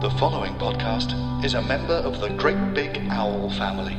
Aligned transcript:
The 0.00 0.10
following 0.10 0.54
podcast 0.54 1.12
is 1.44 1.54
a 1.54 1.62
member 1.62 1.94
of 1.94 2.20
the 2.20 2.28
Great 2.28 2.72
Big 2.72 2.96
Owl 3.10 3.50
family. 3.50 3.94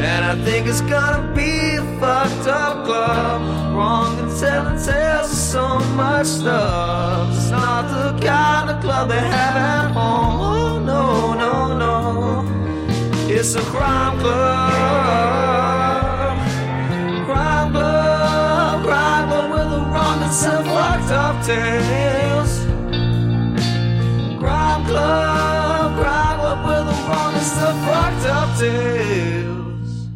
And 0.00 0.24
I 0.24 0.34
think 0.46 0.66
it's 0.66 0.80
gonna 0.80 1.30
be 1.34 1.76
a 1.76 1.82
fucked 2.00 2.48
up 2.48 2.86
club. 2.86 3.42
Wrong 3.76 4.18
and 4.18 4.40
telling 4.40 4.82
tales 4.82 5.30
of 5.30 5.36
so 5.36 5.78
much 5.94 6.26
stuff. 6.26 7.36
It's 7.36 7.50
not 7.50 7.82
the 7.90 8.26
kind 8.26 8.70
of 8.70 8.80
club 8.80 9.10
they 9.10 9.20
have 9.20 9.56
at 9.56 9.90
home. 9.90 10.40
Oh 10.40 10.78
no, 10.78 11.34
no, 11.34 11.76
no. 11.76 13.28
It's 13.28 13.54
a 13.56 13.60
crime 13.60 14.18
club. 14.20 15.77
Up 20.28 21.46
tales. 21.46 22.66
Club, 24.86 25.96
with 26.66 26.86
the 26.86 27.40
some 27.40 27.80
fucked 27.84 28.26
up 28.26 28.58
tales. 28.58 30.08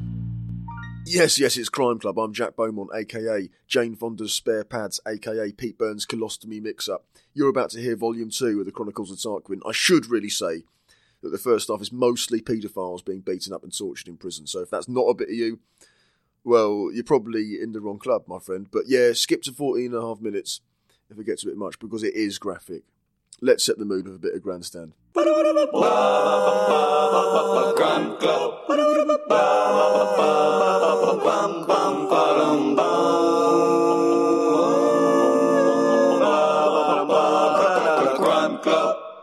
Yes, 1.06 1.38
yes, 1.38 1.56
it's 1.56 1.70
Crime 1.70 1.98
Club. 1.98 2.18
I'm 2.18 2.34
Jack 2.34 2.56
Beaumont, 2.56 2.90
aka 2.94 3.48
Jane 3.66 3.96
Fonda's 3.96 4.34
Spare 4.34 4.64
Pads, 4.64 5.00
aka 5.08 5.50
Pete 5.52 5.78
Burns' 5.78 6.04
Colostomy 6.04 6.60
Mix 6.60 6.90
Up. 6.90 7.06
You're 7.32 7.48
about 7.48 7.70
to 7.70 7.80
hear 7.80 7.96
Volume 7.96 8.28
2 8.28 8.60
of 8.60 8.66
the 8.66 8.72
Chronicles 8.72 9.10
of 9.10 9.16
Tarquin. 9.16 9.60
I 9.66 9.72
should 9.72 10.10
really 10.10 10.28
say 10.28 10.64
that 11.22 11.30
the 11.30 11.38
first 11.38 11.68
half 11.68 11.80
is 11.80 11.90
mostly 11.90 12.42
paedophiles 12.42 13.02
being 13.04 13.20
beaten 13.20 13.54
up 13.54 13.62
and 13.62 13.76
tortured 13.76 14.08
in 14.08 14.18
prison. 14.18 14.46
So 14.46 14.60
if 14.60 14.68
that's 14.68 14.88
not 14.88 15.06
a 15.06 15.14
bit 15.14 15.28
of 15.28 15.34
you, 15.34 15.60
well, 16.44 16.90
you're 16.92 17.04
probably 17.04 17.58
in 17.60 17.72
the 17.72 17.80
wrong 17.80 17.98
club, 17.98 18.22
my 18.26 18.38
friend. 18.38 18.66
But 18.70 18.84
yeah, 18.86 19.12
skip 19.12 19.42
to 19.42 19.52
14 19.52 19.86
and 19.86 19.94
a 19.94 20.00
half 20.00 20.20
minutes 20.20 20.60
if 21.10 21.18
it 21.18 21.24
gets 21.24 21.42
a 21.42 21.46
bit 21.46 21.56
much 21.56 21.78
because 21.78 22.02
it 22.02 22.14
is 22.14 22.38
graphic. 22.38 22.82
Let's 23.40 23.64
set 23.64 23.78
the 23.78 23.84
mood 23.84 24.06
with 24.06 24.16
a 24.16 24.20
bit 24.20 24.34
of 24.34 24.42
grandstand. 24.42 24.92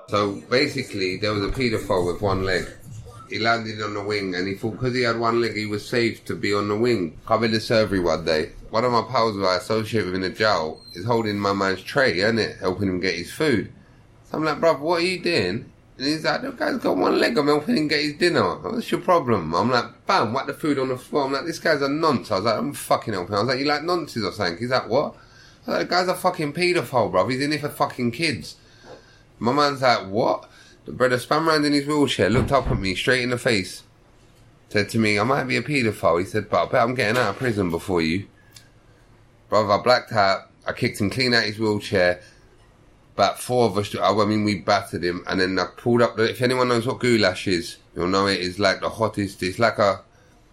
So 0.09 0.41
basically, 0.49 1.17
there 1.17 1.33
was 1.33 1.43
a 1.43 1.49
paedophile 1.49 2.11
with 2.11 2.21
one 2.21 2.43
leg. 2.43 2.67
He 3.29 3.39
landed 3.39 3.81
on 3.81 3.93
the 3.93 4.03
wing 4.03 4.33
and 4.33 4.47
he 4.47 4.55
thought 4.55 4.71
because 4.71 4.95
he 4.95 5.03
had 5.03 5.19
one 5.19 5.39
leg, 5.41 5.55
he 5.55 5.65
was 5.65 5.87
safe 5.87 6.25
to 6.25 6.35
be 6.35 6.53
on 6.53 6.67
the 6.67 6.75
wing. 6.75 7.17
In 7.29 7.51
the 7.51 7.59
surgery 7.59 7.99
one 7.99 8.25
day. 8.25 8.51
One 8.69 8.85
of 8.85 8.91
my 8.91 9.03
pals 9.03 9.35
who 9.35 9.45
I 9.45 9.57
associate 9.57 10.05
with 10.05 10.15
in 10.15 10.21
the 10.21 10.29
jail 10.29 10.81
is 10.93 11.05
holding 11.05 11.39
my 11.39 11.53
man's 11.53 11.81
tray, 11.81 12.19
isn't 12.19 12.39
it? 12.39 12.57
Helping 12.57 12.89
him 12.89 12.99
get 12.99 13.15
his 13.15 13.31
food. 13.31 13.71
So 14.25 14.37
I'm 14.37 14.45
like, 14.45 14.59
bruv, 14.59 14.79
what 14.79 15.01
are 15.01 15.05
you 15.05 15.19
doing? 15.19 15.71
And 15.97 16.07
he's 16.07 16.23
like, 16.23 16.41
the 16.41 16.51
guy's 16.51 16.77
got 16.77 16.95
one 16.95 17.19
leg, 17.19 17.37
I'm 17.37 17.47
helping 17.47 17.75
him 17.77 17.87
get 17.87 18.01
his 18.01 18.13
dinner. 18.13 18.55
What's 18.55 18.89
your 18.89 19.01
problem? 19.01 19.53
I'm 19.53 19.69
like, 19.69 20.05
bam, 20.05 20.33
whack 20.33 20.47
the 20.47 20.53
food 20.53 20.79
on 20.79 20.89
the 20.89 20.97
floor. 20.97 21.25
I'm 21.25 21.33
like, 21.33 21.45
this 21.45 21.59
guy's 21.59 21.81
a 21.81 21.89
nonce. 21.89 22.31
I 22.31 22.35
was 22.35 22.45
like, 22.45 22.57
I'm 22.57 22.73
fucking 22.73 23.13
helping. 23.13 23.35
I 23.35 23.39
was 23.39 23.47
like, 23.47 23.59
you 23.59 23.65
like 23.65 23.81
nonces 23.81 24.25
or 24.25 24.31
something? 24.31 24.57
He's 24.57 24.69
like, 24.69 24.87
what? 24.87 25.15
I 25.67 25.71
was 25.71 25.79
like, 25.79 25.79
the 25.79 25.85
guy's 25.85 26.07
a 26.07 26.15
fucking 26.15 26.53
paedophile, 26.53 27.11
bruv. 27.11 27.31
He's 27.31 27.41
in 27.41 27.51
here 27.51 27.59
for 27.59 27.69
fucking 27.69 28.11
kids. 28.11 28.55
My 29.39 29.51
man's 29.51 29.81
like, 29.81 30.07
what? 30.07 30.48
The 30.89 30.95
brother 30.95 31.19
spun 31.19 31.45
round 31.45 31.67
in 31.67 31.73
his 31.73 31.85
wheelchair, 31.85 32.31
looked 32.31 32.51
up 32.51 32.65
at 32.65 32.79
me 32.79 32.95
straight 32.95 33.21
in 33.21 33.29
the 33.29 33.37
face, 33.37 33.83
said 34.69 34.89
to 34.89 34.97
me, 34.97 35.19
I 35.19 35.23
might 35.23 35.43
be 35.43 35.55
a 35.55 35.61
paedophile. 35.61 36.17
He 36.17 36.25
said, 36.25 36.49
but 36.49 36.63
I 36.63 36.71
bet 36.71 36.81
I'm 36.81 36.95
getting 36.95 37.15
out 37.15 37.29
of 37.29 37.37
prison 37.37 37.69
before 37.69 38.01
you. 38.01 38.25
Brother, 39.49 39.71
I 39.73 39.83
blacked 39.83 40.11
out. 40.11 40.49
I 40.65 40.73
kicked 40.73 40.99
him 40.99 41.11
clean 41.11 41.35
out 41.35 41.43
his 41.43 41.59
wheelchair. 41.59 42.23
About 43.13 43.39
four 43.39 43.67
of 43.67 43.77
us, 43.77 43.95
I 43.95 44.25
mean, 44.25 44.43
we 44.43 44.61
battered 44.61 45.03
him. 45.03 45.23
And 45.27 45.39
then 45.39 45.59
I 45.59 45.67
pulled 45.77 46.01
up, 46.01 46.15
the, 46.17 46.27
if 46.27 46.41
anyone 46.41 46.69
knows 46.69 46.87
what 46.87 46.97
goulash 46.97 47.47
is, 47.47 47.77
you'll 47.95 48.07
know 48.07 48.25
it 48.25 48.39
is 48.39 48.57
like 48.57 48.81
the 48.81 48.89
hottest, 48.89 49.43
it's 49.43 49.59
like 49.59 49.77
a, 49.77 50.01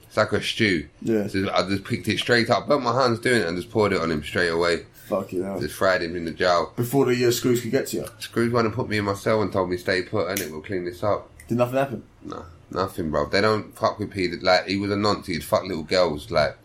it's 0.03 0.19
like 0.19 0.33
a 0.33 0.43
stew. 0.43 0.87
Yeah. 1.01 1.29
So 1.29 1.51
I 1.51 1.67
just 1.67 1.85
picked 1.85 2.09
it 2.09 2.19
straight 2.19 2.51
up, 2.51 2.69
burnt 2.69 2.83
my 2.83 2.93
hands 2.93 3.21
doing 3.21 3.41
it 3.41 3.49
and 3.49 3.57
just 3.57 3.71
poured 3.71 3.95
it 3.95 4.03
on 4.03 4.11
him 4.11 4.23
straight 4.23 4.51
away. 4.51 4.85
Fuck 5.07 5.33
you 5.33 5.43
hell. 5.43 5.61
Just 5.61 5.75
fried 5.77 6.03
him 6.03 6.17
in 6.17 6.25
the 6.25 6.33
jail. 6.33 6.73
Before 6.75 7.07
the 7.07 7.27
uh, 7.27 7.31
screws 7.31 7.61
could 7.61 7.71
get 7.71 7.87
to 7.89 7.99
you, 7.99 8.07
Screws 8.19 8.53
went 8.53 8.67
and 8.67 8.75
put 8.75 8.89
me 8.89 8.99
in 8.99 9.05
my 9.05 9.15
cell 9.15 9.41
and 9.41 9.53
told 9.53 9.71
me 9.71 9.77
stay 9.77 10.03
put 10.03 10.29
and 10.29 10.41
it 10.41 10.51
will 10.51 10.63
clean 10.63 10.85
this 10.85 11.03
up. 11.05 11.31
did 11.47 11.59
nothing 11.59 11.77
happen? 11.77 12.03
No, 12.25 12.45
nothing, 12.73 13.11
bro. 13.11 13.29
They 13.29 13.41
don't 13.41 13.77
fuck 13.79 14.01
with 14.01 14.11
Peter. 14.11 14.37
Like 14.43 14.67
he 14.67 14.77
was 14.77 14.91
a 14.91 14.97
nonce. 14.97 15.29
He'd 15.29 15.45
fuck 15.45 15.63
little 15.63 15.85
girls. 15.85 16.33
Like 16.33 16.57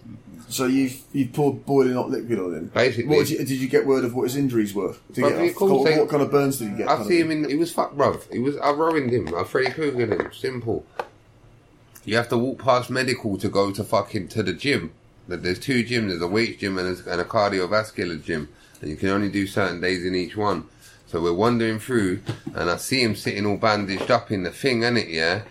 So 0.49 0.65
you've 0.65 1.01
you 1.13 1.27
poured 1.27 1.67
boiling 1.67 1.93
hot 1.93 2.09
liquid 2.09 2.39
on 2.39 2.53
him. 2.55 2.71
Basically. 2.73 3.15
what 3.15 3.27
did 3.27 3.29
you, 3.29 3.37
did 3.45 3.49
you 3.51 3.67
get 3.67 3.85
word 3.85 4.05
of 4.05 4.15
what 4.15 4.23
his 4.23 4.35
injuries 4.35 4.73
were? 4.73 4.95
Did 5.13 5.17
you 5.17 5.29
get, 5.29 5.61
what, 5.61 5.97
what 5.99 6.09
kind 6.09 6.23
of 6.23 6.31
burns 6.31 6.57
did 6.57 6.71
you 6.71 6.77
get? 6.77 6.89
I 6.89 7.03
see 7.03 7.19
him 7.19 7.29
in. 7.29 7.47
He 7.47 7.55
was 7.55 7.71
fucked, 7.71 7.95
bro. 7.95 8.19
He 8.31 8.39
was. 8.39 8.57
I 8.57 8.71
ruined 8.71 9.11
him. 9.11 9.35
I 9.35 9.43
Freddy 9.43 9.69
Krueger 9.69 10.07
him. 10.07 10.33
Simple. 10.33 10.83
You 12.05 12.15
have 12.15 12.29
to 12.29 12.37
walk 12.39 12.57
past 12.57 12.89
medical 12.89 13.37
to 13.37 13.49
go 13.49 13.71
to 13.71 13.83
fucking 13.83 14.29
to 14.29 14.41
the 14.41 14.53
gym. 14.53 14.93
That 15.27 15.43
There's 15.43 15.59
two 15.59 15.83
gyms. 15.83 16.09
There's 16.09 16.21
a 16.21 16.27
weights 16.27 16.59
gym 16.59 16.77
and 16.77 16.97
a, 16.97 17.11
and 17.11 17.21
a 17.21 17.25
cardiovascular 17.25 18.23
gym, 18.23 18.49
and 18.81 18.89
you 18.89 18.95
can 18.95 19.09
only 19.09 19.29
do 19.29 19.47
certain 19.47 19.79
days 19.79 20.05
in 20.05 20.15
each 20.15 20.35
one. 20.35 20.65
So 21.07 21.21
we're 21.21 21.33
wandering 21.33 21.79
through, 21.79 22.21
and 22.55 22.69
I 22.69 22.77
see 22.77 23.01
him 23.03 23.15
sitting 23.15 23.45
all 23.45 23.57
bandaged 23.57 24.09
up 24.09 24.31
in 24.31 24.43
the 24.43 24.51
thing, 24.51 24.81
innit, 24.81 25.09
yeah? 25.09 25.43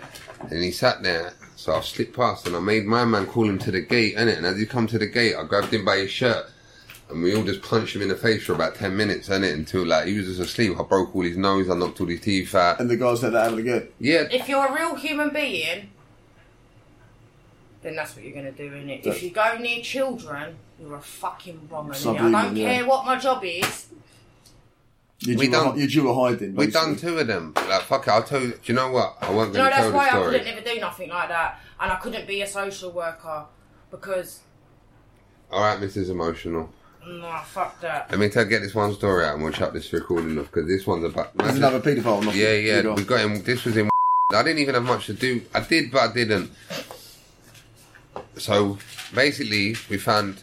And 0.51 0.63
he 0.63 0.71
sat 0.71 1.03
there, 1.03 1.35
so 1.55 1.75
I 1.75 1.83
slipped 1.83 2.17
past, 2.17 2.47
and 2.47 2.57
I 2.57 2.61
made 2.61 2.87
my 2.87 3.05
man 3.05 3.27
call 3.27 3.49
him 3.49 3.59
to 3.59 3.71
the 3.71 3.83
gate, 3.83 4.17
innit? 4.17 4.39
And 4.39 4.47
as 4.47 4.59
he 4.59 4.65
come 4.65 4.87
to 4.87 4.99
the 4.99 5.07
gate, 5.07 5.35
I 5.37 5.45
grabbed 5.45 5.73
him 5.75 5.85
by 5.85 5.99
his 5.99 6.11
shirt, 6.11 6.47
and 7.11 7.23
we 7.23 7.37
all 7.37 7.43
just 7.43 7.61
punched 7.61 7.95
him 7.95 8.01
in 8.01 8.09
the 8.09 8.17
face 8.17 8.45
for 8.45 8.55
about 8.55 8.75
10 8.77 8.97
minutes, 8.97 9.29
innit? 9.29 9.53
Until, 9.53 9.85
like, 9.85 10.07
he 10.07 10.17
was 10.17 10.29
just 10.29 10.41
asleep. 10.41 10.81
I 10.81 10.83
broke 10.83 11.15
all 11.15 11.23
his 11.23 11.37
nose, 11.37 11.69
I 11.69 11.75
knocked 11.75 12.01
all 12.01 12.07
his 12.07 12.23
teeth 12.23 12.55
out. 12.55 12.81
And 12.81 12.89
the 12.89 12.97
guys 12.97 13.23
let 13.23 13.33
that 13.33 13.43
happen 13.45 13.59
again. 13.59 13.89
Yeah, 13.99 14.29
If 14.31 14.49
you're 14.49 14.67
a 14.67 14.75
real 14.75 14.95
human 14.95 15.29
being, 15.29 15.91
then 17.83 17.97
that's 17.97 18.15
what 18.15 18.25
you're 18.25 18.33
going 18.35 18.45
to 18.45 18.53
do, 18.53 18.71
innit? 18.71 19.07
If 19.07 19.23
you 19.23 19.31
go 19.31 19.57
near 19.59 19.81
children, 19.83 20.57
you're 20.81 20.97
a 20.97 21.01
fucking 21.01 21.69
wrong 21.71 21.89
innit? 21.89 21.95
I 21.95 21.99
Subhuman, 21.99 22.33
don't 22.33 22.57
yeah. 22.57 22.75
care 22.75 22.87
what 22.87 23.05
my 23.07 23.17
job 23.19 23.43
is. 23.45 23.87
You 25.21 25.37
We 25.37 25.47
do, 25.47 25.53
done- 25.53 25.75
a, 25.77 25.81
you 25.81 25.87
do 25.89 26.09
a 26.09 26.15
hiding. 26.15 26.55
we 26.55 26.67
basically. 26.67 26.73
done 26.95 26.97
two 26.97 27.19
of 27.19 27.27
them. 27.27 27.53
Like, 27.57 27.83
fuck 27.83 28.07
it, 28.07 28.11
I'll 28.11 28.23
tell 28.23 28.41
you. 28.41 28.53
Do 28.53 28.59
you 28.65 28.75
know 28.75 28.91
what? 28.91 29.17
I 29.21 29.31
won't 29.31 29.53
Do 29.53 29.59
you 29.59 29.65
going 29.65 29.71
know, 29.71 29.77
to 29.77 29.83
that's 29.83 29.95
why 29.95 30.05
the 30.05 30.11
I 30.17 30.21
story. 30.21 30.39
couldn't 30.39 30.55
ever 30.57 30.75
do 30.75 30.81
nothing 30.81 31.09
like 31.11 31.29
that. 31.29 31.61
And 31.79 31.93
I 31.93 31.97
couldn't 31.97 32.27
be 32.27 32.41
a 32.43 32.47
social 32.47 32.91
worker 32.91 33.45
because, 33.91 34.41
Alright, 35.53 35.79
Mrs. 35.81 36.11
Emotional. 36.11 36.71
nah, 37.07 37.41
fuck 37.43 37.81
that. 37.81 38.11
Let 38.11 38.21
me 38.21 38.29
tell, 38.31 38.45
get 38.47 38.61
this 38.63 38.75
one 38.75 38.95
story 38.95 39.25
out 39.25 39.35
and 39.35 39.43
we'll 39.45 39.53
shut 39.53 39.73
this 39.75 39.93
recording 39.93 40.39
off 40.39 40.47
because 40.53 40.67
this 40.69 40.87
one's 40.87 41.05
about. 41.05 41.37
There's 41.37 41.57
another 41.57 41.81
paedophile. 41.81 42.25
Not 42.25 42.35
Yeah, 42.35 42.53
You 42.53 42.69
yeah. 42.73 42.83
go. 42.83 42.95
We 42.95 43.05
got 43.05 43.21
him. 43.21 43.43
This 43.43 43.65
was 43.65 43.77
in. 43.77 43.91
I 44.33 44.43
didn't 44.43 44.59
even 44.61 44.75
have 44.75 44.85
much 44.85 45.07
to 45.07 45.13
do. 45.15 45.43
I 45.55 45.61
did, 45.61 45.91
but 45.91 46.11
I 46.11 46.13
didn't. 46.15 46.51
So 48.41 48.79
basically, 49.15 49.77
we 49.89 49.99
found 49.99 50.43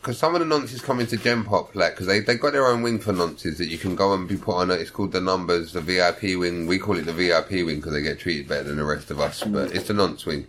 because 0.00 0.18
some 0.18 0.34
of 0.34 0.40
the 0.40 0.46
nonces 0.46 0.82
come 0.82 1.00
into 1.00 1.16
Gen 1.16 1.44
Pop, 1.44 1.74
like 1.74 1.92
because 1.92 2.06
they 2.06 2.20
they 2.20 2.36
got 2.36 2.52
their 2.52 2.66
own 2.66 2.82
wing 2.82 2.98
for 2.98 3.12
nonces 3.12 3.58
that 3.58 3.68
you 3.68 3.78
can 3.78 3.94
go 3.94 4.12
and 4.14 4.28
be 4.28 4.36
put 4.36 4.56
on. 4.56 4.70
It. 4.70 4.80
It's 4.80 4.90
called 4.90 5.12
the 5.12 5.20
Numbers, 5.20 5.72
the 5.72 5.80
VIP 5.80 6.38
wing. 6.38 6.66
We 6.66 6.78
call 6.78 6.98
it 6.98 7.06
the 7.06 7.12
VIP 7.12 7.64
wing 7.66 7.76
because 7.76 7.92
they 7.92 8.02
get 8.02 8.18
treated 8.18 8.48
better 8.48 8.64
than 8.64 8.76
the 8.76 8.84
rest 8.84 9.10
of 9.10 9.20
us, 9.20 9.44
but 9.44 9.72
it's 9.74 9.88
the 9.88 9.94
nonce 9.94 10.26
wing. 10.26 10.46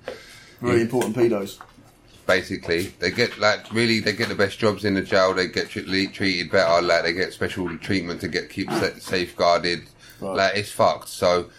Very 0.62 0.82
important 0.82 1.16
pedos. 1.16 1.60
Basically, 2.26 2.88
they 3.00 3.12
get 3.12 3.38
like 3.38 3.72
really 3.72 4.00
they 4.00 4.14
get 4.14 4.30
the 4.30 4.36
best 4.36 4.60
jobs 4.60 4.86
in 4.86 4.94
the 4.96 5.02
jail. 5.02 5.34
They 5.34 5.48
get 5.48 5.70
tre- 5.70 6.08
treated 6.08 6.52
better. 6.52 6.82
Like 6.82 7.04
they 7.04 7.14
get 7.14 7.34
special 7.34 7.78
treatment 7.78 8.22
to 8.22 8.28
get 8.28 8.50
keep 8.50 8.72
safeguarded. 9.00 9.84
Right. 10.22 10.36
Like 10.36 10.58
it's 10.58 10.72
fucked. 10.72 11.10
So 11.10 11.50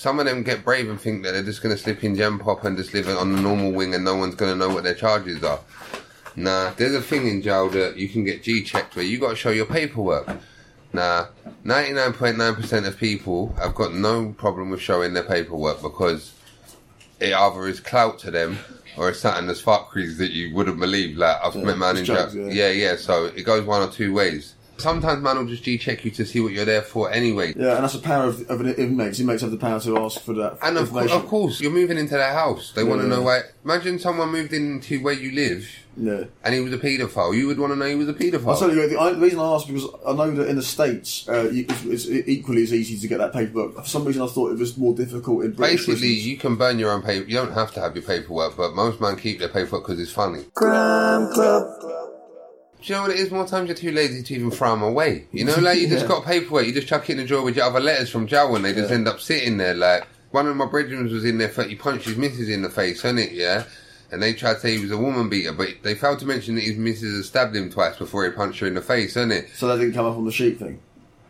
some 0.00 0.18
of 0.18 0.24
them 0.24 0.42
get 0.42 0.64
brave 0.64 0.88
and 0.88 0.98
think 0.98 1.22
that 1.24 1.32
they're 1.32 1.42
just 1.42 1.62
going 1.62 1.76
to 1.76 1.82
slip 1.82 2.02
in 2.02 2.16
Gen 2.16 2.38
Pop 2.38 2.64
and 2.64 2.74
just 2.74 2.94
live 2.94 3.06
on 3.10 3.32
the 3.32 3.40
normal 3.42 3.70
wing 3.70 3.94
and 3.94 4.02
no 4.02 4.16
one's 4.16 4.34
going 4.34 4.50
to 4.50 4.56
know 4.58 4.72
what 4.72 4.82
their 4.82 4.94
charges 4.94 5.44
are. 5.44 5.60
Nah, 6.36 6.70
there's 6.78 6.94
a 6.94 7.02
thing 7.02 7.26
in 7.28 7.42
jail 7.42 7.68
that 7.68 7.98
you 7.98 8.08
can 8.08 8.24
get 8.24 8.42
G 8.42 8.62
checked 8.62 8.96
where 8.96 9.04
you 9.04 9.18
got 9.18 9.28
to 9.30 9.36
show 9.36 9.50
your 9.50 9.66
paperwork. 9.66 10.26
Nah, 10.94 11.26
99.9% 11.66 12.86
of 12.86 12.96
people 12.96 13.54
have 13.58 13.74
got 13.74 13.92
no 13.92 14.30
problem 14.38 14.70
with 14.70 14.80
showing 14.80 15.12
their 15.12 15.22
paperwork 15.22 15.82
because 15.82 16.32
it 17.18 17.34
either 17.34 17.68
is 17.68 17.78
clout 17.80 18.18
to 18.20 18.30
them 18.30 18.56
or 18.96 19.10
it's 19.10 19.20
something 19.20 19.46
that's 19.48 19.60
fuckeries 19.60 20.16
that 20.16 20.30
you 20.30 20.54
wouldn't 20.54 20.80
believe. 20.80 21.18
Like, 21.18 21.36
I've 21.44 21.54
Yeah, 21.56 21.64
met 21.64 21.76
man 21.78 21.96
in 21.98 22.04
jail. 22.06 22.34
yeah. 22.34 22.48
Yeah, 22.50 22.70
yeah, 22.70 22.96
so 22.96 23.26
it 23.26 23.42
goes 23.42 23.64
one 23.66 23.86
or 23.86 23.92
two 23.92 24.14
ways. 24.14 24.54
Sometimes 24.80 25.22
man 25.22 25.36
will 25.38 25.46
just 25.46 25.62
G 25.62 25.78
check 25.78 26.04
you 26.04 26.10
to 26.12 26.24
see 26.26 26.40
what 26.40 26.52
you're 26.52 26.64
there 26.64 26.82
for 26.82 27.10
anyway. 27.10 27.54
Yeah, 27.56 27.74
and 27.76 27.84
that's 27.84 27.94
the 27.94 28.00
power 28.00 28.24
of, 28.24 28.48
of 28.50 28.60
an 28.60 28.74
inmates. 28.74 29.20
Inmates 29.20 29.42
have 29.42 29.50
the 29.50 29.56
power 29.56 29.80
to 29.80 29.98
ask 29.98 30.20
for 30.20 30.34
that 30.34 30.58
And 30.62 30.76
of, 30.78 30.90
course, 30.90 31.12
of 31.12 31.26
course, 31.26 31.60
you're 31.60 31.70
moving 31.70 31.98
into 31.98 32.14
their 32.14 32.32
house. 32.32 32.72
They 32.74 32.84
want 32.84 33.00
to 33.02 33.08
Yeah. 33.08 33.16
know 33.16 33.22
why. 33.22 33.40
Imagine 33.64 33.98
someone 33.98 34.30
moved 34.30 34.52
into 34.52 35.02
where 35.02 35.12
you 35.14 35.32
live 35.32 35.68
Yeah. 35.96 36.24
and 36.44 36.54
he 36.54 36.60
was 36.60 36.72
a 36.72 36.78
paedophile. 36.78 37.36
You 37.36 37.46
would 37.48 37.58
want 37.58 37.72
to 37.72 37.76
know 37.78 37.86
he 37.86 37.94
was 37.94 38.08
a 38.08 38.14
paedophile. 38.14 38.48
I'll 38.54 38.58
tell 38.58 38.74
you, 38.74 38.88
the, 38.88 38.98
I, 38.98 39.12
the 39.12 39.20
reason 39.20 39.38
I 39.38 39.52
asked 39.54 39.66
because 39.66 39.86
I 40.06 40.12
know 40.14 40.30
that 40.32 40.48
in 40.48 40.56
the 40.56 40.62
States, 40.62 41.28
uh, 41.28 41.50
you, 41.50 41.66
it's, 41.68 42.06
it's 42.06 42.28
equally 42.28 42.62
as 42.62 42.72
easy 42.72 42.98
to 42.98 43.06
get 43.08 43.18
that 43.18 43.32
paperwork. 43.32 43.74
For 43.76 43.84
some 43.86 44.04
reason, 44.04 44.22
I 44.22 44.26
thought 44.28 44.52
it 44.52 44.58
was 44.58 44.76
more 44.78 44.94
difficult 44.94 45.44
in 45.44 45.52
British 45.52 45.86
Basically, 45.86 46.00
prisons. 46.00 46.26
you 46.26 46.36
can 46.38 46.56
burn 46.56 46.78
your 46.78 46.90
own 46.92 47.02
paper. 47.02 47.28
You 47.28 47.34
don't 47.36 47.52
have 47.52 47.72
to 47.74 47.80
have 47.80 47.94
your 47.94 48.04
paperwork, 48.04 48.56
but 48.56 48.74
most 48.74 49.00
men 49.00 49.16
keep 49.16 49.38
their 49.40 49.48
paperwork 49.48 49.84
because 49.86 50.00
it's 50.00 50.12
funny. 50.12 50.44
Crime 50.54 51.30
Club. 51.32 52.09
Do 52.82 52.92
you 52.92 52.94
know 52.94 53.02
what 53.02 53.10
it 53.10 53.18
is? 53.18 53.30
More 53.30 53.46
times 53.46 53.68
you're 53.68 53.76
too 53.76 53.92
lazy 53.92 54.22
to 54.22 54.34
even 54.34 54.50
throw 54.50 54.70
them 54.70 54.82
away. 54.82 55.26
You 55.32 55.44
know, 55.44 55.56
like 55.56 55.78
you 55.78 55.88
just 55.88 56.02
Yeah. 56.02 56.08
got 56.08 56.24
paperwork, 56.24 56.66
you 56.66 56.72
just 56.72 56.88
chuck 56.88 57.08
it 57.08 57.12
in 57.12 57.18
the 57.18 57.24
drawer 57.26 57.42
with 57.42 57.56
your 57.56 57.66
other 57.66 57.80
letters 57.80 58.08
from 58.10 58.26
jail 58.26 58.54
and 58.56 58.64
they 58.64 58.72
just 58.72 58.88
Yeah. 58.90 58.96
end 58.96 59.08
up 59.08 59.20
sitting 59.20 59.58
there. 59.58 59.74
Like, 59.74 60.06
one 60.30 60.46
of 60.46 60.56
my 60.56 60.66
brethren 60.66 61.02
was 61.12 61.24
in 61.24 61.38
there, 61.38 61.48
he 61.48 61.74
punched 61.74 62.06
his 62.06 62.16
missus 62.16 62.48
in 62.48 62.62
the 62.62 62.70
face, 62.70 63.02
innit, 63.02 63.32
yeah? 63.32 63.64
And 64.12 64.22
they 64.22 64.32
tried 64.32 64.54
to 64.54 64.60
say 64.60 64.76
he 64.76 64.82
was 64.82 64.90
a 64.90 64.96
woman 64.96 65.28
beater, 65.28 65.52
but 65.52 65.68
they 65.82 65.94
failed 65.94 66.18
to 66.20 66.26
mention 66.26 66.54
that 66.56 66.62
his 66.64 66.76
missus 66.76 67.14
had 67.16 67.24
stabbed 67.24 67.56
him 67.56 67.70
twice 67.70 67.96
before 67.96 68.24
he 68.24 68.30
punched 68.30 68.60
her 68.60 68.66
in 68.66 68.74
the 68.74 68.80
face, 68.80 69.14
innit? 69.16 69.48
So 69.56 69.68
that 69.68 69.78
didn't 69.78 69.94
come 69.94 70.06
up 70.06 70.16
on 70.16 70.24
the 70.24 70.32
sheet 70.32 70.58
thing. 70.58 70.80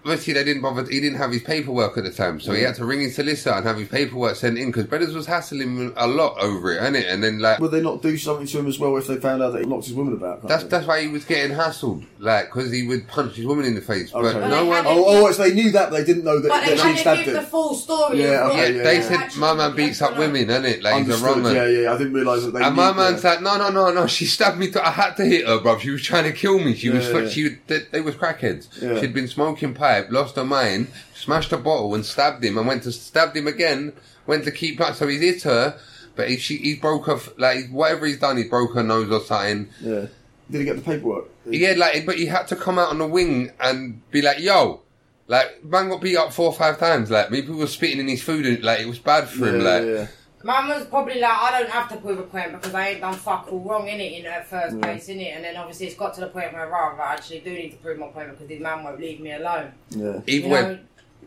Obviously, 0.04 0.32
they 0.32 0.44
didn't 0.44 0.62
bother. 0.62 0.84
He 0.84 0.98
didn't 1.00 1.18
have 1.18 1.30
his 1.30 1.42
paperwork 1.42 1.98
at 1.98 2.04
the 2.04 2.10
time, 2.10 2.40
so 2.40 2.52
he 2.52 2.62
had 2.62 2.74
to 2.76 2.84
ring 2.84 3.00
his 3.00 3.14
solicitor 3.16 3.50
and 3.56 3.66
have 3.66 3.76
his 3.78 3.88
paperwork 3.88 4.34
sent 4.36 4.58
in 4.58 4.68
because 4.68 4.86
Brothers 4.86 5.14
was 5.14 5.26
hassling 5.26 5.60
him 5.76 5.92
a 5.96 6.06
lot 6.06 6.36
over 6.40 6.72
it, 6.72 6.80
innit? 6.80 7.12
And 7.12 7.22
then 7.22 7.38
like 7.38 7.58
Would 7.60 7.70
they 7.70 7.82
not 7.82 8.00
do 8.00 8.16
something 8.16 8.46
to 8.46 8.58
him 8.60 8.66
as 8.66 8.78
well 8.78 8.96
if 8.96 9.06
they 9.06 9.16
found 9.16 9.42
out 9.42 9.52
that 9.52 9.60
he 9.60 9.64
locked 9.66 9.84
his 9.86 9.94
woman 9.94 10.14
about? 10.14 10.46
that's 10.48 10.64
that's 10.64 10.86
why 10.86 11.02
he 11.02 11.08
was 11.08 11.24
getting 11.24 11.54
hassled, 11.56 12.04
like 12.18 12.46
because 12.46 12.72
he 12.72 12.86
would 12.86 13.06
punch 13.08 13.34
his 13.36 13.44
woman 13.46 13.64
in 13.66 13.74
the 13.74 13.80
face. 13.82 14.10
But 14.10 14.24
Okay. 14.36 14.48
no 14.48 14.64
one. 14.64 14.84
they 14.84 14.90
Oh, 14.90 15.26
oh, 15.26 15.32
so 15.32 15.42
they 15.42 15.52
knew 15.54 15.70
that, 15.72 15.90
but 15.90 15.98
they 15.98 16.04
didn't 16.04 16.24
know 16.24 16.38
that, 16.40 16.48
But 16.48 16.64
they 16.64 16.76
that 16.76 16.96
she 16.96 17.02
had 17.04 17.18
to 17.18 17.24
give 17.24 17.34
the 17.34 17.42
full 17.42 17.74
story. 17.74 18.22
Yeah, 18.22 18.44
of 18.46 18.50
what 18.50 18.52
okay, 18.58 18.70
Yeah, 18.70 18.76
yeah, 18.78 18.82
they 18.84 18.96
yeah. 18.96 19.28
said 19.28 19.36
my 19.38 19.52
man 19.54 19.76
beats 19.76 20.00
up 20.00 20.16
women, 20.16 20.46
innit? 20.46 20.82
Like 20.82 21.04
he's 21.04 21.10
a 21.10 21.26
Understood, 21.26 21.44
wrong 21.44 21.54
yeah, 21.54 21.66
yeah. 21.66 21.92
I 21.92 21.98
didn't 21.98 22.14
realise 22.14 22.44
that 22.44 22.52
they. 22.54 22.62
And 22.62 22.74
my 22.74 22.92
man's 22.92 23.22
that. 23.22 23.42
like, 23.42 23.58
no, 23.58 23.58
no, 23.58 23.70
no, 23.70 23.92
no. 23.92 24.06
She 24.06 24.24
stabbed 24.26 24.56
me. 24.58 24.70
To, 24.70 24.86
I 24.86 24.90
had 24.90 25.14
to 25.16 25.24
hit 25.24 25.46
her, 25.46 25.60
bro. 25.60 25.78
She 25.78 25.90
was 25.90 26.02
trying 26.02 26.24
to 26.24 26.32
kill 26.32 26.58
me. 26.58 26.74
She 26.74 26.88
was, 26.90 27.06
Yeah, 27.08 27.18
yeah. 27.18 27.28
she, 27.28 27.48
they, 27.66 27.78
they 27.90 28.00
was 28.00 28.14
crackheads. 28.14 28.80
Yeah. 28.80 29.00
She'd 29.00 29.12
been 29.14 29.28
smoking 29.28 29.74
pipe, 29.90 30.10
lost 30.10 30.36
her 30.36 30.44
mind, 30.44 30.88
smashed 31.14 31.52
a 31.52 31.56
bottle, 31.58 31.94
and 31.94 32.04
stabbed 32.04 32.44
him. 32.44 32.58
And 32.58 32.66
went 32.66 32.82
to 32.84 32.92
stabbed 32.92 33.36
him 33.36 33.46
again. 33.46 33.92
Went 34.26 34.44
to 34.44 34.50
keep 34.50 34.80
up. 34.80 34.94
So 34.94 35.06
he 35.08 35.18
hit 35.18 35.42
her, 35.42 35.78
but 36.16 36.28
he, 36.28 36.36
she, 36.36 36.56
he 36.58 36.74
broke 36.76 37.06
her. 37.06 37.18
Like 37.38 37.68
whatever 37.70 38.06
he's 38.06 38.18
done, 38.20 38.36
he 38.36 38.44
broke 38.44 38.74
her 38.74 38.82
nose 38.82 39.10
or 39.10 39.20
something. 39.20 39.68
Yeah. 39.80 40.06
Did 40.50 40.58
he 40.58 40.64
get 40.64 40.76
the 40.76 40.82
paperwork? 40.82 41.28
Yeah, 41.46 41.74
like, 41.76 42.04
but 42.04 42.16
he 42.16 42.26
had 42.26 42.48
to 42.48 42.56
come 42.56 42.78
out 42.78 42.90
on 42.90 42.98
the 42.98 43.06
wing 43.06 43.52
and 43.60 44.08
be 44.10 44.20
like, 44.22 44.40
yo. 44.40 44.82
Like, 45.28 45.62
man 45.64 45.88
got 45.88 46.00
beat 46.00 46.16
up 46.16 46.32
four 46.32 46.46
or 46.46 46.52
five 46.52 46.80
times. 46.80 47.08
Like, 47.08 47.30
people 47.30 47.54
were 47.54 47.68
spitting 47.68 48.00
in 48.00 48.08
his 48.08 48.20
food 48.20 48.44
and, 48.46 48.64
like, 48.64 48.80
it 48.80 48.88
was 48.88 48.98
bad 48.98 49.28
for 49.28 49.46
him. 49.46 49.60
Yeah, 49.60 49.70
Like, 49.70 49.84
yeah. 49.84 50.06
Mum 50.42 50.68
was 50.68 50.86
probably 50.86 51.20
like, 51.20 51.30
I 51.30 51.60
don't 51.60 51.70
have 51.70 51.88
to 51.90 51.96
prove 51.98 52.18
a 52.18 52.22
point 52.22 52.52
because 52.52 52.74
I 52.74 52.90
ain't 52.90 53.00
done 53.00 53.14
fuck 53.14 53.52
all 53.52 53.60
wrong 53.60 53.88
in 53.88 54.00
it 54.00 54.12
in 54.12 54.24
the 54.24 54.42
first 54.44 54.80
place, 54.80 55.08
in 55.08 55.20
it. 55.20 55.34
And 55.36 55.44
then 55.44 55.56
obviously 55.56 55.86
it's 55.86 55.96
got 55.96 56.14
to 56.14 56.20
the 56.22 56.28
point 56.28 56.52
where 56.54 56.66
right, 56.68 56.98
I 56.98 57.12
actually 57.14 57.40
do 57.40 57.52
need 57.52 57.70
to 57.72 57.76
prove 57.76 57.98
my 57.98 58.08
point 58.08 58.30
because 58.30 58.48
this 58.48 58.60
man 58.60 58.82
won't 58.82 58.98
leave 58.98 59.20
me 59.20 59.32
alone. 59.32 59.72
yeah. 59.90 60.20
Even 60.26 60.48
You 60.48 60.54
way, 60.54 60.62
know, 60.62 60.78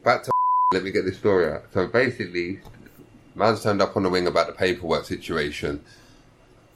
back 0.03 0.23
to 0.23 0.31
let 0.73 0.83
me 0.83 0.91
get 0.91 1.05
this 1.05 1.17
story 1.17 1.51
out. 1.51 1.65
So 1.73 1.87
basically, 1.87 2.59
man's 3.35 3.61
turned 3.61 3.81
up 3.83 3.95
on 3.95 4.03
the 4.03 4.09
wing 4.09 4.25
about 4.25 4.47
the 4.47 4.53
paperwork 4.53 5.05
situation. 5.05 5.83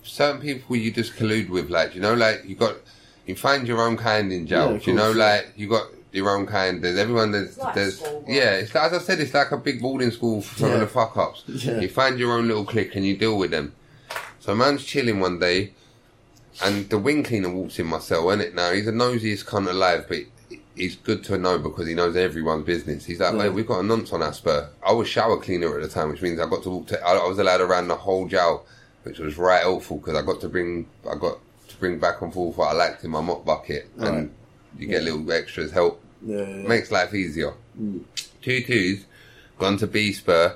Certain 0.03 0.39
people 0.39 0.75
you 0.75 0.91
just 0.91 1.13
collude 1.13 1.49
with, 1.49 1.69
like 1.69 1.95
you 1.95 2.01
know, 2.01 2.13
like 2.13 2.43
you 2.45 2.55
got 2.55 2.75
you 3.25 3.35
find 3.35 3.67
your 3.67 3.81
own 3.81 3.97
kind 3.97 4.31
in 4.31 4.45
jail. 4.45 4.73
Yeah, 4.73 4.79
you 4.83 4.93
know, 4.93 5.11
like 5.11 5.53
you 5.55 5.67
got 5.67 5.87
your 6.17 6.29
own 6.35 6.45
kind. 6.45 6.81
There's 6.83 6.97
everyone. 6.97 7.31
There's 7.31 7.49
It's 7.49 7.57
like 7.57 7.75
there's 7.75 7.99
school, 7.99 8.21
right? 8.27 8.35
yeah. 8.35 8.51
It's 8.55 8.75
like, 8.75 8.91
as 8.91 9.01
I 9.01 9.03
said, 9.05 9.19
it's 9.21 9.33
like 9.33 9.51
a 9.51 9.57
big 9.57 9.81
boarding 9.81 10.11
school 10.11 10.41
for 10.41 10.59
some 10.59 10.67
of 10.69 10.73
Yeah. 10.73 10.79
the 10.81 10.87
fuck 10.87 11.15
ups. 11.15 11.43
Yeah. 11.47 11.79
You 11.79 11.87
find 11.87 12.19
your 12.19 12.33
own 12.37 12.47
little 12.47 12.65
clique 12.65 12.95
and 12.95 13.05
you 13.05 13.15
deal 13.15 13.37
with 13.37 13.51
them. 13.51 13.73
So 14.39 14.53
man's 14.55 14.83
chilling 14.83 15.19
one 15.21 15.39
day, 15.39 15.71
and 16.61 16.89
the 16.89 16.97
wing 16.97 17.23
cleaner 17.23 17.49
walks 17.49 17.79
in 17.79 17.87
my 17.87 17.99
cell, 17.99 18.29
and 18.31 18.41
it 18.41 18.53
now 18.55 18.71
he's 18.71 18.85
the 18.85 18.91
nosiest 18.91 19.45
cunt 19.45 19.69
alive, 19.69 20.05
but 20.09 20.19
he's 20.75 20.95
good 20.95 21.23
to 21.25 21.37
know 21.37 21.57
because 21.57 21.87
he 21.87 21.93
knows 21.95 22.15
everyone's 22.15 22.65
business. 22.65 23.05
He's 23.05 23.19
like, 23.19 23.33
Yeah. 23.33 23.39
wait, 23.39 23.49
we've 23.49 23.67
got 23.67 23.79
a 23.79 23.83
nonce 23.83 24.11
on 24.13 24.21
our 24.23 24.33
spur. 24.33 24.69
I 24.85 24.91
was 24.93 25.07
shower 25.07 25.37
cleaner 25.37 25.75
at 25.75 25.81
the 25.81 25.87
time, 25.89 26.09
which 26.09 26.21
means 26.21 26.39
I 26.39 26.47
got 26.49 26.63
to 26.63 26.69
walk. 26.69 26.87
To, 26.87 27.03
I, 27.05 27.13
I 27.17 27.27
was 27.27 27.39
allowed 27.39 27.61
around 27.61 27.87
the 27.87 27.95
whole 27.95 28.27
jail, 28.27 28.65
which 29.03 29.19
was 29.19 29.37
right 29.37 29.61
helpful 29.61 29.97
because 29.97 30.15
I 30.15 30.21
got 30.25 30.39
to 30.41 30.49
bring, 30.49 30.87
I 31.09 31.15
got 31.15 31.39
to 31.69 31.77
bring 31.77 31.99
back 31.99 32.21
and 32.21 32.33
forth 32.33 32.57
what 32.57 32.69
I 32.69 32.73
liked 32.73 33.03
in 33.03 33.09
my 33.11 33.21
mop 33.21 33.43
bucket, 33.43 33.89
Right. 33.97 34.07
and 34.13 34.33
you 34.77 34.87
get 34.87 35.03
little 35.03 35.29
extras 35.31 35.71
help. 35.71 36.01
Yeah. 36.25 36.45
Makes 36.67 36.91
life 36.91 37.13
easier. 37.13 37.53
Two 38.41 38.63
twos, 38.63 39.05
gone 39.59 39.77
to 39.77 39.87
B 39.87 40.11
Spur. 40.11 40.55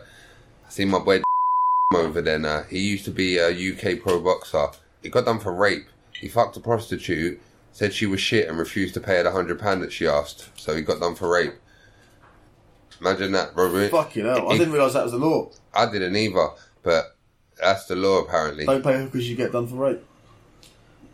I 0.66 0.70
see 0.70 0.86
my 0.86 1.00
boy 1.00 1.22
over 1.94 2.22
there 2.22 2.40
now. 2.40 2.64
He 2.64 2.80
used 2.80 3.06
to 3.06 3.12
be 3.12 3.38
a 3.38 3.50
UK 3.50 4.02
pro 4.02 4.20
boxer. 4.20 4.68
He 5.02 5.10
got 5.10 5.26
done 5.26 5.40
for 5.40 5.54
rape. 5.54 5.88
He 6.14 6.28
fucked 6.28 6.58
a 6.58 6.60
prostitute, 6.60 7.42
said 7.72 7.94
she 7.94 8.06
was 8.06 8.22
shit 8.22 8.48
and 8.48 8.58
refused 8.58 8.94
to 8.94 9.00
pay 9.00 9.18
her 9.18 9.24
the 9.24 9.32
hundred 9.32 9.60
pound 9.60 9.82
that 9.82 9.92
she 9.92 10.08
asked. 10.08 10.50
So 10.60 10.76
he 10.76 10.82
got 10.82 11.00
done 11.00 11.16
for 11.16 11.30
rape. 11.32 11.54
Imagine 13.00 13.32
that, 13.32 13.56
bro. 13.56 13.90
Fucking 13.90 14.26
hell. 14.26 14.52
I 14.52 14.58
didn't 14.58 14.74
realise 14.74 14.94
that 14.94 15.04
was 15.04 15.12
the 15.12 15.18
law. 15.18 15.50
I 15.74 15.92
didn't 15.92 16.16
either, 16.16 16.50
but 16.84 17.16
that's 17.60 17.86
the 17.86 17.96
law 17.96 18.20
apparently. 18.20 18.66
Don't 18.66 18.84
pay 18.84 18.94
her 18.94 19.06
because 19.06 19.28
you 19.28 19.36
get 19.36 19.52
done 19.52 19.68
for 19.68 19.76
rape. 19.76 20.06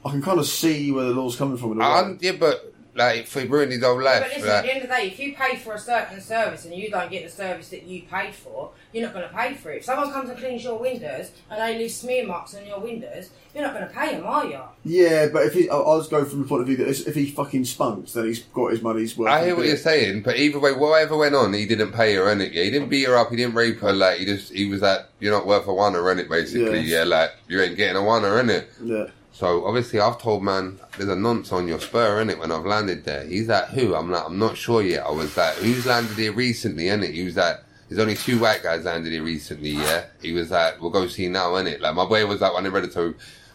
I 0.06 0.12
can 0.12 0.22
kind 0.22 0.40
of 0.40 0.46
see 0.46 0.92
where 0.92 1.06
the 1.06 1.14
law's 1.14 1.36
coming 1.36 1.58
from. 1.58 1.74
In 1.74 1.82
a 1.82 1.90
way. 1.90 2.00
Um, 2.00 2.18
yeah, 2.22 2.34
but 2.34 2.74
like, 2.98 3.22
if 3.22 3.34
he 3.34 3.46
ruined 3.46 3.72
his 3.72 3.84
whole 3.84 4.02
life, 4.02 4.22
But 4.24 4.30
listen, 4.30 4.48
like, 4.50 4.58
at 4.58 4.64
the 4.64 4.74
end 4.74 4.84
of 4.84 4.90
the 4.90 4.96
day, 4.96 5.08
if 5.08 5.20
you 5.20 5.36
pay 5.36 5.56
for 5.58 5.74
a 5.76 5.80
certain 5.80 6.20
service 6.20 6.66
and 6.66 6.74
you 6.74 6.90
don't 6.90 7.12
get 7.12 7.24
the 7.24 7.32
service 7.32 7.70
that 7.70 7.84
you 7.84 8.02
paid 8.04 8.34
for, 8.34 8.72
you're 8.92 9.04
not 9.04 9.14
going 9.14 9.28
to 9.28 9.34
pay 9.36 9.54
for 9.54 9.72
it. 9.72 9.78
If 9.78 9.86
someone 9.86 10.12
comes 10.12 10.30
and 10.30 10.38
cleans 10.40 10.64
your 10.64 10.80
windows 10.80 11.32
and 11.50 11.62
they 11.62 11.78
leave 11.78 11.92
smear 11.92 12.26
marks 12.26 12.56
on 12.56 12.66
your 12.66 12.80
windows, 12.80 13.30
you're 13.54 13.64
not 13.64 13.74
going 13.74 13.88
to 13.88 13.94
pay 13.94 14.16
them, 14.16 14.26
are 14.26 14.46
you? 14.46 14.60
Yeah, 14.84 15.28
but 15.32 15.44
if 15.44 15.54
he, 15.54 15.70
I'll 15.70 15.84
I'll 15.86 15.98
just 16.00 16.12
go 16.12 16.24
from 16.26 16.42
the 16.42 16.48
point 16.48 16.62
of 16.62 16.68
view 16.68 16.78
that 16.78 16.88
if 17.08 17.16
he 17.16 17.28
fucking 17.32 17.66
spunks, 17.66 18.14
then 18.14 18.26
he's 18.26 18.44
got 18.44 18.72
his 18.72 18.82
money's 18.82 19.18
worth. 19.18 19.30
I 19.30 19.46
hear 19.46 19.56
what 19.56 19.66
you're 19.66 19.78
saying, 19.78 20.22
but 20.24 20.38
either 20.38 20.60
way, 20.60 20.74
whatever 20.74 21.18
went 21.18 21.36
on, 21.36 21.54
he 21.54 21.66
didn't 21.66 21.92
pay 21.92 22.14
her, 22.16 22.24
innit? 22.26 22.54
Yeah, 22.54 22.64
he 22.64 22.72
didn't 22.72 22.90
beat 22.90 23.08
her 23.08 23.16
up, 23.16 23.30
he 23.30 23.36
didn't 23.36 23.56
rape 23.56 23.80
her, 23.80 23.94
like, 23.94 24.20
he 24.20 24.26
just, 24.26 24.54
he 24.54 24.68
was 24.70 24.82
like, 24.82 25.02
you're 25.20 25.34
not 25.34 25.48
worth 25.48 25.66
a 25.66 25.70
oneer, 25.70 26.04
innit, 26.14 26.30
basically, 26.30 26.80
Yeah. 26.82 27.00
yeah, 27.00 27.04
like, 27.04 27.32
you 27.48 27.60
ain't 27.62 27.78
getting 27.78 27.96
a 27.98 28.00
oneer, 28.06 28.44
innit? 28.44 28.66
Yeah. 28.84 29.12
So, 29.38 29.66
obviously, 29.66 30.00
I've 30.00 30.20
told 30.20 30.42
man, 30.42 30.80
there's 30.98 31.10
a 31.10 31.16
nonce 31.16 31.52
on 31.52 31.68
your 31.68 31.80
spur, 31.80 32.26
innit, 32.26 32.40
when 32.40 32.52
I've 32.52 32.66
landed 32.66 33.04
there. 33.04 33.24
He's 33.24 33.48
like, 33.48 33.66
who? 33.66 33.94
I'm 33.94 34.10
like, 34.10 34.26
I'm 34.26 34.40
not 34.40 34.58
sure 34.58 34.82
yet. 34.82 35.06
I 35.06 35.12
was 35.12 35.38
like, 35.38 35.54
who's 35.58 35.86
landed 35.86 36.18
here 36.18 36.32
recently, 36.32 36.86
innit? 36.86 37.14
He 37.14 37.22
was 37.22 37.36
like, 37.36 37.58
there's 37.88 38.00
only 38.00 38.16
two 38.16 38.40
white 38.40 38.64
guys 38.64 38.86
landed 38.86 39.14
here 39.14 39.22
recently, 39.22 39.70
yeah? 39.70 40.06
He 40.24 40.32
was 40.32 40.50
like, 40.50 40.82
we'll 40.82 40.90
go 40.90 41.06
see 41.06 41.30
now, 41.30 41.52
innit? 41.52 41.82
Like, 41.82 41.94
my 41.94 42.06
boy 42.06 42.26
was 42.26 42.42
like, 42.42 42.52
when 42.56 42.64
they 42.64 42.72
ready 42.72 42.88
to, 42.88 43.14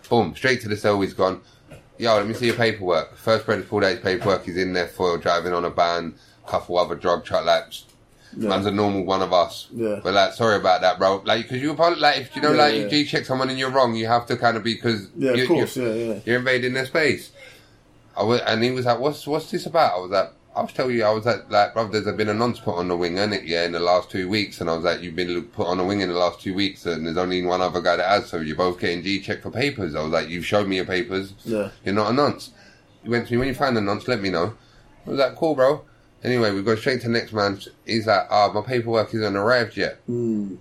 boom, 0.09 0.37
straight 0.37 0.61
to 0.61 0.69
the 0.69 0.77
cell, 0.77 1.01
he's 1.01 1.15
gone, 1.15 1.41
yo, 1.99 2.15
let 2.15 2.29
me 2.29 2.35
see 2.35 2.47
your 2.47 2.55
paperwork. 2.55 3.17
First 3.17 3.45
brother 3.45 3.62
pulled 3.62 3.83
his 3.83 3.99
paperwork, 3.99 4.45
he's 4.45 4.59
in 4.59 4.75
there 4.75 4.87
for 4.87 5.19
driving 5.19 5.53
on 5.53 5.65
a 5.65 5.71
van, 5.71 6.15
couple 6.47 6.79
other 6.79 6.95
drug 6.95 7.25
truck, 7.25 7.45
like, 7.45 7.65
man's 8.37 8.67
a 8.67 8.71
normal 8.71 9.05
one 9.05 9.23
of 9.23 9.33
us. 9.33 9.69
Yeah. 9.73 10.01
But 10.03 10.15
like, 10.15 10.33
sorry 10.35 10.57
about 10.57 10.81
that, 10.83 10.99
bro. 10.99 11.23
Like, 11.25 11.43
because 11.45 11.61
you 11.62 11.75
probably, 11.75 12.01
like, 12.01 12.19
if 12.19 12.35
you 12.37 12.43
know, 12.43 12.53
Yeah, 12.53 12.62
like, 12.62 12.75
yeah. 12.75 12.81
you 12.83 12.89
G 12.89 13.05
check 13.07 13.25
someone 13.25 13.51
and 13.51 13.59
you're 13.59 13.71
wrong, 13.71 13.95
you 13.95 14.07
have 14.07 14.27
to 14.27 14.37
kind 14.37 14.57
of 14.57 14.65
be, 14.65 14.75
because 14.75 15.09
Yeah, 15.17 15.33
of 15.33 15.37
you, 15.39 15.47
course, 15.47 15.77
you're, 15.77 15.95
yeah, 15.95 16.15
yeah. 16.15 16.21
you're 16.25 16.39
invading 16.39 16.73
their 16.73 16.87
space. 16.87 17.33
I 18.17 18.23
was, 18.25 18.41
and 18.43 18.62
he 18.62 18.71
was 18.71 18.85
like, 18.87 18.99
what's, 18.99 19.27
what's 19.27 19.51
this 19.51 19.67
about? 19.67 19.97
I 19.97 20.01
was 20.01 20.11
like, 20.11 20.31
I'll 20.55 20.67
tell 20.67 20.91
you, 20.91 21.03
I 21.05 21.11
was 21.11 21.25
like, 21.25 21.51
like, 21.51 21.73
brother, 21.73 21.99
there's 21.99 22.15
been 22.15 22.29
a 22.29 22.35
nonce 22.35 22.61
put 22.61 22.75
on 22.77 22.89
the 22.89 22.97
wing, 22.97 23.15
innit? 23.15 23.47
Yeah, 23.47 23.65
in 23.65 23.73
the 23.73 23.81
last 23.81 24.11
two 24.11 24.29
weeks. 24.29 24.61
And 24.61 24.69
I 24.69 24.75
was 24.75 24.85
like, 24.85 25.01
you've 25.01 25.17
been 25.17 25.43
put 25.45 25.67
on 25.67 25.79
the 25.79 25.85
wing 25.85 26.03
in 26.03 26.11
the 26.11 26.15
last 26.15 26.43
two 26.43 26.53
weeks, 26.53 26.85
and 26.85 27.07
there's 27.07 27.17
only 27.17 27.43
one 27.43 27.62
other 27.62 27.81
guy 27.81 27.97
that 27.97 28.07
has, 28.07 28.27
so 28.27 28.37
you're 28.39 28.55
both 28.55 28.79
getting 28.79 29.03
G 29.03 29.19
checked 29.21 29.43
for 29.45 29.51
papers. 29.51 29.95
I 29.95 30.03
was 30.03 30.12
like, 30.12 30.29
you've 30.29 30.45
showed 30.45 30.69
me 30.69 30.77
your 30.77 30.85
papers. 30.85 31.33
Yeah. 31.45 31.71
You're 31.87 31.95
not 31.95 32.11
a 32.11 32.12
nonce. 32.12 32.51
He 33.03 33.09
went 33.09 33.29
to 33.29 33.33
me, 33.33 33.39
when 33.39 33.49
you 33.49 33.55
find 33.55 33.79
a 33.79 33.81
nonce, 33.81 34.07
let 34.09 34.21
me 34.21 34.29
know. 34.29 34.53
I 35.07 35.11
was 35.11 35.19
like, 35.19 35.37
cool, 35.37 35.55
bro. 35.55 35.85
Anyway, 36.25 36.52
we 36.52 36.62
go 36.62 36.76
straight 36.76 37.00
to 37.00 37.09
the 37.09 37.12
next 37.12 37.33
man. 37.33 37.61
He's 37.85 38.07
like, 38.07 38.26
ah, 38.31 38.50
my 38.55 38.61
paperwork 38.62 39.12
isn't 39.14 39.37
arrived 39.37 39.76
yet. 39.76 39.99
Mm. 40.09 40.57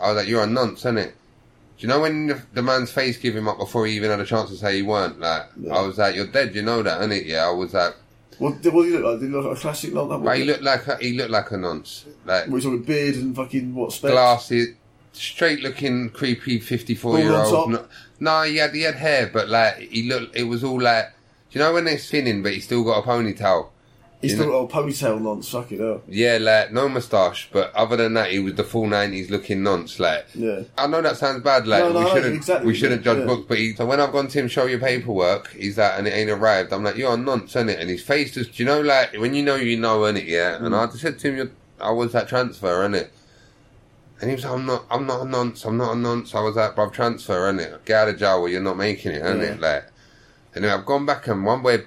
I 0.00 0.08
was 0.08 0.16
like, 0.16 0.28
you're 0.28 0.42
a 0.42 0.46
nonce, 0.46 0.82
innit? 0.84 1.12
Do 1.12 1.86
you 1.86 1.88
know 1.88 2.00
when 2.00 2.26
the, 2.26 2.42
the 2.52 2.62
man's 2.62 2.90
face 2.92 3.16
gave 3.16 3.34
him 3.34 3.48
up 3.48 3.56
before 3.58 3.86
he 3.86 3.94
even 3.94 4.10
had 4.10 4.20
a 4.20 4.26
chance 4.26 4.50
to 4.50 4.56
say 4.56 4.76
he 4.76 4.82
weren't? 4.82 5.18
Like, 5.18 5.46
Yeah. 5.58 5.74
I 5.74 5.80
was 5.86 5.96
like, 5.96 6.14
you're 6.14 6.26
dead, 6.26 6.54
you 6.54 6.62
know 6.62 6.82
that, 6.82 7.00
innit? 7.00 7.24
Yeah, 7.24 7.46
I 7.46 7.50
was 7.52 7.72
like, 7.72 7.94
What, 8.38 8.52
what 8.56 8.62
did 8.62 8.72
he 8.74 8.90
look 8.90 9.04
like? 9.04 9.20
Did 9.20 9.26
he 9.30 9.32
look 9.34 9.44
like 9.46 9.56
a 9.56 9.60
classic 9.60 9.94
like 9.94 10.08
that? 10.10 10.18
but 10.22 10.36
he 10.36 10.44
looked 10.44 10.62
like 10.62 10.86
a, 10.86 10.96
he 10.98 11.12
looked 11.16 11.30
like 11.30 11.50
a 11.50 11.56
nonce. 11.56 12.04
Like, 12.26 12.48
We're 12.48 12.60
talking 12.60 12.82
beard 12.82 13.14
and 13.14 13.34
fucking 13.34 13.74
what 13.74 13.92
specs? 13.92 14.12
glasses, 14.12 14.68
straight 15.14 15.60
looking, 15.60 16.10
creepy 16.10 16.60
fifty-four-year-old. 16.60 17.70
No, 17.70 17.86
no, 18.20 18.42
he 18.42 18.58
had, 18.58 18.74
he 18.74 18.82
had 18.82 18.96
hair, 18.96 19.30
but 19.32 19.48
like, 19.48 19.76
he 19.78 20.02
looked, 20.10 20.36
it 20.36 20.44
was 20.44 20.62
all 20.62 20.78
like, 20.80 21.06
do 21.50 21.58
you 21.58 21.64
know 21.64 21.72
when 21.72 21.86
they're 21.86 21.98
spinning, 21.98 22.42
but 22.42 22.52
he 22.52 22.60
still 22.60 22.84
got 22.84 23.02
a 23.02 23.06
ponytail? 23.06 23.68
He's 24.20 24.34
still 24.34 24.50
got 24.50 24.78
a 24.78 24.82
ponytail 24.82 25.18
nonce. 25.20 25.48
Fuck 25.48 25.72
it 25.72 25.80
up. 25.80 26.02
Yeah, 26.06 26.36
like, 26.40 26.72
no 26.72 26.90
moustache, 26.90 27.48
but 27.50 27.74
other 27.74 27.96
than 27.96 28.12
that, 28.14 28.30
he 28.30 28.38
was 28.38 28.52
the 28.54 28.64
full 28.64 28.84
90s 28.86 29.30
looking 29.30 29.62
nonce, 29.62 29.98
like. 29.98 30.26
Yeah. 30.34 30.62
I 30.76 30.86
know 30.88 31.00
that 31.00 31.16
sounds 31.16 31.42
bad, 31.42 31.66
like, 31.66 31.82
No, 31.84 31.92
no, 31.92 32.04
we 32.04 32.10
shouldn't, 32.10 32.34
exactly, 32.36 32.66
we 32.66 32.74
shouldn't 32.74 33.02
judge 33.02 33.20
yeah. 33.20 33.24
books, 33.24 33.46
but 33.48 33.56
he, 33.56 33.74
so 33.74 33.86
when 33.86 33.98
I've 33.98 34.12
gone 34.12 34.28
to 34.28 34.38
him, 34.38 34.48
show 34.48 34.66
your 34.66 34.78
paperwork, 34.78 35.48
he's 35.52 35.78
like, 35.78 35.92
and 35.98 36.06
it 36.06 36.10
ain't 36.10 36.28
arrived, 36.28 36.70
I'm 36.72 36.84
like, 36.84 36.96
you're 36.96 37.14
a 37.14 37.16
nonce, 37.16 37.54
innit? 37.54 37.78
And 37.80 37.88
his 37.88 38.02
face 38.02 38.34
just, 38.34 38.54
do 38.56 38.62
you 38.62 38.66
know, 38.66 38.82
like, 38.82 39.14
when 39.14 39.32
you 39.32 39.42
know, 39.42 39.56
you 39.56 39.78
know, 39.78 40.00
innit, 40.00 40.26
yeah? 40.26 40.56
And 40.56 40.66
Mm. 40.66 40.78
I 40.78 40.86
just 40.90 41.00
said 41.00 41.18
to 41.18 41.28
him, 41.28 41.36
you're, 41.36 41.50
I 41.80 41.90
was 41.90 42.12
that 42.12 42.28
transfer, 42.28 42.86
innit? 42.86 43.08
And 44.20 44.28
he 44.28 44.34
was 44.36 44.44
like, 44.44 44.52
I'm 44.52 44.66
not, 44.66 44.84
I'm 44.90 45.06
not 45.06 45.22
a 45.22 45.24
nonce, 45.24 45.64
I'm 45.64 45.78
not 45.78 45.94
a 45.94 45.96
nonce. 45.98 46.34
I 46.34 46.40
was 46.42 46.56
like, 46.56 46.76
bruv, 46.76 46.92
transfer, 46.92 47.50
innit? 47.50 47.82
Get 47.86 48.02
out 48.02 48.08
of 48.10 48.18
jail 48.18 48.40
or 48.40 48.50
you're 48.50 48.60
not 48.60 48.76
making 48.76 49.12
it, 49.12 49.22
innit? 49.22 49.58
Yeah. 49.58 49.66
Like, 49.66 49.84
anyway, 50.54 50.74
I've 50.74 50.84
gone 50.84 51.06
back 51.06 51.26
and 51.28 51.42
one 51.42 51.62
way, 51.62 51.78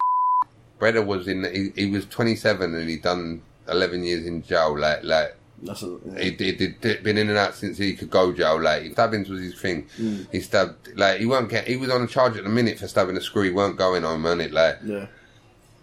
Brother 0.84 1.02
was 1.02 1.26
in, 1.28 1.44
he, 1.44 1.72
he 1.82 1.90
was 1.90 2.04
27 2.04 2.74
and 2.74 2.90
he'd 2.90 3.00
done 3.00 3.40
11 3.68 4.04
years 4.04 4.26
in 4.26 4.42
jail, 4.42 4.78
like, 4.78 5.02
like, 5.02 5.34
That's 5.62 5.82
a, 5.82 5.96
yeah. 6.04 6.24
he 6.24 6.30
did, 6.32 6.78
did, 6.78 7.02
been 7.02 7.16
in 7.16 7.30
and 7.30 7.38
out 7.38 7.54
since 7.54 7.78
he 7.78 7.94
could 7.94 8.10
go 8.10 8.34
jail. 8.34 8.60
Like 8.60 8.92
stabbings 8.92 9.30
was 9.30 9.40
his 9.40 9.58
thing. 9.58 9.86
Mm. 9.98 10.26
He 10.30 10.40
stabbed 10.40 10.94
like 10.98 11.20
he 11.20 11.24
won't 11.24 11.48
get. 11.48 11.66
He 11.66 11.76
was 11.76 11.88
on 11.88 12.02
a 12.02 12.06
charge 12.06 12.36
at 12.36 12.44
the 12.44 12.50
minute 12.50 12.78
for 12.78 12.86
stabbing 12.86 13.16
a 13.16 13.20
screw. 13.22 13.44
He 13.44 13.50
weren't 13.50 13.78
going 13.78 14.02
home, 14.02 14.26
on 14.26 14.42
it. 14.42 14.52
Like 14.52 14.76
yeah. 14.84 15.06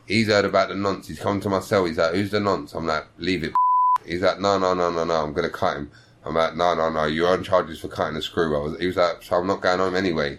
he's 0.05 0.27
heard 0.27 0.45
about 0.45 0.69
the 0.69 0.75
nonce. 0.75 1.07
He's 1.07 1.19
come 1.19 1.39
to 1.39 1.49
my 1.49 1.61
cell. 1.61 1.85
He's 1.85 1.97
like, 1.97 2.13
"Who's 2.13 2.29
the 2.29 2.39
nonce?" 2.39 2.75
I'm 2.75 2.85
like, 2.85 3.07
"Leave 3.17 3.43
it." 3.43 3.53
He's 4.05 4.21
like, 4.21 4.39
"No, 4.39 4.59
no, 4.59 4.75
no, 4.75 4.91
no, 4.91 5.03
no. 5.03 5.15
I'm 5.15 5.33
gonna 5.33 5.49
cut 5.49 5.77
him." 5.77 5.89
I'm 6.23 6.35
like, 6.35 6.55
"No, 6.55 6.75
no, 6.75 6.91
no. 6.91 7.05
You're 7.05 7.29
on 7.29 7.43
charges 7.43 7.79
for 7.79 7.87
cutting 7.87 8.17
a 8.17 8.21
screw." 8.21 8.55
I 8.55 8.59
was. 8.59 8.79
He 8.79 8.85
was 8.85 8.97
like, 8.97 9.23
"So 9.23 9.37
I'm 9.37 9.47
not 9.47 9.61
going 9.61 9.79
home 9.79 9.95
anyway." 9.95 10.37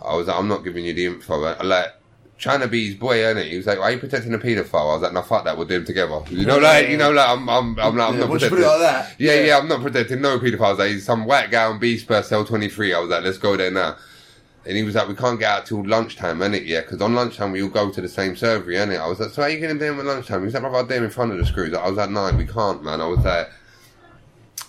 I 0.00 0.14
was 0.14 0.28
like, 0.28 0.38
"I'm 0.38 0.46
not 0.46 0.62
giving 0.62 0.84
you 0.84 0.94
the 0.94 1.06
info." 1.06 1.42
I, 1.42 1.60
like. 1.64 1.94
Trying 2.38 2.60
to 2.60 2.68
be 2.68 2.86
his 2.86 2.94
boy, 2.94 3.16
innit? 3.18 3.50
He 3.50 3.56
was 3.56 3.66
like, 3.66 3.78
"Why 3.80 3.86
are 3.86 3.90
you 3.92 3.98
protecting 3.98 4.32
a 4.32 4.38
paedophile?" 4.38 4.92
I 4.92 4.94
was 4.94 5.02
like, 5.02 5.12
"No, 5.12 5.22
fuck 5.22 5.44
that. 5.44 5.56
We'll 5.56 5.66
do 5.66 5.74
them 5.74 5.84
together." 5.84 6.20
You 6.30 6.46
know, 6.46 6.58
like, 6.58 6.88
you 6.88 6.96
know, 6.96 7.10
like, 7.10 7.28
I'm, 7.28 7.48
I'm, 7.48 7.78
I'm, 7.80 7.96
like, 7.96 8.08
I'm 8.10 8.14
Yeah, 8.14 8.20
not 8.20 8.30
protecting. 8.30 8.58
it 8.60 8.62
like 8.66 8.78
that, 8.80 9.14
Yeah, 9.18 9.34
yeah. 9.34 9.44
yeah, 9.44 9.58
I'm 9.58 9.66
not 9.68 9.82
protecting 9.82 10.20
no 10.20 10.38
paedophiles. 10.38 10.78
Like, 10.78 10.90
he's 10.92 11.04
some 11.04 11.24
white 11.24 11.50
guy 11.50 11.64
on 11.64 11.80
B 11.80 11.98
Spur 11.98 12.22
cell 12.22 12.44
23. 12.44 12.94
I 12.94 13.00
was 13.00 13.10
like, 13.10 13.24
let's 13.24 13.38
go 13.38 13.56
there 13.56 13.72
now. 13.72 13.96
And 14.66 14.76
he 14.76 14.82
was 14.84 14.94
like, 14.94 15.08
we 15.08 15.14
can't 15.14 15.40
get 15.40 15.50
out 15.50 15.66
till 15.66 15.84
lunchtime, 15.84 16.38
innit? 16.38 16.64
Yeah, 16.66 16.82
because 16.82 17.00
on 17.02 17.14
lunchtime 17.14 17.50
we 17.52 17.62
all 17.62 17.68
go 17.70 17.90
to 17.90 18.00
the 18.00 18.08
same 18.08 18.36
surgery, 18.36 18.76
innit? 18.76 19.00
I 19.00 19.08
was 19.08 19.18
like, 19.18 19.30
so 19.30 19.42
how 19.42 19.48
are 19.48 19.50
you 19.50 19.58
going 19.60 19.72
to 19.76 19.78
do 19.84 19.90
them 19.90 19.98
at 20.00 20.06
lunchtime? 20.06 20.40
He 20.40 20.44
was 20.44 20.54
like, 20.54 20.62
brother, 20.62 20.76
I'll 20.76 20.82
do 20.84 20.94
them 20.94 21.04
in 21.04 21.10
front 21.10 21.32
of 21.32 21.38
the 21.38 21.46
screws. 21.46 21.74
I 21.74 21.88
was 21.88 21.96
like, 21.96 22.10
no, 22.10 22.30
we 22.36 22.44
can't, 22.46 22.84
man. 22.84 23.00
I 23.00 23.06
was 23.06 23.24
like, 23.24 23.48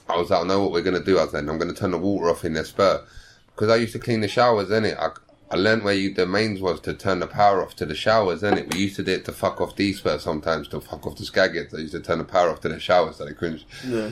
I 0.07 0.15
was 0.15 0.29
like, 0.31 0.43
I 0.43 0.47
know 0.47 0.61
what 0.63 0.71
we're 0.71 0.81
going 0.81 0.97
to 0.97 1.03
do. 1.03 1.19
I 1.19 1.27
said, 1.27 1.39
I'm 1.47 1.57
going 1.59 1.71
to 1.71 1.79
turn 1.79 1.91
the 1.91 1.97
water 1.99 2.29
off 2.29 2.45
in 2.45 2.53
their 2.53 2.63
spur. 2.65 3.03
Because 3.47 3.69
I 3.69 3.75
used 3.75 3.93
to 3.93 3.99
clean 3.99 4.21
the 4.21 4.27
showers, 4.27 4.69
innit? 4.69 4.97
I, 4.97 5.09
I 5.51 5.55
learned 5.55 5.83
where 5.83 5.93
you, 5.95 6.13
the 6.13 6.25
mains 6.27 6.61
was 6.61 6.79
to 6.81 6.93
turn 6.93 7.19
the 7.19 7.27
power 7.27 7.63
off 7.63 7.75
to 7.77 7.85
the 7.85 7.95
showers, 7.95 8.41
innit? 8.43 8.71
We 8.73 8.81
used 8.81 8.95
to 8.97 9.03
do 9.03 9.13
it 9.13 9.25
to 9.25 9.31
fuck 9.31 9.59
off 9.59 9.75
D 9.75 9.93
spur 9.93 10.19
sometimes, 10.19 10.67
to 10.69 10.79
fuck 10.79 11.07
off 11.07 11.15
the 11.17 11.25
skaggets. 11.25 11.73
I 11.73 11.77
used 11.77 11.93
to 11.93 11.99
turn 12.01 12.19
the 12.19 12.23
power 12.23 12.49
off 12.51 12.61
to 12.61 12.69
the 12.69 12.79
showers 12.79 13.15
so 13.17 13.25
they 13.25 13.33
couldn't 13.33 13.63
Yeah. 13.87 14.11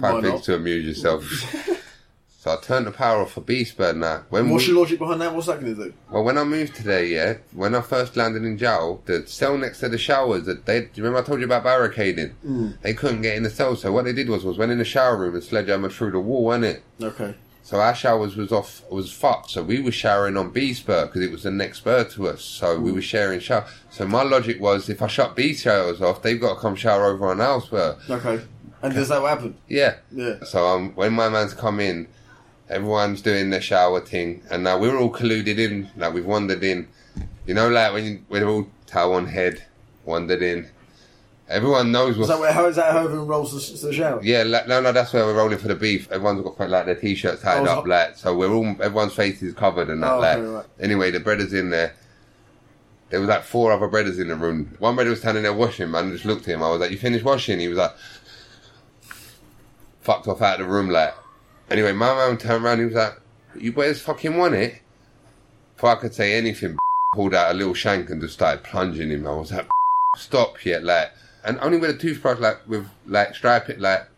Five 0.00 0.22
things 0.22 0.42
to 0.42 0.54
amuse 0.54 0.86
yourself. 0.86 1.24
so 2.38 2.52
I 2.52 2.56
turned 2.62 2.86
the 2.86 2.90
power 2.90 3.22
off 3.22 3.32
for 3.32 3.40
B 3.42 3.64
Spur 3.64 3.92
now. 3.92 4.24
When 4.30 4.48
What's 4.50 4.66
we- 4.66 4.72
your 4.72 4.82
logic 4.82 4.98
behind 4.98 5.20
that? 5.20 5.34
What's 5.34 5.46
that 5.46 5.60
going 5.60 5.76
to 5.76 5.84
do? 5.84 5.94
well, 6.10 6.24
when 6.24 6.36
I 6.38 6.44
moved 6.44 6.74
today, 6.74 7.06
yeah, 7.08 7.34
when 7.52 7.74
I 7.74 7.80
first 7.82 8.16
landed 8.16 8.42
in 8.44 8.56
jail, 8.58 9.02
the 9.06 9.26
cell 9.26 9.56
next 9.58 9.80
to 9.80 9.88
the 9.90 9.98
showers, 9.98 10.44
that 10.46 10.64
they, 10.66 10.80
do 10.80 10.88
you 10.94 11.04
remember 11.04 11.18
I 11.18 11.26
told 11.26 11.40
you 11.40 11.46
about 11.46 11.64
barricading? 11.64 12.34
Mm. 12.46 12.80
They 12.80 12.94
couldn't 12.94 13.22
get 13.22 13.36
in 13.36 13.42
the 13.42 13.50
cell, 13.50 13.76
so 13.76 13.92
what 13.92 14.04
they 14.06 14.12
did 14.12 14.28
was, 14.30 14.44
was 14.44 14.56
went 14.58 14.72
in 14.72 14.78
the 14.78 14.84
shower 14.84 15.16
room 15.18 15.34
and 15.34 15.44
sledgehammer 15.44 15.88
through 15.90 16.12
the 16.12 16.20
wall, 16.20 16.48
innit? 16.48 16.80
Okay. 17.00 17.34
So 17.62 17.80
our 17.80 17.94
showers 17.94 18.36
was 18.36 18.52
off, 18.52 18.82
was 18.90 19.12
fucked. 19.12 19.50
So 19.50 19.62
we 19.62 19.80
were 19.80 19.92
showering 19.92 20.36
on 20.36 20.50
B 20.50 20.74
spur 20.74 21.06
because 21.06 21.22
it 21.22 21.30
was 21.30 21.44
the 21.44 21.50
next 21.50 21.78
spur 21.78 22.04
to 22.04 22.28
us. 22.28 22.42
So 22.42 22.78
we 22.78 22.90
were 22.92 23.02
sharing 23.02 23.40
shower. 23.40 23.66
So 23.90 24.06
my 24.06 24.22
logic 24.22 24.60
was, 24.60 24.88
if 24.88 25.00
I 25.00 25.06
shut 25.06 25.36
B 25.36 25.54
showers 25.54 26.02
off, 26.02 26.22
they've 26.22 26.40
got 26.40 26.54
to 26.54 26.60
come 26.60 26.74
shower 26.74 27.06
over 27.06 27.28
on 27.28 27.40
our 27.40 27.60
spur. 27.60 27.96
Okay. 28.10 28.42
And 28.82 28.94
does 28.94 29.08
that 29.08 29.22
happen? 29.22 29.56
Yeah. 29.68 29.96
Yeah. 30.10 30.42
So 30.44 30.66
um, 30.66 30.92
when 30.96 31.12
my 31.12 31.28
man's 31.28 31.54
come 31.54 31.78
in, 31.78 32.08
everyone's 32.68 33.22
doing 33.22 33.50
their 33.50 33.60
shower 33.60 34.00
thing, 34.00 34.42
and 34.50 34.64
now 34.64 34.78
we're 34.78 34.98
all 34.98 35.12
colluded 35.12 35.58
in. 35.58 35.88
Like 35.96 36.14
we've 36.14 36.26
wandered 36.26 36.64
in. 36.64 36.88
You 37.46 37.54
know, 37.54 37.68
like 37.68 37.92
when 37.92 38.04
you, 38.04 38.24
we're 38.28 38.48
all 38.48 38.66
towel 38.86 39.14
on 39.14 39.26
head, 39.26 39.64
wandered 40.04 40.42
in. 40.42 40.68
Everyone 41.52 41.92
knows 41.92 42.12
Is 42.14 42.18
what. 42.18 42.28
that 42.28 42.40
where, 42.40 42.52
how 42.52 42.66
is 42.66 42.76
that 42.76 42.92
how 42.92 43.04
everyone 43.04 43.26
rolls 43.28 43.52
to, 43.70 43.78
to 43.78 43.86
the 43.86 43.92
shower? 43.92 44.20
yeah, 44.22 44.42
like, 44.42 44.66
no, 44.68 44.80
no, 44.80 44.90
that's 44.92 45.12
where 45.12 45.24
we're 45.24 45.36
rolling 45.36 45.58
for 45.58 45.68
the 45.68 45.74
beef. 45.74 46.10
Everyone's 46.10 46.42
got 46.42 46.68
like 46.70 46.86
their 46.86 46.94
t-shirts 46.94 47.42
tied 47.42 47.66
Oh, 47.66 47.80
up, 47.80 47.86
like 47.86 48.16
so. 48.16 48.36
We're 48.36 48.50
all 48.52 48.66
everyone's 48.80 49.14
face 49.14 49.42
is 49.42 49.54
covered 49.54 49.88
and 49.90 50.02
that. 50.02 50.12
Oh, 50.12 50.18
like 50.20 50.38
okay, 50.38 50.46
right. 50.48 50.64
anyway, 50.80 51.10
the 51.10 51.20
breaders 51.20 51.52
in 51.52 51.70
there. 51.70 51.94
There 53.10 53.20
was 53.20 53.28
like 53.28 53.42
four 53.44 53.70
other 53.72 53.88
breaders 53.88 54.18
in 54.18 54.28
the 54.28 54.36
room. 54.36 54.74
One 54.78 54.94
brother 54.94 55.10
was 55.10 55.20
standing 55.20 55.42
there 55.42 55.52
washing, 55.52 55.90
man. 55.90 56.08
I 56.08 56.12
just 56.12 56.24
looked 56.24 56.48
at 56.48 56.54
him. 56.54 56.62
I 56.62 56.70
was 56.70 56.80
like, 56.80 56.90
"You 56.90 56.96
finished 56.98 57.24
washing?" 57.24 57.60
He 57.60 57.68
was 57.68 57.76
like, 57.76 57.92
fucked 60.00 60.28
off 60.28 60.40
out 60.42 60.60
of 60.60 60.66
the 60.66 60.72
room, 60.72 60.88
like. 60.88 61.14
Anyway, 61.70 61.92
my 61.92 62.14
man 62.14 62.36
turned 62.38 62.64
around. 62.64 62.78
He 62.78 62.84
was 62.86 62.94
like, 62.94 63.20
"You 63.54 63.72
boys 63.72 64.00
fucking 64.00 64.36
want 64.36 64.54
it?" 64.54 64.80
Before 65.76 65.90
I 65.90 65.94
could 65.96 66.14
say 66.14 66.34
anything, 66.34 66.76
pulled 67.14 67.34
out 67.34 67.50
a 67.50 67.54
little 67.54 67.74
shank 67.74 68.10
and 68.10 68.20
just 68.20 68.34
started 68.34 68.64
plunging 68.64 69.10
him. 69.10 69.26
I 69.26 69.34
was 69.34 69.52
like, 69.52 69.68
"Stop 70.16 70.64
yet!" 70.64 70.82
Like, 70.84 71.12
and 71.44 71.58
only 71.60 71.78
with 71.78 71.90
a 71.90 71.98
toothbrush, 71.98 72.38
like 72.38 72.66
with 72.68 72.88
like 73.06 73.34
stripe 73.34 73.68
it, 73.68 73.80
like 73.80 74.08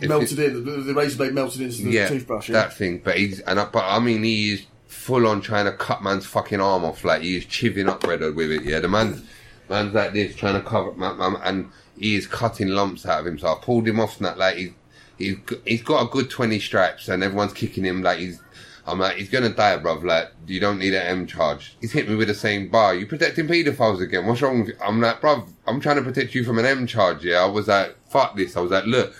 melted 0.00 0.38
in. 0.38 0.64
The, 0.64 0.70
the 0.82 0.94
razor 0.94 1.16
blade 1.16 1.34
melted 1.34 1.62
into 1.62 1.82
the 1.82 1.90
yeah, 1.90 2.08
toothbrush. 2.08 2.48
Yeah. 2.48 2.54
that 2.54 2.72
thing. 2.74 2.98
But 2.98 3.18
he's 3.18 3.40
and 3.40 3.60
I, 3.60 3.66
but 3.66 3.84
I 3.84 3.98
mean, 3.98 4.22
he 4.22 4.52
is 4.52 4.66
full 4.86 5.26
on 5.26 5.40
trying 5.40 5.66
to 5.66 5.72
cut 5.72 6.02
man's 6.02 6.26
fucking 6.26 6.60
arm 6.60 6.84
off. 6.84 7.04
Like 7.04 7.22
he 7.22 7.36
is 7.36 7.44
chiving 7.46 7.88
up 7.88 8.06
Redwood 8.06 8.34
with 8.34 8.50
it. 8.50 8.64
Yeah, 8.64 8.80
the 8.80 8.88
man's 8.88 9.22
man's 9.68 9.94
like 9.94 10.12
this 10.12 10.34
trying 10.36 10.54
to 10.54 10.68
cover 10.68 10.92
my, 10.92 11.12
my, 11.12 11.40
and 11.44 11.70
he 11.98 12.16
is 12.16 12.26
cutting 12.26 12.68
lumps 12.68 13.06
out 13.06 13.20
of 13.20 13.26
him. 13.26 13.38
So 13.38 13.48
I 13.48 13.56
pulled 13.60 13.86
him 13.86 14.00
off 14.00 14.16
and 14.18 14.26
that. 14.26 14.38
Like 14.38 14.56
he's 14.56 14.72
he's 15.18 15.36
he's 15.64 15.82
got 15.82 16.06
a 16.06 16.10
good 16.10 16.30
twenty 16.30 16.58
stripes, 16.60 17.08
and 17.08 17.22
everyone's 17.22 17.52
kicking 17.52 17.84
him 17.84 18.02
like 18.02 18.18
he's. 18.18 18.40
I'm 18.90 18.98
like, 18.98 19.16
he's 19.16 19.28
gonna 19.28 19.50
die, 19.50 19.78
bruv. 19.78 20.02
Like, 20.02 20.30
you 20.46 20.60
don't 20.60 20.78
need 20.78 20.94
an 20.94 21.06
M 21.06 21.26
charge. 21.26 21.76
He's 21.80 21.92
hit 21.92 22.08
me 22.08 22.16
with 22.16 22.28
the 22.28 22.34
same 22.34 22.68
bar. 22.68 22.94
You 22.94 23.06
protecting 23.06 23.46
paedophiles 23.46 24.00
again? 24.00 24.26
What's 24.26 24.42
wrong 24.42 24.60
with 24.60 24.68
you? 24.68 24.76
I'm 24.82 25.00
like, 25.00 25.20
bruv, 25.20 25.48
I'm 25.66 25.80
trying 25.80 25.96
to 25.96 26.02
protect 26.02 26.34
you 26.34 26.44
from 26.44 26.58
an 26.58 26.66
M 26.66 26.86
charge. 26.86 27.24
Yeah, 27.24 27.42
I 27.42 27.46
was 27.46 27.68
like, 27.68 27.96
fuck 28.10 28.36
this. 28.36 28.56
I 28.56 28.60
was 28.60 28.70
like, 28.70 28.84
look. 28.86 29.14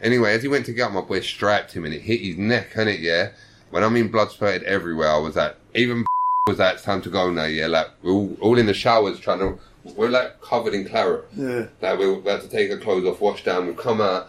Anyway, 0.00 0.34
as 0.34 0.42
he 0.42 0.48
went 0.48 0.66
to 0.66 0.72
get 0.72 0.86
up, 0.86 0.92
my 0.92 1.00
boy 1.00 1.20
strapped 1.20 1.72
him 1.72 1.84
and 1.84 1.94
it 1.94 2.02
hit 2.02 2.20
his 2.20 2.36
neck, 2.36 2.70
and 2.74 2.88
it, 2.88 3.00
yeah. 3.00 3.30
When 3.70 3.84
I 3.84 3.88
mean 3.88 4.08
blood 4.08 4.30
spurted 4.30 4.64
everywhere, 4.64 5.10
I 5.10 5.18
was 5.18 5.36
like, 5.36 5.56
even 5.74 6.04
was 6.48 6.58
like, 6.58 6.74
it's 6.74 6.82
time 6.82 7.00
to 7.02 7.10
go 7.10 7.30
now, 7.30 7.44
yeah. 7.44 7.68
Like, 7.68 7.88
we're 8.02 8.10
all, 8.10 8.36
all 8.40 8.58
in 8.58 8.66
the 8.66 8.74
showers 8.74 9.20
trying 9.20 9.38
to, 9.38 9.58
we're 9.94 10.08
like 10.08 10.40
covered 10.40 10.74
in 10.74 10.88
claret. 10.88 11.26
Yeah. 11.36 11.66
Like, 11.80 11.98
we're 11.98 12.14
about 12.14 12.42
to 12.42 12.48
take 12.48 12.70
our 12.72 12.78
clothes 12.78 13.06
off, 13.06 13.20
wash 13.20 13.44
down, 13.44 13.66
we've 13.66 13.76
come 13.76 14.00
out. 14.00 14.28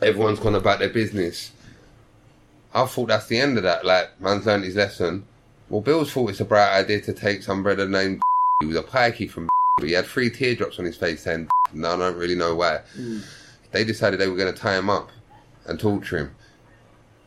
Everyone's 0.00 0.38
gone 0.38 0.54
about 0.54 0.78
their 0.78 0.90
business. 0.90 1.50
I 2.76 2.84
thought 2.84 3.08
that's 3.08 3.26
the 3.26 3.38
end 3.38 3.56
of 3.56 3.62
that. 3.62 3.86
Like, 3.86 4.20
man's 4.20 4.44
learned 4.44 4.64
his 4.64 4.76
lesson. 4.76 5.24
Well, 5.70 5.80
Bill's 5.80 6.12
thought 6.12 6.28
it's 6.28 6.40
a 6.40 6.44
bright 6.44 6.76
idea 6.76 7.00
to 7.00 7.12
take 7.14 7.42
some 7.42 7.62
brother 7.62 7.88
named 7.88 8.20
he 8.60 8.66
was 8.66 8.76
a 8.76 8.82
pikey 8.82 9.28
from 9.28 9.48
but 9.78 9.88
he 9.88 9.94
had 9.94 10.04
three 10.04 10.28
teardrops 10.30 10.78
on 10.78 10.84
his 10.84 10.96
face 10.96 11.22
saying, 11.22 11.48
no, 11.72 11.94
I 11.94 11.96
don't 11.96 12.16
really 12.16 12.34
know 12.34 12.54
why. 12.54 12.82
Mm. 12.98 13.24
They 13.72 13.82
decided 13.82 14.20
they 14.20 14.28
were 14.28 14.36
going 14.36 14.52
to 14.52 14.58
tie 14.58 14.76
him 14.76 14.90
up 14.90 15.10
and 15.64 15.80
torture 15.80 16.18
him. 16.18 16.34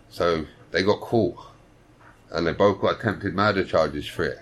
So 0.10 0.46
they 0.72 0.84
got 0.84 1.02
caught. 1.02 1.38
And 2.32 2.46
they 2.46 2.54
both 2.54 2.80
got 2.80 3.00
attempted 3.00 3.34
murder 3.34 3.64
charges 3.64 4.08
for 4.08 4.24
it. 4.26 4.38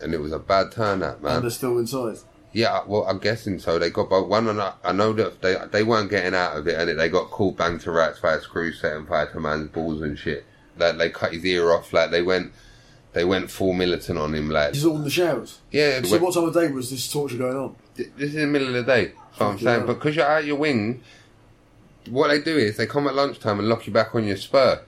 And 0.00 0.12
it 0.12 0.18
was 0.18 0.32
a 0.32 0.38
bad 0.40 0.72
turnout, 0.72 1.16
And 1.16 1.22
man. 1.22 1.40
they're 1.42 1.50
still 1.50 1.78
inside. 1.78 2.16
Yeah, 2.52 2.82
well, 2.86 3.04
I'm 3.04 3.18
guessing 3.18 3.58
so. 3.60 3.78
They 3.78 3.90
got 3.90 4.10
both 4.10 4.28
one, 4.28 4.48
and 4.48 4.60
I, 4.60 4.72
I 4.82 4.92
know 4.92 5.12
that 5.12 5.40
they 5.40 5.56
they 5.70 5.82
weren't 5.84 6.10
getting 6.10 6.34
out 6.34 6.56
of 6.56 6.66
it, 6.66 6.74
and 6.78 6.98
they 6.98 7.08
got 7.08 7.30
called 7.30 7.56
banged 7.56 7.80
to 7.82 7.92
rats 7.92 8.18
by 8.18 8.34
a 8.34 8.40
screw 8.40 8.72
set 8.72 8.96
and 8.96 9.06
fire 9.06 9.30
to 9.30 9.38
man's 9.40 9.68
balls 9.70 10.02
and 10.02 10.18
shit. 10.18 10.44
Like 10.76 10.98
they 10.98 11.10
cut 11.10 11.32
his 11.32 11.44
ear 11.44 11.70
off. 11.70 11.92
Like 11.92 12.10
they 12.10 12.22
went, 12.22 12.52
they 13.12 13.24
went 13.24 13.50
full 13.52 13.72
militant 13.72 14.18
on 14.18 14.34
him. 14.34 14.50
Like 14.50 14.74
he's 14.74 14.84
all 14.84 14.96
in 14.96 15.04
the 15.04 15.10
showers. 15.10 15.58
yeah, 15.70 16.02
So 16.02 16.18
what 16.18 16.34
time 16.34 16.44
of 16.44 16.54
day 16.54 16.68
was 16.72 16.90
this 16.90 17.10
torture 17.12 17.36
going 17.36 17.56
on? 17.56 17.76
Th- 17.96 18.10
This 18.16 18.30
is 18.30 18.34
the 18.36 18.46
middle 18.48 18.68
of 18.68 18.74
the 18.74 18.82
day. 18.82 19.04
That's 19.06 19.40
what 19.40 19.46
I'm 19.46 19.58
saying. 19.60 19.86
But 19.86 19.94
because 19.94 20.16
you're 20.16 20.26
out 20.26 20.44
your 20.44 20.56
wing, 20.56 21.02
what 22.08 22.28
they 22.28 22.40
do 22.40 22.56
is 22.56 22.76
they 22.76 22.86
come 22.86 23.06
at 23.06 23.14
lunchtime 23.14 23.58
and 23.60 23.68
lock 23.68 23.86
you 23.86 23.92
back 23.92 24.14
on 24.14 24.24
your 24.24 24.36
spur. 24.36 24.82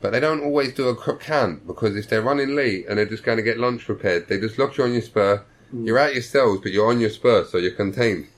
But 0.00 0.10
they 0.12 0.20
don't 0.20 0.42
always 0.42 0.74
do 0.74 0.88
a 0.88 0.94
crook 0.94 1.20
count 1.20 1.66
because 1.66 1.96
if 1.96 2.08
they're 2.08 2.22
running 2.22 2.54
late 2.54 2.86
and 2.88 2.98
they're 2.98 3.06
just 3.06 3.24
going 3.24 3.36
to 3.38 3.42
get 3.42 3.58
lunch 3.58 3.84
prepared, 3.86 4.28
they 4.28 4.38
just 4.38 4.58
lock 4.58 4.76
you 4.76 4.84
on 4.84 4.92
your 4.92 5.02
spur. 5.02 5.42
Mm. 5.74 5.86
You're 5.86 5.98
out 5.98 6.14
yourselves, 6.14 6.60
but 6.62 6.72
you're 6.72 6.88
on 6.88 7.00
your 7.00 7.10
spur, 7.10 7.44
so 7.44 7.58
you're 7.58 7.72
contained. 7.72 8.28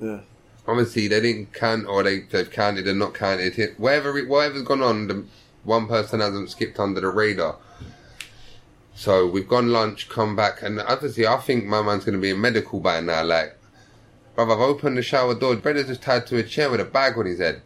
Yeah. 0.00 0.20
Obviously, 0.66 1.08
they 1.08 1.20
didn't 1.20 1.52
count 1.54 1.86
or 1.86 2.02
they, 2.02 2.20
they've 2.20 2.50
counted 2.50 2.86
and 2.88 2.98
not 2.98 3.14
counted. 3.14 3.58
It- 3.58 3.78
Whatever, 3.80 4.16
it- 4.18 4.28
whatever's 4.28 4.62
gone 4.62 4.82
on, 4.82 5.08
the, 5.08 5.24
one 5.64 5.86
person 5.86 6.20
hasn't 6.20 6.50
skipped 6.50 6.78
under 6.78 7.00
the 7.00 7.08
radar. 7.08 7.56
So 8.94 9.26
we've 9.26 9.48
gone 9.48 9.68
lunch, 9.70 10.08
come 10.08 10.34
back, 10.34 10.62
and 10.62 10.80
obviously 10.80 11.26
I 11.26 11.36
think 11.38 11.64
my 11.66 11.82
man's 11.82 12.04
going 12.04 12.16
to 12.16 12.20
be 12.20 12.30
in 12.30 12.40
medical 12.40 12.80
by 12.80 13.00
now. 13.00 13.22
Like, 13.24 13.56
brother, 14.34 14.54
I've 14.54 14.60
opened 14.60 14.98
the 14.98 15.02
shower 15.02 15.34
door. 15.34 15.54
Brother's 15.56 15.86
just 15.86 16.02
tied 16.02 16.26
to 16.28 16.38
a 16.38 16.42
chair 16.42 16.68
with 16.70 16.80
a 16.80 16.84
bag 16.84 17.16
on 17.16 17.26
his 17.26 17.38
head. 17.38 17.62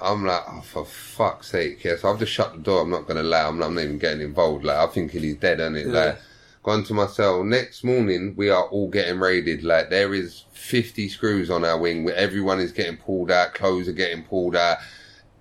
I'm 0.00 0.24
like, 0.24 0.42
oh, 0.48 0.60
for 0.60 0.84
fuck's 0.84 1.48
sake, 1.50 1.82
yeah. 1.84 1.96
So 1.96 2.10
I've 2.10 2.18
just 2.18 2.32
shut 2.32 2.52
the 2.52 2.58
door. 2.60 2.82
I'm 2.82 2.90
not 2.90 3.06
going 3.06 3.16
to 3.16 3.22
lie. 3.22 3.42
I'm, 3.46 3.60
I'm 3.62 3.74
not 3.74 3.82
even 3.82 3.98
getting 3.98 4.20
involved. 4.20 4.64
Like, 4.64 4.78
I'm 4.78 4.88
thinking 4.90 5.22
he's 5.22 5.36
dead, 5.36 5.60
isn't 5.60 5.76
it? 5.76 5.86
Like, 5.88 6.18
gone 6.62 6.84
to 6.84 6.94
my 6.94 7.06
cell. 7.06 7.44
Next 7.44 7.84
morning, 7.84 8.34
we 8.36 8.50
are 8.50 8.64
all 8.64 8.88
getting 8.88 9.18
raided. 9.18 9.62
Like, 9.62 9.90
there 9.90 10.12
is 10.14 10.44
50 10.52 11.08
screws 11.08 11.50
on 11.50 11.64
our 11.64 11.78
wing 11.78 12.04
where 12.04 12.16
everyone 12.16 12.60
is 12.60 12.72
getting 12.72 12.96
pulled 12.96 13.30
out. 13.30 13.54
Clothes 13.54 13.88
are 13.88 13.92
getting 13.92 14.22
pulled 14.22 14.56
out. 14.56 14.78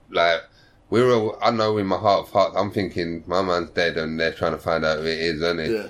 Like, 0.10 0.42
we're 0.90 1.12
all, 1.14 1.38
I 1.42 1.52
know 1.52 1.78
in 1.78 1.88
my 1.88 1.98
heart 1.98 2.28
of 2.28 2.32
hearts, 2.32 2.56
I'm 2.56 2.72
thinking 2.72 3.24
my 3.28 3.42
man's 3.42 3.72
dead 3.72 3.98
and 3.98 4.20
they're 4.20 4.32
trying 4.34 4.54
to 4.54 4.58
find 4.58 4.86
out 4.86 5.00
who 5.00 5.06
it 5.06 5.20
is, 5.20 5.42
isn't 5.42 5.60
it? 5.60 5.72
Yeah. 5.72 5.88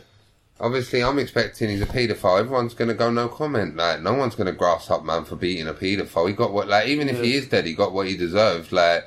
Obviously, 0.60 1.04
I'm 1.04 1.20
expecting 1.20 1.70
he's 1.70 1.84
a 1.84 1.86
paedophile. 1.86 2.40
Everyone's 2.40 2.74
going 2.74 2.88
to 2.88 2.96
go 2.96 3.12
no 3.12 3.28
comment. 3.28 3.76
Like, 3.76 4.02
no 4.02 4.16
one's 4.16 4.34
going 4.34 4.48
to 4.48 4.54
grass 4.58 4.90
up 4.90 5.06
man 5.06 5.24
for 5.24 5.36
beating 5.36 5.68
a 5.68 5.74
paedophile. 5.74 6.28
He 6.30 6.34
got 6.34 6.52
what, 6.52 6.68
like, 6.68 6.88
even 6.88 7.10
if 7.10 7.22
he 7.22 7.36
is 7.36 7.48
dead, 7.48 7.68
he 7.68 7.76
got 7.76 7.94
what 7.94 8.08
he 8.08 8.18
deserved. 8.18 8.72
Like, 8.72 9.04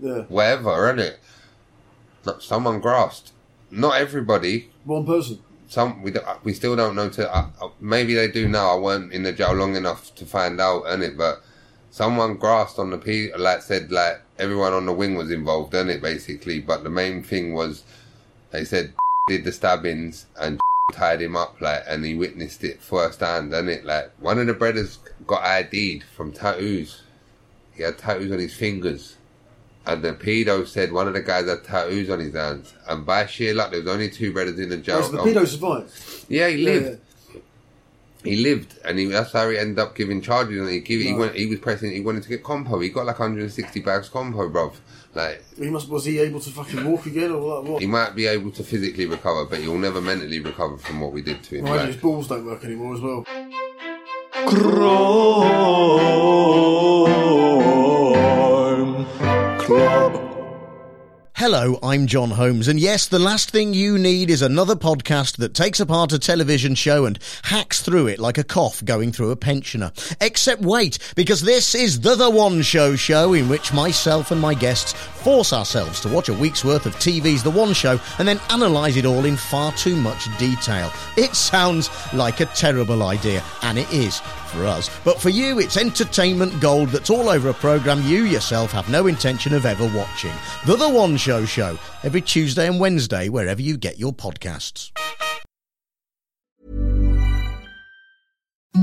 Yeah. 0.00 0.22
whatever, 0.28 0.70
innit? 0.70 1.16
Look, 2.24 2.40
Someone 2.40 2.80
grasped. 2.80 3.32
Not 3.70 4.00
everybody. 4.00 4.70
One 4.84 5.04
person. 5.04 5.40
Some 5.74 6.02
we 6.02 6.12
we 6.44 6.52
still 6.52 6.76
don't 6.76 6.94
know. 6.94 7.08
To 7.08 7.34
uh, 7.34 7.48
maybe 7.80 8.14
they 8.14 8.28
do 8.28 8.46
now. 8.46 8.76
I 8.76 8.78
weren't 8.78 9.12
in 9.12 9.24
the 9.24 9.32
jail 9.32 9.54
long 9.54 9.74
enough 9.74 10.14
to 10.14 10.24
find 10.24 10.60
out, 10.60 10.84
innit? 10.84 11.16
But 11.16 11.42
someone 11.90 12.36
grasped 12.36 12.78
on 12.78 12.90
the 12.90 12.98
p 12.98 13.32
like 13.36 13.60
said 13.60 13.90
like 13.90 14.20
everyone 14.38 14.72
on 14.72 14.86
the 14.86 14.92
wing 14.92 15.16
was 15.16 15.32
involved, 15.32 15.74
in 15.74 15.90
it 15.90 16.00
Basically, 16.00 16.60
but 16.60 16.84
the 16.84 16.90
main 16.90 17.24
thing 17.24 17.54
was 17.54 17.82
they 18.52 18.64
said 18.64 18.94
did 19.28 19.42
the 19.42 19.50
stabbings 19.50 20.26
and 20.38 20.60
tied 20.92 21.20
him 21.20 21.34
up 21.34 21.60
like, 21.60 21.82
and 21.88 22.04
he 22.04 22.14
witnessed 22.14 22.62
it 22.62 22.80
firsthand, 22.80 23.52
and 23.52 23.68
it 23.68 23.84
Like 23.84 24.12
one 24.20 24.38
of 24.38 24.46
the 24.46 24.54
brothers 24.54 25.00
got 25.26 25.42
ID'd 25.42 26.04
from 26.04 26.30
tattoos. 26.30 27.02
He 27.74 27.82
had 27.82 27.98
tattoos 27.98 28.30
on 28.30 28.38
his 28.38 28.54
fingers. 28.54 29.16
And 29.86 30.02
the 30.02 30.14
pedo 30.14 30.66
said 30.66 30.92
one 30.92 31.08
of 31.08 31.14
the 31.14 31.20
guys 31.20 31.46
had 31.46 31.62
tattoos 31.62 32.08
on 32.08 32.20
his 32.20 32.34
hands. 32.34 32.72
And 32.88 33.04
by 33.04 33.26
sheer 33.26 33.52
luck, 33.54 33.70
there 33.70 33.80
was 33.80 33.88
only 33.88 34.08
two 34.10 34.32
brothers 34.32 34.58
in 34.58 34.70
the 34.70 34.78
jail. 34.78 34.98
Oh, 34.98 35.02
so 35.02 35.10
the 35.12 35.18
pedo 35.18 35.46
survived. 35.46 35.90
Yeah, 36.28 36.48
he 36.48 36.64
Yeah, 36.64 36.70
lived. 36.70 37.00
He 38.24 38.36
lived, 38.36 38.78
and 38.82 38.98
he, 38.98 39.04
that's 39.04 39.32
how 39.32 39.50
he 39.50 39.58
ended 39.58 39.78
up 39.78 39.94
giving 39.94 40.22
charges. 40.22 40.58
And 40.58 40.70
he 40.70 40.80
give, 40.80 41.02
he 41.02 41.12
went, 41.12 41.34
he 41.34 41.44
was 41.44 41.58
pressing. 41.58 41.92
He 41.92 42.00
wanted 42.00 42.22
to 42.22 42.30
get 42.30 42.42
compo. 42.42 42.80
He 42.80 42.88
got 42.88 43.04
like 43.04 43.18
160 43.18 43.80
bags 43.80 44.08
compo, 44.08 44.48
bruv. 44.48 44.74
Like. 45.14 45.44
He 45.58 45.68
must. 45.68 45.90
Was 45.90 46.06
he 46.06 46.18
able 46.20 46.40
to 46.40 46.48
fucking 46.50 46.90
walk 46.90 47.04
again 47.04 47.32
or 47.32 47.60
like, 47.60 47.70
what? 47.70 47.82
he 47.82 47.86
might 47.86 48.14
be 48.14 48.26
able 48.26 48.50
to 48.52 48.64
physically 48.64 49.04
recover, 49.04 49.44
but 49.44 49.58
he'll 49.60 49.76
never 49.76 50.00
mentally 50.00 50.40
recover 50.40 50.78
from 50.78 51.02
what 51.02 51.12
we 51.12 51.20
did 51.20 51.42
to 51.42 51.56
him. 51.58 51.64
Mind 51.64 51.74
you, 51.74 51.80
Like, 51.80 51.86
his 51.88 51.96
balls 51.98 52.28
don't 52.28 52.46
work 52.46 52.64
anymore 52.64 52.94
as 52.94 53.00
well. 53.02 53.26
Hello, 61.36 61.80
I'm 61.82 62.06
John 62.06 62.30
Holmes, 62.30 62.68
and 62.68 62.78
yes, 62.78 63.08
the 63.08 63.18
last 63.18 63.50
thing 63.50 63.74
you 63.74 63.98
need 63.98 64.30
is 64.30 64.40
another 64.40 64.76
podcast 64.76 65.38
that 65.38 65.52
takes 65.52 65.80
apart 65.80 66.12
a 66.12 66.18
television 66.20 66.76
show 66.76 67.06
and 67.06 67.18
hacks 67.42 67.82
through 67.82 68.06
it 68.06 68.20
like 68.20 68.38
a 68.38 68.44
cough 68.44 68.84
going 68.84 69.10
through 69.10 69.32
a 69.32 69.36
pensioner. 69.36 69.90
Except 70.20 70.62
wait, 70.62 71.00
because 71.16 71.42
this 71.42 71.74
is 71.74 71.98
the 72.02 72.14
The 72.14 72.30
One 72.30 72.62
Show 72.62 72.94
show 72.94 73.32
in 73.32 73.48
which 73.48 73.72
myself 73.72 74.30
and 74.30 74.40
my 74.40 74.54
guests 74.54 74.92
force 74.92 75.52
ourselves 75.52 75.98
to 76.02 76.08
watch 76.08 76.28
a 76.28 76.34
week's 76.34 76.64
worth 76.64 76.86
of 76.86 76.94
TV's 76.96 77.42
The 77.42 77.50
One 77.50 77.72
Show 77.74 77.98
and 78.20 78.28
then 78.28 78.40
analyse 78.50 78.94
it 78.94 79.04
all 79.04 79.24
in 79.24 79.36
far 79.36 79.72
too 79.72 79.96
much 79.96 80.28
detail. 80.38 80.92
It 81.16 81.34
sounds 81.34 81.90
like 82.14 82.38
a 82.38 82.46
terrible 82.46 83.02
idea, 83.02 83.42
and 83.62 83.76
it 83.76 83.92
is 83.92 84.20
for 84.52 84.66
us. 84.66 84.88
But 85.02 85.20
for 85.20 85.30
you, 85.30 85.58
it's 85.58 85.76
entertainment 85.76 86.60
gold 86.60 86.90
that's 86.90 87.10
all 87.10 87.28
over 87.28 87.48
a 87.48 87.54
programme 87.54 88.06
you 88.06 88.22
yourself 88.22 88.70
have 88.70 88.88
no 88.88 89.08
intention 89.08 89.52
of 89.52 89.66
ever 89.66 89.90
watching. 89.98 90.32
The 90.64 90.76
The 90.76 90.88
One 90.88 91.16
Show 91.16 91.33
Show, 91.44 91.78
every 92.02 92.20
Tuesday 92.20 92.66
and 92.66 92.78
Wednesday, 92.78 93.28
wherever 93.28 93.60
you 93.60 93.76
get 93.76 93.98
your 93.98 94.12
podcasts. 94.12 94.92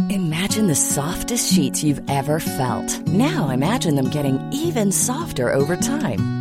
Imagine 0.09 0.67
the 0.67 0.75
softest 0.75 1.53
sheets 1.53 1.83
you've 1.83 2.01
ever 2.09 2.39
felt. 2.39 3.07
Now 3.07 3.49
imagine 3.49 3.95
them 3.95 4.09
getting 4.09 4.39
even 4.51 4.91
softer 4.91 5.53
over 5.53 5.75
time. 5.75 6.40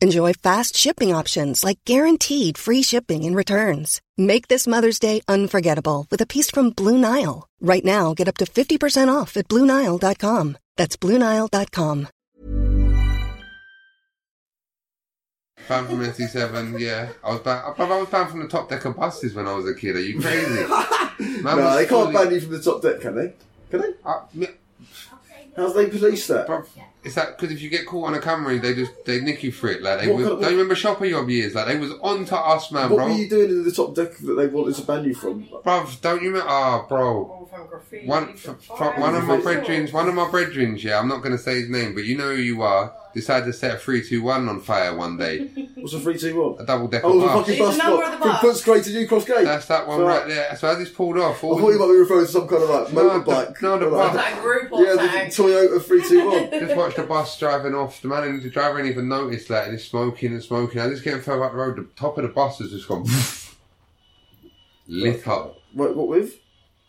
Enjoy 0.00 0.32
fast 0.32 0.76
shipping 0.76 1.12
options 1.12 1.64
like 1.64 1.84
guaranteed 1.84 2.56
free 2.56 2.82
shipping 2.82 3.24
and 3.24 3.34
returns. 3.34 4.00
Make 4.16 4.46
this 4.46 4.66
Mother's 4.68 5.00
Day 5.00 5.20
unforgettable 5.26 6.06
with 6.08 6.20
a 6.20 6.26
piece 6.26 6.50
from 6.52 6.70
Blue 6.70 6.96
Nile. 6.96 7.48
Right 7.60 7.84
now, 7.84 8.14
get 8.14 8.28
up 8.28 8.36
to 8.36 8.44
50% 8.44 9.12
off 9.12 9.36
at 9.36 9.48
BlueNile.com. 9.48 10.56
That's 10.76 10.96
BlueNile.com. 10.96 12.08
Fan 15.66 15.86
from 15.86 15.98
NC7, 16.00 16.78
yeah. 16.78 17.08
I 17.24 17.30
was 17.32 17.40
banned, 17.40 17.74
I 17.76 17.98
was 17.98 18.08
banned 18.08 18.30
from 18.30 18.40
the 18.40 18.48
top 18.48 18.68
deck 18.70 18.84
of 18.84 18.96
buses 18.96 19.34
when 19.34 19.48
I 19.48 19.52
was 19.54 19.68
a 19.68 19.74
kid. 19.74 19.96
Are 19.96 20.00
you 20.00 20.20
crazy? 20.20 20.48
Man 21.42 21.42
no, 21.42 21.64
was 21.64 21.74
they 21.76 21.86
can't 21.86 21.88
fully- 21.88 22.12
ban 22.14 22.32
you 22.32 22.40
from 22.40 22.52
the 22.52 22.62
top 22.62 22.80
deck, 22.80 23.00
can 23.00 23.16
they? 23.16 23.32
Can 23.70 23.80
they? 23.82 23.88
Uh, 24.04 24.20
yeah, 24.32 24.46
How's 25.56 25.74
they 25.74 25.86
police 25.90 26.26
that? 26.28 26.46
bruv, 26.46 26.66
It's 27.08 27.14
that 27.16 27.36
because 27.38 27.50
if 27.54 27.60
you 27.62 27.70
get 27.70 27.86
caught 27.86 28.08
on 28.08 28.14
a 28.14 28.20
camera, 28.20 28.58
they 28.58 28.74
just 28.74 28.92
they 29.06 29.20
nick 29.20 29.42
you 29.42 29.50
for 29.50 29.68
it. 29.68 29.82
Like 29.82 30.00
they 30.00 30.06
What 30.08 30.16
was, 30.18 30.24
kind 30.26 30.34
of- 30.34 30.40
don't 30.42 30.50
you 30.52 30.56
remember 30.58 30.74
Shopper 30.74 31.06
Yob 31.06 31.28
years? 31.30 31.54
Like 31.54 31.66
they 31.66 31.78
was 31.78 31.92
on 32.02 32.24
to 32.26 32.36
us, 32.36 32.70
man, 32.70 32.88
bro 32.88 32.96
What 32.98 33.04
bro. 33.06 33.12
were 33.14 33.18
you 33.20 33.28
doing 33.28 33.50
in 33.50 33.64
the 33.64 33.72
top 33.72 33.94
deck 33.94 34.16
that 34.18 34.34
they 34.34 34.46
wanted 34.46 34.74
to 34.76 34.82
ban 34.82 35.04
you 35.04 35.14
from? 35.14 35.44
Bruv, 35.64 36.00
don't 36.00 36.22
you 36.22 36.28
remember? 36.28 36.48
Ah, 36.50 36.86
bro. 36.86 37.34
One, 38.04 38.30
f- 38.34 38.48
f- 38.48 38.98
one 38.98 39.14
of 39.14 39.24
my 39.24 39.38
brethrens, 39.38 39.92
one 39.92 40.08
of 40.08 40.14
my 40.14 40.26
brethrens, 40.26 40.82
yeah, 40.82 40.98
I'm 40.98 41.08
not 41.08 41.22
going 41.22 41.32
to 41.36 41.42
say 41.42 41.60
his 41.60 41.68
name, 41.70 41.94
but 41.94 42.04
you 42.04 42.16
know 42.16 42.28
who 42.34 42.40
you 42.40 42.62
are, 42.62 42.92
decided 43.14 43.46
to 43.46 43.52
set 43.52 43.74
a 43.74 43.78
321 43.78 44.48
on 44.48 44.60
fire 44.60 44.94
one 44.96 45.16
day. 45.16 45.46
What's 45.76 45.92
a 45.94 46.00
three 46.00 46.18
two 46.18 46.40
one? 46.40 46.60
A 46.60 46.66
double 46.66 46.88
decker 46.88 47.06
Oh, 47.06 47.18
the 47.20 47.26
bus. 47.26 47.34
fucking 47.38 47.52
It's 47.54 47.60
bus 47.62 47.76
the 47.76 47.82
number 47.82 48.02
stop 48.02 48.12
of 48.14 48.18
the 48.20 48.24
from 48.40 48.48
bus. 48.50 48.62
Footscray 48.62 48.84
to 48.84 48.90
New 48.92 49.08
Cross 49.08 49.24
Gate. 49.24 49.44
That's 49.44 49.66
that 49.66 49.86
one 49.88 49.98
So, 49.98 50.06
right 50.06 50.26
there. 50.28 50.56
So 50.56 50.68
as 50.68 50.80
it's 50.80 50.90
pulled 50.90 51.18
off, 51.18 51.36
I 51.36 51.40
thought 51.40 51.70
you 51.70 51.78
might 51.78 51.86
be 51.92 51.98
referring 51.98 52.26
to 52.26 52.32
some 52.32 52.46
kind 52.48 52.62
of 52.62 52.68
like 52.70 52.92
No, 52.92 53.02
motorbike. 53.20 53.58
the- 53.58 53.66
no, 53.66 53.78
the 53.78 53.86
Or 53.86 53.90
like- 53.90 54.12
bus. 54.12 54.16
Like 54.16 54.42
group 54.42 54.72
or 54.72 54.84
Yeah, 54.84 54.92
the 54.92 54.98
tag. 55.08 55.28
Toyota 55.28 55.82
three 55.82 56.02
two 56.08 56.26
one. 56.30 56.50
just 56.60 56.76
watch 56.76 56.94
the 56.96 57.02
bus 57.04 57.38
driving 57.38 57.74
off. 57.74 58.00
The 58.02 58.08
man, 58.08 58.24
in 58.24 58.40
the 58.42 58.50
driver 58.50 58.78
ain't 58.78 58.88
even 58.88 59.08
noticed 59.08 59.48
that, 59.48 59.64
and 59.64 59.72
he's 59.72 59.88
smoking 59.88 60.32
and 60.32 60.42
smoking. 60.42 60.80
I 60.80 60.88
just 60.88 61.02
getting 61.04 61.20
further 61.22 61.44
up 61.44 61.52
the 61.52 61.58
road. 61.58 61.76
The 61.76 61.84
top 61.96 62.18
of 62.18 62.22
the 62.22 62.28
bus 62.28 62.58
has 62.58 62.70
just 62.70 62.86
gone 62.88 63.04
lit 64.86 65.26
up. 65.28 65.56
What, 65.72 65.96
what 65.96 66.08
with? 66.08 66.34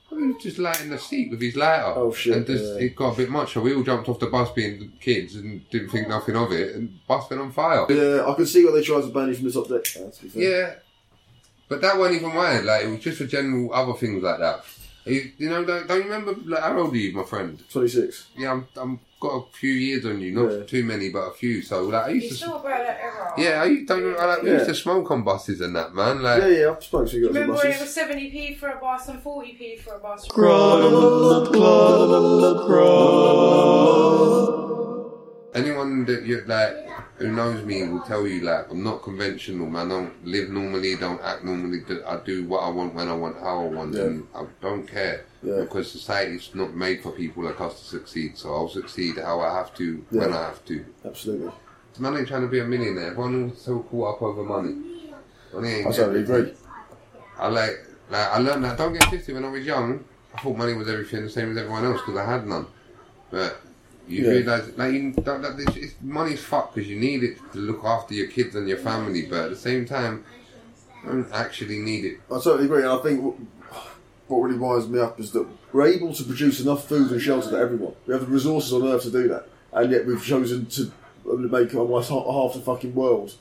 He 0.10 0.16
was 0.16 0.42
just 0.44 0.58
lighting 0.58 0.90
the 0.90 0.98
seat 0.98 1.30
with 1.32 1.42
his 1.42 1.56
lighter. 1.56 1.94
Oh, 1.96 2.12
shit, 2.12 2.36
And 2.38 2.46
just, 2.46 2.64
yeah. 2.76 2.82
it 2.82 2.96
got 2.96 3.14
a 3.14 3.18
bit 3.18 3.30
much, 3.30 3.54
so 3.54 3.62
we 3.62 3.74
all 3.74 3.84
jumped 3.84 4.10
off 4.10 4.20
the 4.20 4.28
bus 4.28 4.52
being 4.52 4.92
kids 5.00 5.36
and 5.36 5.68
didn't 5.70 5.90
think 5.90 6.08
nothing 6.08 6.36
of 6.36 6.52
it, 6.52 6.76
and 6.76 7.00
bus 7.08 7.30
went 7.30 7.42
on 7.42 7.52
fire. 7.52 7.86
Yeah, 7.90 8.26
I 8.28 8.34
can 8.34 8.46
see 8.46 8.66
why 8.66 8.72
they 8.72 8.84
tried 8.84 9.02
to 9.02 9.08
ban 9.08 9.28
you 9.30 9.36
from 9.36 9.46
the 9.46 9.52
top 9.52 9.70
deck. 9.70 9.84
to 9.84 10.24
be 10.24 10.30
fair. 10.30 10.42
Yeah. 10.42 10.74
But 11.68 11.82
that 11.82 11.98
wasn't 11.98 12.22
even 12.24 12.34
why. 12.36 12.60
Like, 12.60 12.86
it 12.86 12.90
was 12.90 13.00
just 13.00 13.20
for 13.20 13.26
general 13.26 13.72
other 13.74 13.94
things 13.94 14.24
like 14.24 14.40
that. 14.40 14.66
You, 15.06 15.32
you 15.38 15.50
know, 15.50 15.64
don't, 15.66 15.88
don't 15.88 15.98
you 16.06 16.12
remember, 16.12 16.36
like, 16.46 16.62
how 16.62 16.78
old 16.80 16.94
are 16.94 16.98
you, 16.98 17.14
my 17.16 17.24
friend? 17.24 17.62
26. 17.72 18.28
Yeah, 18.38 18.52
I'm, 18.52 18.68
I'm 18.76 19.00
got 19.20 19.30
a 19.30 19.52
few 19.52 19.72
years 19.72 20.06
on 20.06 20.22
you, 20.22 20.32
not 20.32 20.52
Yeah. 20.52 20.64
too 20.64 20.84
many, 20.84 21.10
but 21.10 21.22
a 21.22 21.32
few. 21.32 21.62
So, 21.62 21.84
like, 21.86 22.06
I 22.06 22.08
You're 22.10 22.16
used 22.18 22.30
to. 22.30 22.36
still 22.36 22.56
about 22.58 22.78
that 22.86 23.00
era. 23.02 23.34
Yeah, 23.38 23.62
I 23.62 23.66
used, 23.66 23.88
don't, 23.88 24.18
I, 24.18 24.26
like, 24.26 24.44
we 24.44 24.52
used 24.52 24.62
Yeah. 24.68 24.74
to 24.74 24.76
smoke 24.76 25.10
on 25.12 25.24
buses 25.24 25.62
and 25.62 25.76
that, 25.76 25.94
man. 25.94 26.22
Like, 26.22 26.42
Yeah, 26.44 26.48
yeah, 26.50 26.70
I've 26.72 26.84
spoken 26.84 27.08
to 27.10 27.16
you 27.18 27.22
guys 27.28 27.30
on 27.36 27.42
Remember 27.42 27.58
when 27.58 27.68
it 27.68 27.80
buses. 27.80 27.96
was 27.98 28.08
70p 28.08 28.58
for 28.58 28.70
a 28.70 28.76
bus 28.80 29.08
and 29.10 29.24
40p 29.24 29.80
for 29.82 29.96
a 29.96 30.00
bus? 30.00 30.26
anyone 30.38 31.46
that 36.10 36.26
you 36.26 36.42
like 36.46 36.74
who 37.18 37.32
knows 37.32 37.64
me 37.66 37.88
will 37.88 38.02
tell 38.02 38.26
you 38.28 38.42
like 38.42 38.70
I'm 38.72 38.84
not 38.84 39.02
conventional, 39.04 39.68
man. 39.68 39.88
I 39.88 39.90
don't 39.96 40.26
live 40.26 40.50
normally, 40.50 40.96
don't 40.96 41.22
act 41.22 41.44
normally. 41.44 41.82
I 42.06 42.18
do 42.18 42.46
what 42.46 42.60
I 42.60 42.70
want 42.70 42.94
when 42.94 43.08
I 43.08 43.14
want, 43.14 43.38
how 43.40 43.64
I 43.66 43.68
want, 43.68 43.94
Yeah. 43.96 44.04
and 44.04 44.28
I 44.36 44.46
don't 44.62 44.86
care 44.88 45.26
Yeah. 45.44 45.62
because 45.62 45.92
society's 45.92 46.50
not 46.54 46.74
made 46.74 47.02
for 47.04 47.12
people 47.12 47.44
like 47.44 47.60
us 47.62 47.80
to 47.80 47.86
succeed. 47.86 48.38
So 48.38 48.54
I'll 48.54 48.70
succeed 48.70 49.18
how 49.18 49.40
I 49.42 49.54
have 49.56 49.74
to 49.76 50.04
when 50.10 50.34
I 50.34 50.42
have 50.50 50.64
to. 50.66 50.86
Absolutely. 51.06 51.52
Man 52.00 52.16
ain't 52.16 52.28
trying 52.30 52.44
to 52.44 52.48
be 52.48 52.60
a 52.60 52.66
millionaire. 52.66 53.08
Everyone 53.08 53.50
was 53.50 53.62
so 53.62 53.80
caught 53.80 54.16
up 54.16 54.22
over 54.22 54.44
money. 54.44 55.12
Money 55.54 55.70
ain't 55.70 55.88
I 55.88 55.92
totally 55.92 56.22
agree. 56.22 56.54
I 57.38 57.48
like, 57.48 57.78
like 58.10 58.28
I 58.28 58.38
learned 58.38 58.64
that. 58.64 58.78
Don't 58.78 58.94
get 58.94 59.02
twisted. 59.02 59.36
When 59.36 59.44
I 59.44 59.50
was 59.50 59.66
young, 59.66 60.06
I 60.34 60.40
thought 60.42 60.56
money 60.56 60.74
was 60.76 60.88
everything, 60.88 61.24
the 61.24 61.30
same 61.30 61.52
as 61.52 61.58
everyone 61.58 61.84
else, 61.84 62.00
because 62.00 62.16
I 62.18 62.24
had 62.32 62.48
none. 62.48 62.68
But 63.32 63.60
you 64.10 64.24
Yeah. 64.26 64.32
realise, 64.32 64.78
like, 64.78 64.94
you 64.94 65.12
don't, 65.12 65.42
that 65.42 65.56
this, 65.58 65.76
it's, 65.76 65.94
money's 66.02 66.42
fucked 66.44 66.76
because 66.76 66.90
you 66.90 67.00
need 67.00 67.24
it 67.24 67.38
to 67.54 67.60
look 67.60 67.84
after 67.86 68.14
your 68.14 68.28
kids 68.28 68.56
and 68.56 68.68
your 68.68 68.78
family. 68.78 69.24
But 69.24 69.40
at 69.46 69.50
the 69.52 69.56
same 69.56 69.86
time, 69.86 70.24
you 71.04 71.10
don't 71.12 71.32
actually 71.32 71.80
need 71.80 72.06
it. 72.06 72.18
I 72.30 72.36
totally 72.42 72.66
agree, 72.66 72.82
and 72.84 72.92
I 72.92 72.98
think 72.98 73.22
what, 73.24 73.36
what 74.28 74.40
really 74.40 74.58
winds 74.60 74.88
me 74.88 75.00
up 75.00 75.20
is 75.20 75.32
that 75.32 75.46
we're 75.72 75.88
able 75.88 76.14
to 76.14 76.24
produce 76.24 76.60
enough 76.60 76.88
food 76.88 77.12
and 77.12 77.22
shelter 77.22 77.50
for 77.50 77.58
everyone. 77.62 77.94
We 78.08 78.14
have 78.14 78.22
the 78.22 78.28
resources 78.28 78.74
on 78.74 78.84
Earth 78.88 79.04
to 79.04 79.12
do 79.12 79.28
that, 79.30 79.48
and 79.74 79.92
yet 79.92 80.06
we've 80.06 80.24
chosen 80.24 80.66
to 80.68 80.92
make 81.26 81.74
almost 81.76 82.10
half 82.10 82.54
the 82.54 82.60
fucking 82.62 82.96
world 82.96 83.36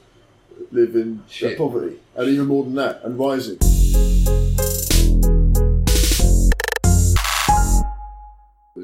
live 0.70 0.94
in 0.94 1.22
poverty, 1.56 1.96
and 2.16 2.28
even 2.28 2.46
more 2.46 2.64
than 2.64 2.74
that, 2.74 3.02
and 3.04 3.18
rising. 3.18 4.47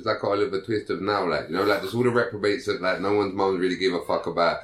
It's 0.05 0.23
like 0.23 0.23
Oliver 0.23 0.61
Twist 0.61 0.91
of 0.91 1.01
now, 1.01 1.27
like 1.27 1.49
you 1.49 1.57
know, 1.57 1.65
like 1.65 1.81
there's 1.81 1.95
all 1.95 2.03
the 2.03 2.11
reprobates 2.11 2.67
that 2.67 2.83
like 2.83 3.01
no 3.01 3.15
one's 3.15 3.33
mums 3.33 3.59
really 3.59 3.77
give 3.77 3.95
a 3.95 4.03
fuck 4.03 4.27
about. 4.27 4.59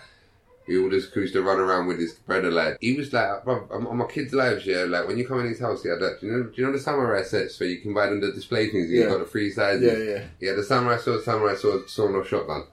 He 0.66 0.76
all 0.76 0.90
just 0.90 1.16
used 1.16 1.32
to 1.32 1.42
run 1.42 1.58
around 1.58 1.86
with 1.86 1.98
his 1.98 2.12
brother 2.12 2.50
like 2.50 2.76
he 2.78 2.92
was 2.92 3.10
like 3.10 3.42
bro, 3.42 3.66
on 3.70 3.96
my 3.96 4.04
kids' 4.04 4.34
lives, 4.34 4.66
yeah. 4.66 4.84
Like 4.84 5.08
when 5.08 5.16
you 5.16 5.26
come 5.26 5.40
in 5.40 5.48
his 5.48 5.58
house, 5.58 5.82
yeah, 5.82 5.94
that, 5.94 6.20
do 6.20 6.26
you 6.26 6.32
know, 6.32 6.42
do 6.42 6.52
you 6.56 6.66
know 6.66 6.72
the 6.72 6.78
samurai 6.78 7.22
sets 7.22 7.58
where 7.58 7.70
you 7.70 7.80
can 7.80 7.94
buy 7.94 8.06
them 8.06 8.20
the 8.20 8.32
display 8.32 8.68
things? 8.68 8.90
Yeah. 8.90 9.04
You 9.04 9.08
got 9.08 9.20
the 9.20 9.24
three 9.24 9.50
sizes. 9.50 9.82
Yeah, 9.82 10.14
yeah. 10.14 10.24
Yeah, 10.40 10.56
the 10.56 10.62
samurai 10.62 10.98
sword, 10.98 11.24
samurai 11.24 11.54
sword, 11.54 11.88
sawn 11.88 12.14
off 12.14 12.28
shotgun. 12.28 12.64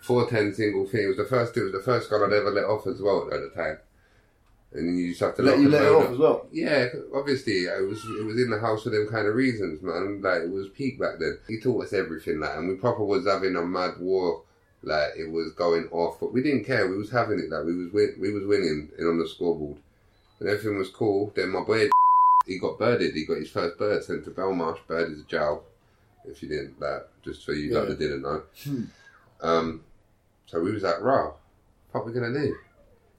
Four 0.00 0.28
ten 0.28 0.52
single 0.52 0.84
thing. 0.86 1.04
It 1.04 1.06
was 1.06 1.16
the 1.18 1.26
first. 1.26 1.56
It 1.56 1.62
was 1.62 1.72
the 1.72 1.80
first 1.80 2.10
gun 2.10 2.24
I'd 2.24 2.32
ever 2.32 2.50
let 2.50 2.64
off 2.64 2.88
as 2.88 3.00
well 3.00 3.30
at 3.32 3.40
the 3.40 3.50
time. 3.54 3.78
And 4.74 4.98
you 4.98 5.10
just 5.10 5.20
have 5.20 5.36
to 5.36 5.42
Let 5.42 5.60
you 5.60 5.68
let 5.68 5.82
it 5.84 5.88
off 5.92 6.04
up. 6.06 6.10
as 6.10 6.18
well. 6.18 6.46
Yeah, 6.50 6.88
obviously, 7.14 7.52
it 7.66 7.88
was 7.88 8.04
it 8.04 8.24
was 8.26 8.36
in 8.42 8.50
the 8.50 8.58
house 8.58 8.82
for 8.82 8.90
them 8.90 9.06
kind 9.08 9.28
of 9.28 9.34
reasons, 9.36 9.80
man. 9.82 10.20
Like 10.20 10.42
it 10.42 10.50
was 10.50 10.68
peak 10.70 10.98
back 10.98 11.20
then. 11.20 11.38
He 11.46 11.60
taught 11.60 11.84
us 11.84 11.92
everything, 11.92 12.40
like, 12.40 12.56
and 12.56 12.68
we 12.68 12.74
proper 12.74 13.04
was 13.04 13.24
having 13.26 13.54
a 13.56 13.62
mad 13.62 13.94
war. 14.00 14.42
Like 14.82 15.12
it 15.16 15.30
was 15.30 15.52
going 15.52 15.86
off, 15.92 16.18
but 16.20 16.32
we 16.32 16.42
didn't 16.42 16.64
care. 16.64 16.88
We 16.88 16.98
was 16.98 17.10
having 17.10 17.38
it. 17.38 17.50
Like 17.50 17.64
we 17.64 17.74
was 17.84 17.92
win- 17.92 18.16
we 18.20 18.32
was 18.32 18.44
winning 18.46 18.90
and 18.98 19.08
on 19.08 19.18
the 19.18 19.28
scoreboard, 19.28 19.78
and 20.40 20.48
everything 20.48 20.76
was 20.76 20.90
cool. 20.90 21.32
Then 21.36 21.50
my 21.50 21.62
boy, 21.62 21.88
he 22.46 22.58
got 22.58 22.76
birded. 22.78 23.14
He 23.14 23.24
got 23.24 23.38
his 23.38 23.50
first 23.50 23.78
bird 23.78 24.02
sent 24.02 24.24
to 24.24 24.30
Belmarsh. 24.32 24.80
Bird 24.88 25.12
is 25.12 25.20
a 25.20 25.24
jowl. 25.24 25.62
If 26.26 26.42
you 26.42 26.48
didn't, 26.48 26.80
that 26.80 27.08
just 27.24 27.44
for 27.44 27.52
you 27.52 27.72
Yeah. 27.72 27.82
that 27.84 27.98
didn't 27.98 28.22
know. 28.22 28.42
Um, 29.40 29.82
so 30.46 30.60
we 30.60 30.72
was 30.72 30.82
like, 30.82 31.00
"Raw, 31.00 31.32
what 31.92 32.04
we 32.06 32.12
gonna 32.12 32.32
do?" 32.32 32.56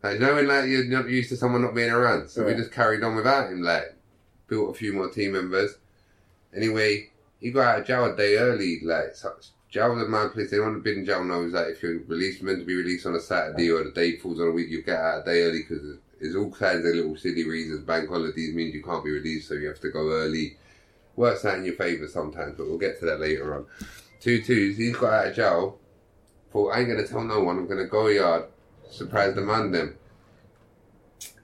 Like, 0.06 0.20
you 0.20 0.20
know 0.20 0.36
when 0.36 0.48
like 0.48 0.70
you're 0.70 0.86
not 0.86 1.10
used 1.10 1.30
to 1.30 1.36
someone 1.36 1.64
not 1.64 1.74
being 1.74 1.90
around, 1.90 2.30
so 2.30 2.46
we 2.46 2.54
just 2.54 2.72
carried 2.72 3.04
on 3.04 3.16
without 3.16 3.50
him. 3.50 3.64
Like, 3.64 3.96
built 4.48 4.70
a 4.70 4.78
few 4.78 4.94
more 4.94 5.10
team 5.10 5.32
members. 5.32 5.80
Anyway, 6.56 7.10
he 7.40 7.50
got 7.50 7.66
out 7.66 7.80
of 7.80 7.88
jail 7.88 8.06
a 8.06 8.16
day 8.16 8.38
early. 8.38 8.82
Like, 8.84 9.16
so, 9.16 9.36
jail 9.68 9.96
was 9.96 10.04
a 10.04 10.08
mad 10.08 10.32
place. 10.32 10.54
Anyone 10.54 10.76
who's 10.76 10.84
been 10.84 11.00
in 11.00 11.06
jail 11.06 11.24
knows 11.24 11.54
that 11.54 11.70
if 11.70 11.82
you're 11.82 12.04
released, 12.04 12.44
meant 12.44 12.60
to 12.60 12.66
be 12.66 12.76
released 12.76 13.08
on 13.08 13.16
a 13.16 13.20
Saturday 13.20 13.72
or 13.72 13.84
the 13.84 13.90
day 13.90 14.18
falls 14.18 14.40
on 14.40 14.50
a 14.50 14.52
week, 14.52 14.70
you 14.70 14.84
get 14.84 15.00
out 15.00 15.24
a 15.24 15.26
day 15.26 15.42
early 15.42 15.64
because 15.68 15.98
there's 16.22 16.36
all 16.36 16.52
kinds 16.52 16.86
of 16.86 16.94
little 16.94 17.18
silly 17.18 17.44
reasons. 17.44 17.84
Bank 17.84 18.08
holidays 18.08 18.54
means 18.54 18.76
you 18.76 18.84
can't 18.84 19.04
be 19.04 19.10
released, 19.10 19.48
so 19.48 19.56
you 19.56 19.70
have 19.70 19.80
to 19.80 19.90
go 19.90 20.12
early. 20.12 20.56
Works 21.16 21.46
out 21.46 21.58
in 21.58 21.66
your 21.66 21.78
favour 21.78 22.08
sometimes, 22.08 22.54
but 22.56 22.68
we'll 22.68 22.78
get 22.78 23.00
to 23.00 23.06
that 23.06 23.20
later 23.20 23.56
on. 23.56 23.66
Two 24.20 24.44
twos. 24.44 24.78
He's 24.78 24.96
got 24.96 25.14
out 25.14 25.28
of 25.30 25.36
jail. 25.36 25.80
Thought 26.52 26.76
I 26.76 26.82
ain't 26.82 26.90
gonna 26.90 27.08
tell 27.08 27.24
no 27.24 27.42
one. 27.42 27.58
I'm 27.58 27.68
gonna 27.68 27.88
go 27.88 28.08
yard, 28.08 28.46
surprise 28.90 29.36
the 29.36 29.42
man. 29.42 29.72
Them 29.72 29.98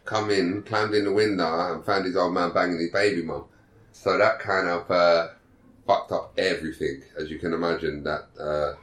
come 0.06 0.30
in, 0.30 0.64
climbed 0.64 0.94
in 0.94 1.06
the 1.06 1.12
window, 1.12 1.74
and 1.74 1.86
found 1.86 2.06
his 2.06 2.16
old 2.16 2.34
man 2.34 2.54
banging 2.54 2.80
his 2.80 2.92
baby 2.92 3.22
mum. 3.22 3.46
So 3.92 4.18
that 4.18 4.40
kind 4.40 4.68
of 4.68 4.90
uh, 4.90 5.30
fucked 5.86 6.12
up 6.12 6.34
everything, 6.38 7.04
as 7.18 7.30
you 7.30 7.40
can 7.40 7.54
imagine. 7.54 8.04
That 8.04 8.28
uh, 8.40 8.74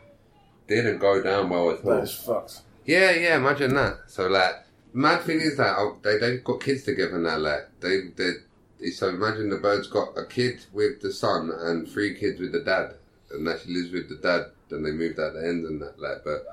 didn't 0.67 0.99
go 0.99 1.23
down 1.23 1.51
well 1.51 1.71
at 1.71 1.85
all. 1.85 1.97
That 1.97 2.05
is 2.05 2.15
fucked. 2.15 2.61
Yeah, 2.85 3.11
yeah, 3.13 3.37
imagine 3.37 3.75
that. 3.75 3.99
So 4.07 4.29
like, 4.29 4.55
mad 4.93 5.23
thing 5.23 5.41
is 5.41 5.57
that 5.57 5.77
oh, 5.77 5.99
they 6.03 6.19
they've 6.19 6.45
got 6.45 6.61
kids 6.61 6.85
together 6.85 7.19
now. 7.19 7.39
Like 7.39 7.69
they 7.81 8.09
they 8.17 8.91
so 8.93 9.09
imagine 9.09 9.51
the 9.51 9.57
bird's 9.57 9.89
got 9.89 10.17
a 10.17 10.25
kid 10.25 10.65
with 10.73 11.01
the 11.01 11.13
son 11.13 11.51
and 11.53 11.89
three 11.89 12.15
kids 12.15 12.41
with 12.41 12.53
the 12.53 12.61
dad, 12.61 12.95
and 13.31 13.47
that 13.47 13.61
she 13.61 13.73
lives 13.73 13.93
with 13.93 14.09
the 14.09 14.17
dad. 14.17 14.47
Then 14.71 14.83
they 14.83 14.93
moved 14.93 15.19
out 15.19 15.35
the 15.35 15.47
end 15.47 15.65
and 15.67 15.81
that 15.83 15.99
like, 15.99 16.25
but 16.25 16.47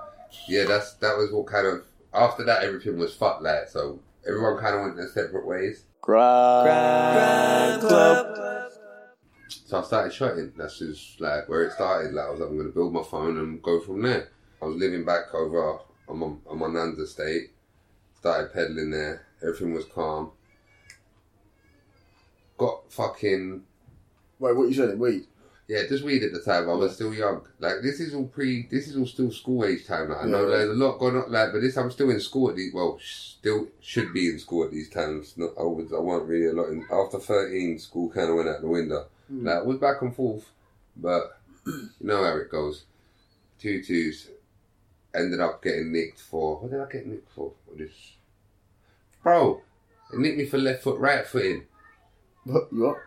yeah, 0.47 0.65
that's 0.65 0.93
that 0.95 1.17
was 1.17 1.31
what 1.31 1.47
kind 1.47 1.67
of 1.67 1.83
after 2.15 2.43
that 2.45 2.63
everything 2.63 2.97
was 2.97 3.15
fucked. 3.15 3.43
Like 3.43 3.67
so, 3.69 3.99
everyone 4.27 4.57
kind 4.57 4.75
of 4.75 4.81
went 4.81 4.95
their 4.97 5.09
separate 5.09 5.45
ways. 5.45 5.85
So 9.65 9.79
I 9.79 9.83
started 9.83 10.13
shotting. 10.13 10.53
That's 10.57 10.79
just 10.79 11.19
like 11.21 11.47
where 11.49 11.63
it 11.63 11.73
started. 11.73 12.13
Like 12.13 12.27
I 12.27 12.29
was 12.31 12.39
like, 12.39 12.49
I'm 12.49 12.57
gonna 12.57 12.69
build 12.69 12.93
my 12.93 13.03
phone 13.03 13.37
and 13.37 13.61
go 13.61 13.79
from 13.79 14.01
there. 14.01 14.29
I 14.61 14.65
was 14.65 14.75
living 14.75 15.05
back 15.05 15.33
over 15.33 15.79
on 16.07 16.17
my, 16.19 16.27
on 16.49 16.59
my 16.59 16.67
nan's 16.67 16.99
estate. 16.99 17.51
Started 18.17 18.53
peddling 18.53 18.91
there. 18.91 19.25
Everything 19.41 19.73
was 19.73 19.85
calm. 19.85 20.31
Got 22.57 22.91
fucking 22.91 23.63
Wait, 24.37 24.55
what 24.55 24.63
are 24.63 24.67
you 24.67 24.73
saying? 24.73 24.99
Weed? 24.99 25.27
Yeah, 25.67 25.81
just 25.89 26.03
weed 26.03 26.23
at 26.23 26.31
the 26.31 26.41
time. 26.41 26.69
I 26.69 26.73
was 26.73 26.93
still 26.93 27.13
young. 27.13 27.41
Like 27.59 27.75
this 27.81 27.99
is 27.99 28.13
all 28.13 28.27
pre. 28.27 28.67
This 28.69 28.87
is 28.87 28.97
all 28.97 29.07
still 29.07 29.31
school 29.31 29.65
age 29.65 29.87
time. 29.87 30.09
Like, 30.09 30.23
I 30.23 30.27
know 30.27 30.47
there's 30.47 30.69
a 30.69 30.73
lot 30.73 30.99
going 30.99 31.15
on. 31.15 31.31
Like, 31.31 31.53
but 31.53 31.61
this 31.61 31.75
I'm 31.75 31.89
still 31.89 32.11
in 32.11 32.19
school 32.19 32.49
at 32.49 32.55
these. 32.55 32.73
Well, 32.73 32.99
still 33.01 33.67
should 33.81 34.13
be 34.13 34.27
in 34.27 34.37
school 34.37 34.65
at 34.65 34.71
these 34.71 34.89
times. 34.89 35.33
Not 35.37 35.53
I 35.57 35.63
was. 35.63 35.91
I 35.91 35.99
wasn't 35.99 36.29
really 36.29 36.47
a 36.47 36.53
lot. 36.53 36.69
In, 36.69 36.85
after 36.91 37.17
13, 37.17 37.79
school 37.79 38.09
kind 38.09 38.29
of 38.29 38.35
went 38.35 38.49
out 38.49 38.61
the 38.61 38.67
window. 38.67 39.07
Hmm. 39.27 39.47
Like, 39.47 39.57
it 39.57 39.65
was 39.65 39.79
back 39.79 40.01
and 40.03 40.15
forth, 40.15 40.51
but 40.95 41.39
you 41.65 41.89
know 42.01 42.23
how 42.23 42.37
it 42.37 42.51
goes. 42.51 42.85
Two 43.59 43.83
twos. 43.83 44.29
Ended 45.15 45.39
up 45.39 45.63
getting 45.63 45.91
nicked 45.91 46.19
for. 46.19 46.57
What 46.57 46.71
did 46.71 46.81
I 46.81 46.91
get 46.91 47.07
nicked 47.07 47.31
for? 47.31 47.53
What 47.65 47.81
is? 47.81 47.91
Bro, 49.23 49.61
they 50.11 50.19
nicked 50.19 50.37
me 50.37 50.45
for 50.45 50.59
left 50.59 50.83
foot, 50.83 50.99
right 50.99 51.25
footing. 51.25 51.63
What? 52.43 52.67
You 52.71 52.83
what? 52.83 52.97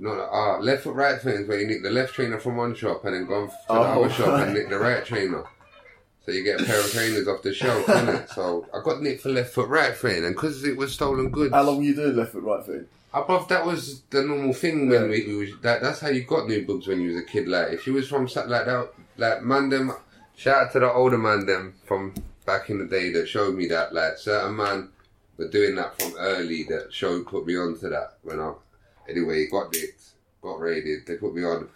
No, 0.00 0.14
no, 0.14 0.28
ah, 0.32 0.56
left 0.60 0.84
foot, 0.84 0.94
right 0.94 1.20
foot 1.20 1.34
is 1.34 1.46
where 1.46 1.60
you 1.60 1.66
nick 1.66 1.82
the 1.82 1.90
left 1.90 2.14
trainer 2.14 2.38
from 2.38 2.56
one 2.56 2.74
shop 2.74 3.04
and 3.04 3.14
then 3.14 3.26
go 3.26 3.46
to 3.46 3.52
the 3.52 3.74
Oh, 3.74 4.04
other 4.04 4.10
shop 4.10 4.40
and 4.40 4.54
nick 4.54 4.70
the 4.70 4.78
right 4.78 5.04
trainer. 5.04 5.44
So 6.24 6.32
you 6.32 6.42
get 6.42 6.60
a 6.60 6.64
pair 6.64 6.80
of 6.80 6.90
trainers 6.92 7.28
off 7.28 7.42
the 7.42 7.52
shelf, 7.52 7.84
innit? 7.84 8.30
So 8.30 8.66
I 8.72 8.82
got 8.82 9.02
nicked 9.02 9.22
for 9.22 9.28
left 9.28 9.52
foot, 9.52 9.68
right 9.68 9.94
foot, 9.94 10.24
and 10.24 10.34
because 10.34 10.64
it 10.64 10.76
was 10.76 10.94
stolen 10.94 11.30
goods. 11.30 11.52
How 11.52 11.62
long 11.62 11.82
you 11.82 11.94
doing 11.94 12.16
left 12.16 12.32
foot, 12.32 12.42
right 12.44 12.64
foot? 12.64 12.88
Above 13.12 13.48
that 13.48 13.66
was 13.66 14.00
the 14.10 14.22
normal 14.22 14.54
thing 14.54 14.88
when 14.88 15.10
we, 15.10 15.26
we 15.26 15.34
was, 15.36 15.50
that 15.60 15.82
that's 15.82 16.00
how 16.00 16.08
you 16.08 16.22
got 16.24 16.46
new 16.48 16.64
books 16.64 16.86
when 16.86 17.00
you 17.00 17.08
was 17.08 17.16
a 17.16 17.24
kid. 17.24 17.46
Like 17.46 17.72
if 17.72 17.86
you 17.86 17.92
was 17.92 18.08
from 18.08 18.26
something 18.26 18.52
like 18.52 18.66
that, 18.66 18.90
like 19.18 19.42
man 19.42 19.68
them, 19.68 19.92
shout 20.34 20.66
out 20.66 20.72
to 20.72 20.78
the 20.80 20.90
older 20.90 21.18
man 21.18 21.44
them 21.44 21.74
from 21.84 22.14
back 22.46 22.70
in 22.70 22.78
the 22.78 22.86
day 22.86 23.12
that 23.12 23.28
showed 23.28 23.54
me 23.54 23.66
that. 23.66 23.92
Like 23.92 24.16
certain 24.16 24.56
man 24.56 24.88
were 25.36 25.48
doing 25.48 25.74
that 25.74 26.00
from 26.00 26.14
early 26.18 26.62
that 26.70 26.92
showed 26.92 27.26
put 27.26 27.46
me 27.46 27.56
onto 27.58 27.88
that 27.90 28.14
when 28.22 28.40
I 28.40 28.52
anyway 29.10 29.46
got 29.48 29.72
nicked, 29.72 30.02
got 30.42 30.60
raided. 30.60 31.06
They 31.06 31.16
put 31.16 31.34
me 31.34 31.44
on 31.44 31.68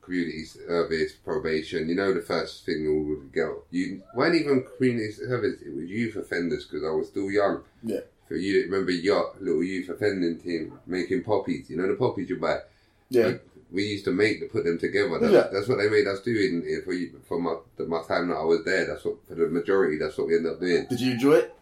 community 0.00 0.44
service 0.44 1.12
probation. 1.12 1.88
You 1.88 1.94
know 1.94 2.12
the 2.12 2.20
first 2.22 2.64
thing 2.66 2.82
you 2.82 3.02
would 3.20 3.32
get. 3.32 3.48
You 3.70 4.02
weren't 4.14 4.34
even 4.34 4.64
community 4.76 5.12
service. 5.12 5.60
It 5.62 5.74
was 5.74 5.84
youth 5.88 6.16
offenders 6.16 6.64
because 6.64 6.84
I 6.84 6.90
was 6.90 7.08
still 7.08 7.30
young. 7.30 7.62
Yeah. 7.82 8.00
So 8.28 8.34
you 8.36 8.62
remember 8.62 8.92
yacht 8.92 9.42
little 9.42 9.62
youth 9.62 9.88
offending 9.88 10.38
team 10.40 10.78
making 10.86 11.22
poppies. 11.22 11.68
You 11.70 11.76
know 11.76 11.88
the 11.88 11.94
poppies 11.94 12.30
you 12.30 12.38
buy. 12.38 12.58
Yeah. 13.10 13.26
Like, 13.26 13.46
we 13.70 13.84
used 13.84 14.04
to 14.04 14.10
make 14.10 14.38
to 14.40 14.46
put 14.46 14.64
them 14.64 14.78
together. 14.78 15.18
That's, 15.18 15.32
Yeah. 15.32 15.48
that's 15.52 15.66
what 15.68 15.78
they 15.78 15.88
made 15.88 16.06
us 16.06 16.20
do 16.20 16.30
in, 16.30 16.62
in 16.62 16.82
for 16.82 16.94
for 17.26 17.40
my 17.40 17.56
the- 17.76 17.86
my 17.86 18.02
time 18.02 18.28
that 18.28 18.34
I 18.36 18.42
was 18.44 18.64
there. 18.64 18.86
That's 18.86 19.04
what 19.04 19.16
for 19.26 19.34
the 19.34 19.46
majority. 19.48 19.96
That's 19.98 20.16
what 20.18 20.26
we 20.28 20.36
ended 20.36 20.52
up 20.52 20.60
doing. 20.60 20.86
Did 20.90 21.00
you 21.00 21.12
enjoy 21.12 21.34
it? 21.36 21.54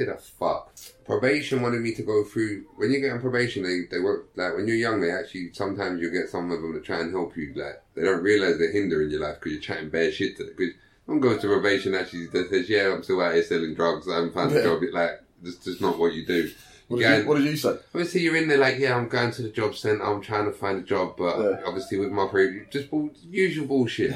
Did 0.00 0.08
a 0.08 0.16
fuck. 0.16 0.72
Probation 1.04 1.60
wanted 1.60 1.82
me 1.82 1.92
to 1.94 2.02
go 2.02 2.24
through. 2.24 2.64
When 2.76 2.90
you 2.90 3.00
get 3.00 3.12
on 3.12 3.20
probation, 3.20 3.62
they 3.64 3.80
they 3.90 4.00
work 4.02 4.28
like 4.34 4.54
when 4.56 4.66
you're 4.66 4.76
young. 4.76 4.98
They 5.02 5.10
actually 5.10 5.52
sometimes 5.52 6.00
you 6.00 6.10
get 6.10 6.30
some 6.30 6.50
of 6.50 6.62
them 6.62 6.72
to 6.72 6.80
try 6.80 7.00
and 7.00 7.10
help 7.12 7.36
you. 7.36 7.52
Like 7.54 7.82
they 7.94 8.02
don't 8.04 8.22
realize 8.22 8.56
they're 8.58 8.72
hindering 8.72 9.10
your 9.10 9.20
life 9.20 9.34
because 9.40 9.52
you're 9.52 9.60
chatting 9.60 9.90
bad 9.90 10.14
shit 10.14 10.38
to 10.38 10.44
them. 10.44 10.54
Because 10.56 10.74
someone 11.04 11.20
goes 11.20 11.42
to 11.42 11.48
probation 11.48 11.94
actually 11.94 12.28
that 12.28 12.48
says, 12.48 12.70
"Yeah, 12.70 12.94
I'm 12.94 13.02
still 13.02 13.20
out 13.20 13.34
here 13.34 13.42
selling 13.42 13.74
drugs. 13.74 14.08
I 14.08 14.14
haven't 14.14 14.32
found 14.32 14.52
Yeah. 14.52 14.60
a 14.60 14.62
job." 14.62 14.82
It 14.84 14.94
like 14.94 15.22
that's 15.42 15.56
just 15.56 15.82
not 15.82 15.98
what 15.98 16.14
you 16.14 16.24
do. 16.24 16.50
What 16.88 16.98
did 17.00 17.18
you, 17.22 17.28
what 17.28 17.36
did 17.38 17.44
you 17.46 17.56
say? 17.56 17.76
Obviously, 17.94 18.22
you're 18.22 18.34
in 18.34 18.48
there 18.48 18.58
like, 18.58 18.78
yeah, 18.80 18.96
I'm 18.96 19.06
going 19.06 19.30
to 19.30 19.42
the 19.42 19.50
job 19.50 19.76
centre, 19.76 20.02
I'm 20.02 20.20
trying 20.20 20.46
to 20.46 20.52
find 20.52 20.78
a 20.80 20.82
job, 20.82 21.14
but 21.16 21.38
Yeah. 21.38 21.60
obviously 21.64 21.98
with 21.98 22.10
my 22.10 22.26
previous, 22.26 22.66
just 22.68 22.90
bull, 22.90 23.10
usual 23.30 23.68
bullshit. 23.68 24.12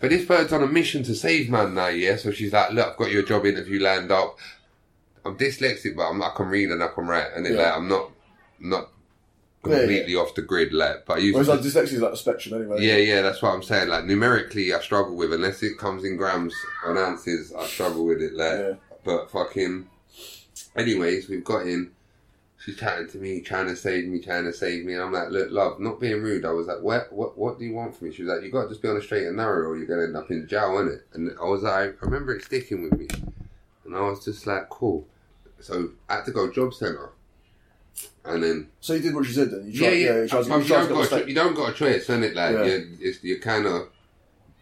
but 0.00 0.10
this 0.10 0.24
bird's 0.24 0.52
on 0.52 0.64
a 0.64 0.66
mission 0.66 1.04
to 1.04 1.14
save 1.14 1.48
man 1.48 1.74
now, 1.74 1.86
yeah? 1.86 2.16
So 2.16 2.32
she's 2.32 2.52
like, 2.52 2.72
look, 2.72 2.88
I've 2.88 2.96
got 2.96 3.12
your 3.12 3.22
job 3.22 3.46
interview 3.46 3.78
lined 3.80 4.10
up. 4.10 4.36
I'm 5.24 5.36
dyslexic, 5.36 5.96
but 5.96 6.08
I'm, 6.08 6.22
I 6.22 6.30
can 6.34 6.46
read 6.48 6.70
and 6.70 6.82
I 6.82 6.88
can 6.88 7.06
write, 7.06 7.28
and 7.34 7.46
it, 7.46 7.52
Yeah. 7.54 7.62
like, 7.62 7.76
I'm 7.76 7.88
not, 7.88 8.10
not 8.60 8.90
Yeah, 9.66 9.72
yeah. 9.72 9.78
completely 9.80 10.14
off 10.16 10.34
the 10.34 10.42
grid, 10.42 10.72
like, 10.72 11.04
but 11.06 11.18
I 11.18 11.20
used 11.20 11.34
Whereas 11.34 11.48
to 11.48 11.54
like 11.54 11.60
dyslexia 11.88 11.94
is 11.94 12.00
like 12.02 12.12
a 12.12 12.16
spectrum 12.16 12.60
anyway. 12.60 12.78
yeah, 12.84 12.96
yeah, 12.96 13.22
that's 13.22 13.42
what 13.42 13.52
I'm 13.54 13.62
saying. 13.62 13.88
Like 13.88 14.04
numerically, 14.04 14.72
I 14.72 14.80
struggle 14.80 15.16
with 15.16 15.32
unless 15.32 15.62
it 15.62 15.78
comes 15.78 16.04
in 16.04 16.16
grams 16.16 16.54
on 16.86 16.96
ounces. 16.96 17.52
I 17.52 17.66
struggle 17.66 18.04
with 18.06 18.22
it. 18.22 18.34
Like, 18.34 18.58
Yeah. 18.58 18.72
but 19.04 19.30
fucking. 19.30 19.88
Anyways, 20.76 21.28
we've 21.28 21.44
got 21.44 21.66
in. 21.66 21.90
She's 22.60 22.76
chatting 22.76 23.08
to 23.10 23.18
me, 23.18 23.40
trying 23.40 23.68
to 23.68 23.76
save 23.76 24.08
me, 24.08 24.18
trying 24.20 24.44
to 24.44 24.52
save 24.52 24.84
me. 24.84 24.92
And 24.94 25.02
I'm 25.02 25.12
like, 25.12 25.30
look, 25.30 25.50
love, 25.50 25.78
not 25.80 26.00
being 26.00 26.20
rude. 26.22 26.44
I 26.44 26.50
was 26.50 26.66
like, 26.66 26.82
what, 26.82 27.10
what, 27.12 27.38
what 27.38 27.58
do 27.58 27.64
you 27.64 27.72
want 27.72 27.96
from 27.96 28.08
me? 28.08 28.14
She 28.14 28.24
was 28.24 28.34
like, 28.34 28.42
you 28.44 28.50
got 28.50 28.64
to 28.64 28.68
just 28.68 28.82
be 28.82 28.88
on 28.88 28.96
a 28.96 29.00
straight 29.00 29.26
and 29.26 29.36
narrow, 29.36 29.68
or 29.68 29.76
you're 29.76 29.86
gonna 29.86 30.02
end 30.02 30.16
up 30.16 30.30
in 30.30 30.46
jail, 30.48 30.70
innit? 30.70 31.02
And 31.14 31.30
I 31.40 31.44
was 31.44 31.62
like, 31.62 31.96
I 32.02 32.04
remember 32.04 32.34
it 32.34 32.44
sticking 32.44 32.82
with 32.82 32.98
me, 32.98 33.06
and 33.88 33.96
I 33.96 34.00
was 34.08 34.24
just 34.24 34.46
like, 34.46 34.68
cool. 34.68 35.06
So 35.60 35.90
I 36.08 36.16
had 36.16 36.24
to 36.26 36.30
go 36.32 36.52
job 36.52 36.72
centre, 36.74 37.10
and 38.24 38.42
then 38.42 38.68
So 38.80 38.94
you 38.94 39.00
did 39.02 39.14
what 39.14 39.26
she 39.26 39.32
said 39.32 39.50
then. 39.50 39.64
You 39.66 39.72
yeah, 39.72 39.88
tried, 39.88 39.96
yeah. 39.96 40.22
you 40.22 40.28
tried, 40.28 40.46
you 40.46 40.56
you, 40.58 40.64
tried 40.64 40.88
don't 40.88 41.10
got 41.10 41.12
a 41.22 41.28
you 41.28 41.34
don't 41.34 41.54
got 41.56 41.70
a 41.70 41.74
choice, 41.74 42.02
isn't 42.02 42.22
it? 42.24 42.34
Like 42.36 42.52
Yeah. 42.54 42.64
you're, 42.64 42.84
it's, 43.00 43.24
you're 43.24 43.38
kind 43.40 43.66
of 43.66 43.88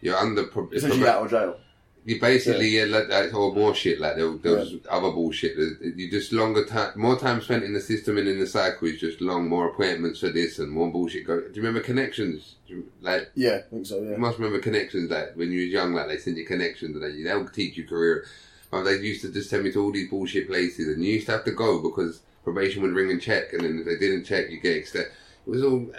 you're 0.01 0.15
under. 0.17 0.43
Essentially 0.73 1.01
proba- 1.01 1.07
out 1.07 1.25
of 1.25 1.29
jail. 1.31 1.59
you 2.05 2.19
basically 2.21 2.69
yeah, 2.69 2.85
like, 2.85 3.09
like, 3.09 3.33
or 3.33 3.53
more 3.53 3.75
shit. 3.75 3.99
Like 3.99 4.15
there, 4.15 4.31
there 4.37 4.53
was 4.57 4.75
other 4.89 5.11
bullshit. 5.11 5.55
You 5.95 6.09
just 6.09 6.31
longer 6.33 6.65
time, 6.65 6.93
more 6.95 7.19
time 7.19 7.41
spent 7.41 7.63
in 7.63 7.73
the 7.73 7.81
system 7.81 8.17
and 8.17 8.27
in 8.27 8.39
the 8.39 8.47
cycle 8.47 8.87
is 8.87 8.99
just 8.99 9.21
long. 9.21 9.47
More 9.49 9.67
appointments 9.69 10.19
for 10.21 10.29
this 10.29 10.57
and 10.59 10.71
more 10.71 10.89
bullshit. 10.91 11.27
Go. 11.27 11.41
Do 11.41 11.47
you 11.53 11.61
remember 11.61 11.81
Connexions? 11.81 12.55
Do 12.67 12.73
you- 12.75 12.91
Like 13.01 13.29
Yeah, 13.35 13.55
I 13.65 13.69
think 13.69 13.85
so. 13.85 14.01
Yeah. 14.01 14.11
You 14.11 14.17
must 14.17 14.39
remember 14.39 14.59
Connexions. 14.59 15.11
Like 15.11 15.33
when 15.35 15.51
you 15.51 15.61
was 15.61 15.69
young, 15.69 15.93
like 15.93 16.07
they 16.07 16.17
send 16.17 16.37
you 16.37 16.45
Connexions 16.45 16.95
and 16.95 17.03
they 17.03 17.21
they'll 17.21 17.47
teach 17.49 17.77
you 17.77 17.85
career. 17.85 18.25
But 18.69 18.83
they 18.83 18.97
used 18.97 19.21
to 19.21 19.31
just 19.31 19.49
send 19.49 19.63
me 19.63 19.71
to 19.71 19.81
all 19.81 19.91
these 19.91 20.09
bullshit 20.09 20.47
places, 20.47 20.87
and 20.89 21.03
you 21.03 21.13
used 21.13 21.27
to 21.27 21.31
have 21.33 21.45
to 21.45 21.51
go 21.51 21.81
because 21.81 22.21
probation 22.43 22.81
would 22.81 22.91
ring 22.91 23.11
and 23.11 23.21
check, 23.21 23.53
and 23.53 23.61
then 23.61 23.79
if 23.79 23.85
they 23.85 23.97
didn't 23.97 24.25
check, 24.25 24.49
you 24.49 24.59
get 24.59 24.75
extended. 24.77 25.11
It 25.45 25.49
was 25.49 25.63
all. 25.63 25.89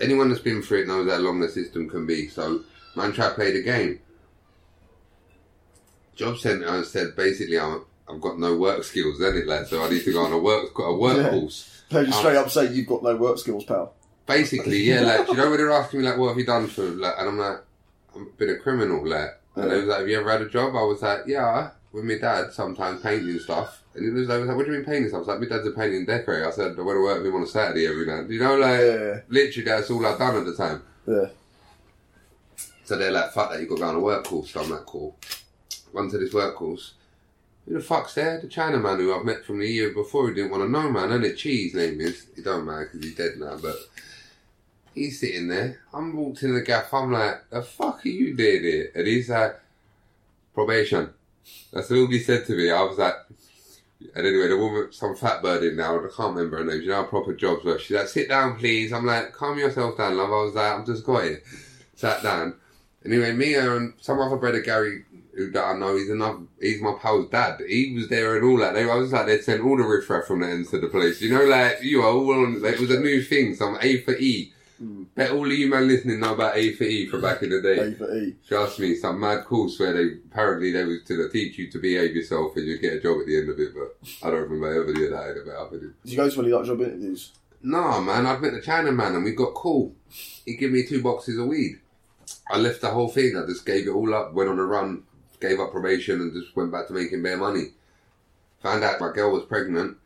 Anyone 0.00 0.28
that's 0.28 0.40
been 0.42 0.60
through 0.62 0.82
it 0.82 0.88
knows 0.88 1.08
how 1.10 1.18
long 1.18 1.40
the 1.40 1.48
system 1.48 1.88
can 1.88 2.06
be. 2.06 2.28
So 2.28 2.62
man, 2.96 3.12
try 3.12 3.28
to 3.28 3.34
play 3.34 3.52
the 3.52 3.62
game. 3.62 4.00
Job 6.14 6.38
centre 6.38 6.84
said 6.84 7.16
basically 7.16 7.58
I'm, 7.58 7.84
I've 8.08 8.20
got 8.20 8.38
no 8.38 8.56
work 8.56 8.84
skills, 8.84 9.18
then 9.18 9.36
it 9.36 9.46
like 9.46 9.66
so 9.66 9.82
I 9.82 9.90
need 9.90 10.04
to 10.04 10.12
go 10.12 10.24
on 10.24 10.32
a 10.32 10.38
work 10.38 10.72
got 10.74 10.84
a 10.84 10.96
work 10.96 11.16
Yeah. 11.16 11.30
course. 11.30 11.82
Played 11.88 12.08
you 12.08 12.12
Um, 12.12 12.18
straight 12.20 12.36
up 12.36 12.50
say 12.50 12.72
you've 12.72 12.86
got 12.86 13.02
no 13.02 13.16
work 13.16 13.38
skills, 13.38 13.64
pal. 13.64 13.94
Basically, 14.26 14.78
yeah, 14.78 15.00
like, 15.02 15.28
you 15.28 15.34
know 15.34 15.50
when 15.50 15.58
they're 15.58 15.70
asking 15.70 16.00
me, 16.00 16.06
like, 16.06 16.16
what 16.16 16.28
have 16.28 16.38
you 16.38 16.46
done 16.46 16.66
for, 16.66 16.82
like, 16.82 17.12
and 17.18 17.28
I'm 17.28 17.38
like, 17.38 17.58
I've 18.16 18.38
been 18.38 18.48
a 18.50 18.56
criminal, 18.56 19.06
like, 19.06 19.38
and 19.54 19.70
they 19.70 19.76
was 19.76 19.84
like, 19.86 19.98
have 19.98 20.08
you 20.08 20.18
ever 20.18 20.30
had 20.30 20.40
a 20.40 20.48
job? 20.48 20.74
I 20.74 20.82
was 20.82 21.02
like, 21.02 21.20
yeah, 21.26 21.70
with 21.94 22.04
my 22.04 22.18
dad, 22.18 22.52
sometimes 22.52 23.00
painting 23.00 23.38
stuff. 23.38 23.80
And 23.94 24.04
he 24.04 24.10
was 24.10 24.26
like, 24.28 24.44
what 24.56 24.66
do 24.66 24.72
you 24.72 24.78
mean 24.78 24.84
painting 24.84 25.08
stuff? 25.08 25.18
I 25.18 25.20
was 25.20 25.28
like, 25.28 25.40
my 25.40 25.46
dad's 25.46 25.66
a 25.68 25.70
painting 25.70 26.04
decorator. 26.04 26.48
I 26.48 26.50
said, 26.50 26.72
I 26.76 26.82
went 26.82 26.96
to 26.96 27.02
work 27.02 27.18
with 27.18 27.26
him 27.28 27.36
on 27.36 27.42
a 27.44 27.46
Saturday 27.46 27.86
every 27.86 28.04
night. 28.04 28.28
You 28.28 28.40
know, 28.40 28.56
like, 28.56 28.80
Yeah. 28.80 29.20
literally, 29.28 29.64
that's 29.64 29.90
all 29.90 30.04
I've 30.04 30.18
done 30.18 30.36
at 30.36 30.44
the 30.44 30.56
time. 30.56 30.82
Yeah. 31.06 31.26
So 32.84 32.98
they're 32.98 33.12
like, 33.12 33.30
fuck 33.32 33.52
that, 33.52 33.60
you 33.60 33.66
got 33.68 33.76
to 33.76 33.80
go 33.82 33.88
on 33.88 33.94
a 33.94 34.00
work 34.00 34.24
course. 34.24 34.50
So 34.50 34.60
I'm 34.62 34.70
like, 34.70 34.84
cool. 34.84 35.16
Went 35.92 36.10
to 36.10 36.18
this 36.18 36.34
work 36.34 36.56
course. 36.56 36.94
Who 37.66 37.74
the 37.74 37.80
fuck's 37.80 38.14
there? 38.14 38.40
The 38.40 38.48
Chinaman 38.48 38.98
who 38.98 39.14
I've 39.14 39.24
met 39.24 39.44
from 39.44 39.60
the 39.60 39.66
year 39.68 39.90
before 39.94 40.26
who 40.26 40.34
didn't 40.34 40.50
want 40.50 40.64
to 40.64 40.68
know, 40.68 40.90
man. 40.90 41.12
And 41.12 41.24
it 41.24 41.36
Cheese 41.36 41.74
name 41.74 42.00
is. 42.00 42.26
He 42.34 42.42
don't 42.42 42.66
matter 42.66 42.90
because 42.92 43.06
he's 43.08 43.14
dead 43.16 43.32
now, 43.38 43.56
but 43.62 43.76
he's 44.94 45.20
sitting 45.20 45.48
there. 45.48 45.80
I'm 45.94 46.14
walked 46.14 46.42
in 46.42 46.54
the 46.54 46.60
gaff. 46.60 46.92
I'm 46.92 47.12
like, 47.12 47.48
the 47.50 47.62
fuck 47.62 48.04
are 48.04 48.08
you 48.08 48.34
doing 48.34 48.62
here? 48.64 48.90
And 48.94 49.06
he's 49.06 49.30
like, 49.30 49.58
probation. 50.52 51.10
That's 51.72 51.90
all 51.90 52.06
he 52.06 52.18
said 52.18 52.46
to 52.46 52.56
me. 52.56 52.70
I 52.70 52.82
was 52.82 52.98
like, 52.98 53.14
and 54.14 54.26
anyway, 54.26 54.48
the 54.48 54.56
woman, 54.56 54.92
some 54.92 55.16
fat 55.16 55.42
bird 55.42 55.64
in 55.64 55.76
now, 55.76 55.96
I 55.96 56.08
can't 56.14 56.34
remember 56.36 56.58
her 56.58 56.64
name. 56.64 56.82
You 56.82 56.88
know 56.88 56.96
how 56.96 57.04
proper 57.04 57.34
jobs 57.34 57.64
work. 57.64 57.80
She's 57.80 57.96
like, 57.96 58.08
sit 58.08 58.28
down, 58.28 58.56
please. 58.56 58.92
I'm 58.92 59.06
like, 59.06 59.32
calm 59.32 59.58
yourself 59.58 59.96
down, 59.96 60.16
love. 60.16 60.30
I 60.30 60.44
was 60.44 60.54
like, 60.54 60.72
I'm 60.72 60.84
just 60.86 61.04
got 61.04 61.24
here. 61.24 61.42
Sat 61.94 62.22
down. 62.22 62.56
Anyway, 63.04 63.32
me 63.32 63.54
and 63.54 63.94
some 64.00 64.20
other 64.20 64.36
brother, 64.36 64.60
Gary, 64.60 65.04
who 65.34 65.50
that 65.50 65.64
I 65.64 65.78
know, 65.78 65.96
he's 65.96 66.10
another, 66.10 66.40
he's 66.60 66.80
my 66.80 66.94
pal's 67.00 67.28
dad. 67.28 67.60
He 67.66 67.92
was 67.94 68.08
there 68.08 68.36
and 68.36 68.44
all 68.44 68.58
that. 68.58 68.74
They, 68.74 68.88
I 68.88 68.94
was 68.94 69.12
like, 69.12 69.26
they'd 69.26 69.44
sent 69.44 69.62
all 69.62 69.76
the 69.76 69.82
riffraff 69.82 70.24
from 70.24 70.40
the 70.40 70.48
ends 70.48 70.70
to 70.70 70.80
the 70.80 70.88
place. 70.88 71.20
You 71.20 71.30
know, 71.30 71.44
like, 71.44 71.82
you 71.82 72.02
are 72.02 72.10
all 72.10 72.30
on, 72.32 72.62
like, 72.62 72.74
it 72.74 72.80
was 72.80 72.90
a 72.90 73.00
new 73.00 73.22
thing, 73.22 73.54
some 73.54 73.76
A 73.80 74.00
for 74.00 74.16
E. 74.16 74.52
Bet 75.14 75.30
all 75.30 75.46
of 75.46 75.52
you 75.52 75.70
man 75.70 75.86
listening 75.86 76.18
know 76.18 76.34
about 76.34 76.56
A 76.56 76.72
for 76.72 76.84
E 76.84 77.06
from 77.06 77.20
back 77.20 77.42
in 77.42 77.50
the 77.50 77.62
day. 77.62 77.78
A 77.78 77.92
for 77.92 78.12
E. 78.16 78.34
Trust 78.48 78.80
me, 78.80 78.96
some 78.96 79.20
mad 79.20 79.44
course 79.44 79.78
where 79.78 79.92
they 79.92 80.14
apparently 80.30 80.72
they 80.72 80.84
was 80.84 81.04
to 81.04 81.28
teach 81.28 81.56
you 81.56 81.70
to 81.70 81.78
behave 81.78 82.16
yourself 82.16 82.56
and 82.56 82.66
you 82.66 82.78
get 82.78 82.94
a 82.94 83.00
job 83.00 83.20
at 83.20 83.26
the 83.26 83.36
end 83.38 83.48
of 83.48 83.60
it. 83.60 83.72
But 83.74 84.26
I 84.26 84.30
don't 84.30 84.42
remember 84.42 84.82
ever 84.82 84.92
doing 84.92 85.12
that. 85.12 85.40
About 85.40 85.72
it. 85.72 85.80
Did 85.80 85.92
you 86.04 86.16
go 86.16 86.28
to 86.28 86.40
any 86.40 86.52
like 86.52 86.66
job 86.66 86.80
interviews? 86.80 87.32
No, 87.62 88.00
man, 88.00 88.26
I'd 88.26 88.42
met 88.42 88.52
the 88.54 88.60
China 88.60 88.90
man 88.90 89.14
and 89.14 89.24
we 89.24 89.32
got 89.32 89.54
cool. 89.54 89.94
He 90.44 90.56
gave 90.56 90.72
me 90.72 90.84
two 90.84 91.02
boxes 91.02 91.38
of 91.38 91.46
weed. 91.46 91.78
I 92.50 92.58
left 92.58 92.80
the 92.80 92.90
whole 92.90 93.08
thing. 93.08 93.36
I 93.36 93.46
just 93.46 93.64
gave 93.64 93.86
it 93.86 93.92
all 93.92 94.12
up. 94.14 94.34
Went 94.34 94.50
on 94.50 94.58
a 94.58 94.64
run, 94.64 95.04
gave 95.40 95.60
up 95.60 95.70
probation, 95.70 96.20
and 96.20 96.32
just 96.32 96.54
went 96.56 96.72
back 96.72 96.88
to 96.88 96.92
making 96.92 97.22
bare 97.22 97.36
money. 97.36 97.68
Found 98.62 98.82
out 98.82 99.00
my 99.00 99.12
girl 99.12 99.30
was 99.32 99.44
pregnant. 99.44 99.96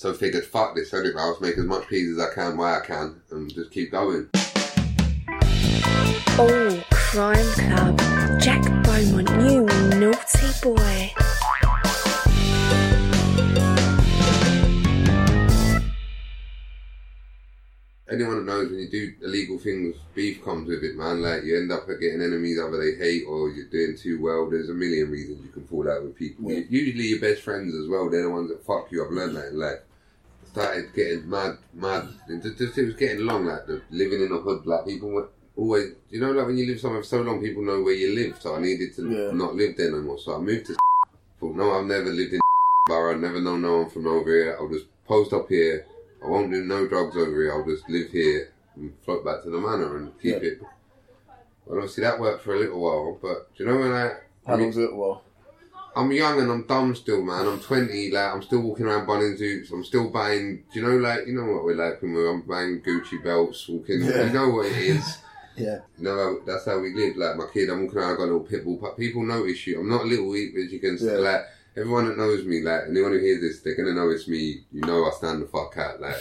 So 0.00 0.12
I 0.12 0.14
figured, 0.14 0.46
fuck 0.46 0.74
this, 0.74 0.94
anyway. 0.94 1.12
I'll 1.18 1.32
just 1.32 1.42
make 1.42 1.58
as 1.58 1.64
much 1.66 1.86
peas 1.86 2.16
as 2.16 2.26
I 2.26 2.32
can, 2.32 2.56
while 2.56 2.80
I 2.80 2.86
can, 2.86 3.20
and 3.32 3.52
just 3.52 3.70
keep 3.70 3.90
going. 3.90 4.30
Oh, 6.38 6.82
Crime 6.90 7.44
Club. 7.52 7.98
Jack 8.40 8.62
Beaumont, 8.82 9.28
you 9.28 9.66
naughty 10.00 10.48
boy. 10.62 11.12
anyone 18.10 18.44
that 18.44 18.52
knows 18.52 18.70
when 18.70 18.80
you 18.80 18.90
do 18.90 19.12
illegal 19.22 19.58
things, 19.58 19.94
beef 20.14 20.42
comes 20.42 20.68
with 20.68 20.82
it, 20.82 20.96
man. 20.96 21.22
Like 21.22 21.44
you 21.44 21.56
end 21.58 21.70
up 21.70 21.86
getting 22.00 22.22
enemies 22.22 22.58
either 22.58 22.76
they 22.76 22.96
hate 22.96 23.24
or 23.28 23.50
you're 23.50 23.68
doing 23.68 23.96
too 23.96 24.20
well. 24.20 24.48
There's 24.48 24.68
a 24.70 24.74
million 24.74 25.10
reasons 25.10 25.44
you 25.44 25.52
can 25.52 25.66
fall 25.66 25.88
out 25.90 26.02
with 26.02 26.16
people. 26.16 26.50
Yeah. 26.50 26.64
Usually 26.68 27.08
your 27.08 27.20
best 27.20 27.42
friends 27.42 27.74
as 27.74 27.86
well. 27.86 28.10
They're 28.10 28.22
the 28.22 28.30
ones 28.30 28.48
that 28.48 28.64
fuck 28.64 28.90
you. 28.90 29.04
I've 29.04 29.12
learned 29.12 29.36
that 29.36 29.48
in 29.48 29.58
life. 29.58 29.80
Started 30.52 30.92
getting 30.94 31.30
mad, 31.30 31.58
mad. 31.72 32.08
It 32.28 32.42
just, 32.58 32.76
it 32.76 32.84
was 32.86 32.94
getting 32.96 33.24
long. 33.24 33.46
Like 33.46 33.66
the, 33.66 33.82
living 33.90 34.22
in 34.22 34.32
a 34.32 34.38
hood, 34.38 34.66
like 34.66 34.84
people 34.84 35.10
were 35.10 35.28
always. 35.56 35.92
You 36.10 36.20
know, 36.20 36.32
like 36.32 36.46
when 36.46 36.58
you 36.58 36.66
live 36.66 36.80
somewhere 36.80 37.02
for 37.02 37.06
so 37.08 37.20
long, 37.22 37.40
people 37.40 37.62
know 37.64 37.82
where 37.82 37.94
you 37.94 38.14
live. 38.16 38.36
So 38.40 38.56
I 38.56 38.60
needed 38.60 38.94
to 38.96 39.02
Yeah. 39.08 39.30
not 39.32 39.54
live 39.54 39.76
there 39.76 39.92
no 39.92 40.00
more. 40.00 40.18
So 40.18 40.34
I 40.34 40.38
moved 40.38 40.66
to. 40.66 40.76
Thought, 41.40 41.54
no, 41.56 41.70
I've 41.72 41.86
never 41.86 42.10
lived 42.10 42.32
in 42.34 42.40
borough. 42.86 43.16
Never 43.16 43.40
known 43.40 43.62
no 43.62 43.78
one 43.82 43.90
from 43.90 44.06
over 44.08 44.28
here. 44.28 44.56
I'll 44.58 44.68
just 44.68 44.86
post 45.06 45.32
up 45.32 45.48
here. 45.48 45.86
I 46.22 46.26
won't 46.28 46.50
do 46.50 46.64
no 46.64 46.86
drugs 46.88 47.16
over 47.16 47.30
here. 47.42 47.52
I'll 47.52 47.64
just 47.64 47.88
live 47.88 48.10
here 48.10 48.52
and 48.74 48.92
float 49.04 49.24
back 49.24 49.42
to 49.44 49.50
the 49.50 49.58
manor 49.58 49.96
and 49.98 50.12
keep 50.20 50.42
Yeah. 50.42 50.48
it. 50.50 50.60
Well, 51.64 51.78
obviously 51.78 52.02
that 52.02 52.18
worked 52.18 52.42
for 52.42 52.54
a 52.54 52.58
little 52.58 52.80
while, 52.80 53.18
but 53.22 53.54
do 53.56 53.62
you 53.64 53.70
know 53.70 53.78
when 53.78 53.92
I? 53.92 54.14
How 54.46 54.56
long's 54.56 54.76
it? 54.76 54.94
Well, 54.94 55.22
I'm 56.00 56.12
young 56.12 56.40
and 56.40 56.50
I'm 56.50 56.66
dumb 56.66 56.94
still, 56.94 57.22
man. 57.22 57.46
I'm 57.46 57.60
20, 57.60 58.10
like, 58.10 58.32
I'm 58.34 58.42
still 58.42 58.60
walking 58.60 58.86
around 58.86 59.06
buying 59.06 59.36
suits. 59.36 59.70
I'm 59.70 59.84
still 59.84 60.08
buying, 60.10 60.64
do 60.72 60.80
you 60.80 60.86
know, 60.86 60.96
like, 60.96 61.26
you 61.26 61.34
know 61.34 61.44
what 61.52 61.64
we're 61.64 61.74
like 61.76 62.00
when 62.02 62.14
we're, 62.14 62.28
I'm 62.30 62.42
buying 62.42 62.80
Gucci 62.80 63.22
belts, 63.22 63.68
walking, 63.68 64.02
Yeah. 64.02 64.26
you 64.26 64.32
know 64.32 64.48
what 64.50 64.66
it 64.66 64.76
is. 64.78 65.18
yeah. 65.56 65.78
You 65.98 66.04
know, 66.04 66.40
that's 66.46 66.64
how 66.66 66.78
we 66.80 66.94
live. 66.94 67.16
Like, 67.16 67.36
my 67.36 67.46
kid, 67.52 67.68
I'm 67.70 67.84
walking 67.84 67.98
around, 67.98 68.12
I've 68.12 68.16
got 68.18 68.24
a 68.24 68.32
little 68.32 68.40
pit 68.40 68.64
bull, 68.64 68.78
but 68.80 68.96
people 68.96 69.22
notice 69.24 69.66
you. 69.66 69.80
I'm 69.80 69.88
not 69.90 70.02
a 70.02 70.06
little, 70.06 70.32
as 70.32 70.72
you 70.72 70.78
can 70.80 70.98
see, 70.98 71.06
Yeah. 71.06 71.12
like, 71.18 71.42
everyone 71.76 72.06
that 72.08 72.16
knows 72.18 72.44
me, 72.44 72.62
like, 72.62 72.82
anyone 72.88 73.12
who 73.12 73.18
hears 73.18 73.40
this, 73.40 73.60
they're 73.60 73.76
gonna 73.76 73.94
know 73.94 74.10
it's 74.10 74.26
me. 74.28 74.64
You 74.72 74.80
know 74.82 75.04
I 75.04 75.10
stand 75.10 75.42
the 75.42 75.46
fuck 75.46 75.76
out, 75.76 76.00
like, 76.00 76.16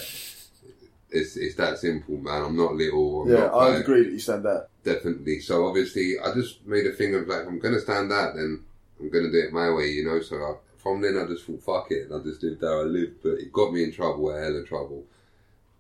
it's, 1.11 1.37
it's 1.37 1.55
that 1.55 1.79
simple, 1.79 2.17
man. 2.17 2.43
I'm 2.43 2.55
not 2.55 2.75
little. 2.75 3.23
I'm 3.23 3.29
Yeah, 3.29 3.39
not, 3.47 3.53
I 3.53 3.69
like, 3.69 3.79
agree 3.81 4.03
that 4.03 4.11
you 4.11 4.19
stand 4.19 4.45
out. 4.45 4.69
definitely. 4.83 5.39
So 5.39 5.65
obviously, 5.67 6.19
I 6.19 6.33
just 6.33 6.65
made 6.67 6.85
a 6.85 6.91
thing 6.91 7.15
of 7.15 7.27
like, 7.27 7.41
if 7.41 7.47
I'm 7.47 7.57
gonna 7.59 7.79
stand 7.79 8.11
out, 8.13 8.35
then 8.35 8.63
I'm 8.99 9.09
gonna 9.09 9.31
do 9.31 9.39
it 9.39 9.53
my 9.53 9.71
way, 9.71 9.89
you 9.89 10.05
know. 10.05 10.21
So 10.21 10.35
I, 10.37 10.53
from 10.77 11.01
then, 11.01 11.17
I 11.17 11.27
just 11.27 11.45
thought, 11.45 11.63
fuck 11.63 11.91
it, 11.91 12.09
and 12.09 12.19
I 12.19 12.23
just 12.23 12.43
lived 12.43 12.61
how 12.61 12.81
I 12.81 12.83
lived. 12.83 13.23
But 13.23 13.39
it 13.39 13.51
got 13.51 13.73
me 13.73 13.83
in 13.83 13.91
trouble, 13.91 14.31
a 14.31 14.39
hell 14.39 14.57
of 14.57 14.67
trouble, 14.67 15.05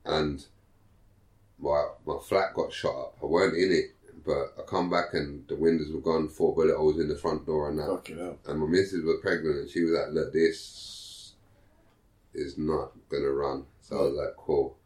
and 0.05 0.45
my 1.59 1.87
my 2.05 2.17
flat 2.23 2.53
got 2.53 2.71
shot 2.73 2.95
up. 2.95 3.17
I 3.21 3.25
weren't 3.25 3.57
in 3.57 3.71
it, 3.71 3.95
but 4.25 4.53
I 4.57 4.63
come 4.67 4.89
back 4.89 5.13
and 5.13 5.47
the 5.47 5.55
windows 5.55 5.91
were 5.91 6.01
gone. 6.01 6.29
Four 6.29 6.55
bullet 6.55 6.77
holes 6.77 6.99
in 6.99 7.09
the 7.09 7.17
front 7.17 7.45
door 7.45 7.69
and 7.69 7.79
that. 7.79 7.89
And 8.47 8.59
my 8.59 8.67
missus 8.67 9.03
was 9.03 9.19
pregnant, 9.21 9.57
and 9.57 9.69
she 9.69 9.83
was 9.83 9.91
like, 9.91 10.11
"Look, 10.11 10.33
this 10.33 11.33
is 12.33 12.57
not 12.57 12.91
gonna 13.09 13.31
run." 13.31 13.65
So 13.81 13.97
I 13.97 14.01
was 14.01 14.13
like, 14.13 14.35
"Cool, 14.37 14.77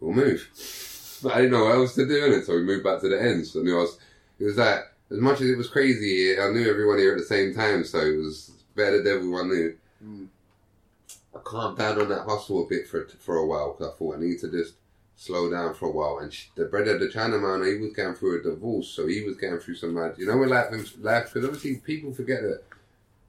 we'll 0.00 0.12
move." 0.14 0.48
But 1.22 1.34
I 1.34 1.42
didn't 1.42 1.50
know 1.50 1.64
what 1.64 1.74
else 1.74 1.94
to 1.96 2.08
do 2.08 2.24
in 2.24 2.32
it, 2.32 2.46
so 2.46 2.54
we 2.54 2.62
moved 2.62 2.82
back 2.82 3.02
to 3.02 3.08
the 3.10 3.20
ends. 3.20 3.52
So 3.52 3.60
I 3.60 3.62
knew 3.62 3.76
I 3.76 3.82
was. 3.82 3.98
It 4.38 4.44
was 4.44 4.56
like 4.56 4.84
as 5.10 5.18
much 5.18 5.40
as 5.40 5.50
it 5.50 5.56
was 5.58 5.68
crazy, 5.68 6.38
I 6.38 6.50
knew 6.50 6.68
everyone 6.68 6.98
here 6.98 7.12
at 7.12 7.18
the 7.18 7.24
same 7.24 7.54
time, 7.54 7.84
so 7.84 7.98
it 7.98 8.16
was 8.16 8.50
better 8.76 9.02
than 9.02 9.12
everyone 9.16 9.48
knew. 9.48 9.76
Mm. 10.04 10.26
I 11.34 11.38
calmed 11.38 11.78
down 11.78 12.00
on 12.00 12.08
that 12.08 12.24
hustle 12.26 12.64
a 12.64 12.68
bit 12.68 12.86
for 12.88 13.06
for 13.18 13.36
a 13.36 13.46
while 13.46 13.72
because 13.72 13.92
I 13.92 13.96
thought 13.98 14.16
I 14.16 14.20
need 14.20 14.38
to 14.40 14.50
just 14.50 14.74
slow 15.16 15.50
down 15.50 15.74
for 15.74 15.86
a 15.86 15.92
while. 15.92 16.18
And 16.18 16.32
sh 16.32 16.46
the 16.54 16.64
brother, 16.64 16.98
the 16.98 17.06
Chinaman, 17.08 17.66
he 17.72 17.78
was 17.80 17.92
going 17.92 18.14
through 18.14 18.40
a 18.40 18.42
divorce, 18.42 18.88
so 18.88 19.06
he 19.06 19.22
was 19.22 19.36
going 19.36 19.58
through 19.58 19.76
some 19.76 19.94
mad. 19.94 20.14
You 20.18 20.26
know, 20.26 20.36
when 20.38 20.48
life, 20.48 20.70
life, 21.00 21.26
because 21.32 21.44
obviously 21.44 21.76
people 21.76 22.12
forget 22.12 22.42
that 22.42 22.62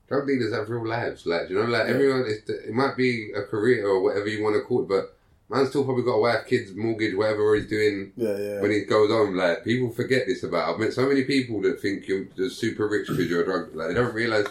drug 0.07 0.27
dealers 0.27 0.53
have 0.53 0.69
real 0.69 0.87
lives. 0.87 1.25
Like, 1.25 1.49
you 1.49 1.55
know, 1.55 1.65
like 1.65 1.87
Yeah. 1.87 1.93
everyone, 1.93 2.25
it's, 2.27 2.49
it 2.49 2.73
might 2.73 2.95
be 2.97 3.31
a 3.35 3.43
career 3.43 3.87
or 3.87 4.01
whatever 4.01 4.27
you 4.27 4.43
want 4.43 4.55
to 4.55 4.61
call 4.61 4.81
it, 4.83 4.87
but 4.87 5.15
man's 5.51 5.69
still 5.69 5.83
probably 5.83 6.03
got 6.03 6.13
a 6.13 6.21
wife, 6.21 6.45
kids, 6.47 6.71
mortgage, 6.75 7.15
whatever 7.15 7.55
he's 7.55 7.67
doing 7.67 8.11
Yeah, 8.15 8.37
yeah. 8.37 8.61
when 8.61 8.71
he 8.71 8.85
goes 8.85 9.11
on. 9.11 9.35
Like, 9.35 9.63
people 9.63 9.89
forget 9.91 10.23
this 10.27 10.43
about. 10.43 10.73
I've 10.73 10.79
met 10.79 10.93
so 10.93 11.07
many 11.07 11.23
people 11.23 11.61
that 11.61 11.79
think 11.81 12.07
you're 12.07 12.25
just 12.35 12.59
super 12.59 12.87
rich 12.87 13.07
because 13.07 13.29
you're 13.29 13.41
a 13.43 13.45
drug. 13.45 13.75
Like, 13.75 13.89
they 13.89 13.93
don't 13.93 14.13
realize 14.13 14.45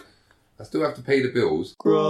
I 0.59 0.63
still 0.63 0.83
have 0.83 0.95
to 0.95 1.01
pay 1.01 1.21
the 1.21 1.29
bills. 1.29 1.75
Crime 1.79 2.01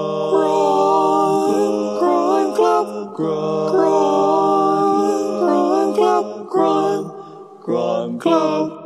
Club, 2.56 3.16
Crime 3.16 3.72
Club, 5.96 6.50
Crime, 6.50 7.12
Crime 7.64 8.20
Club. 8.20 8.81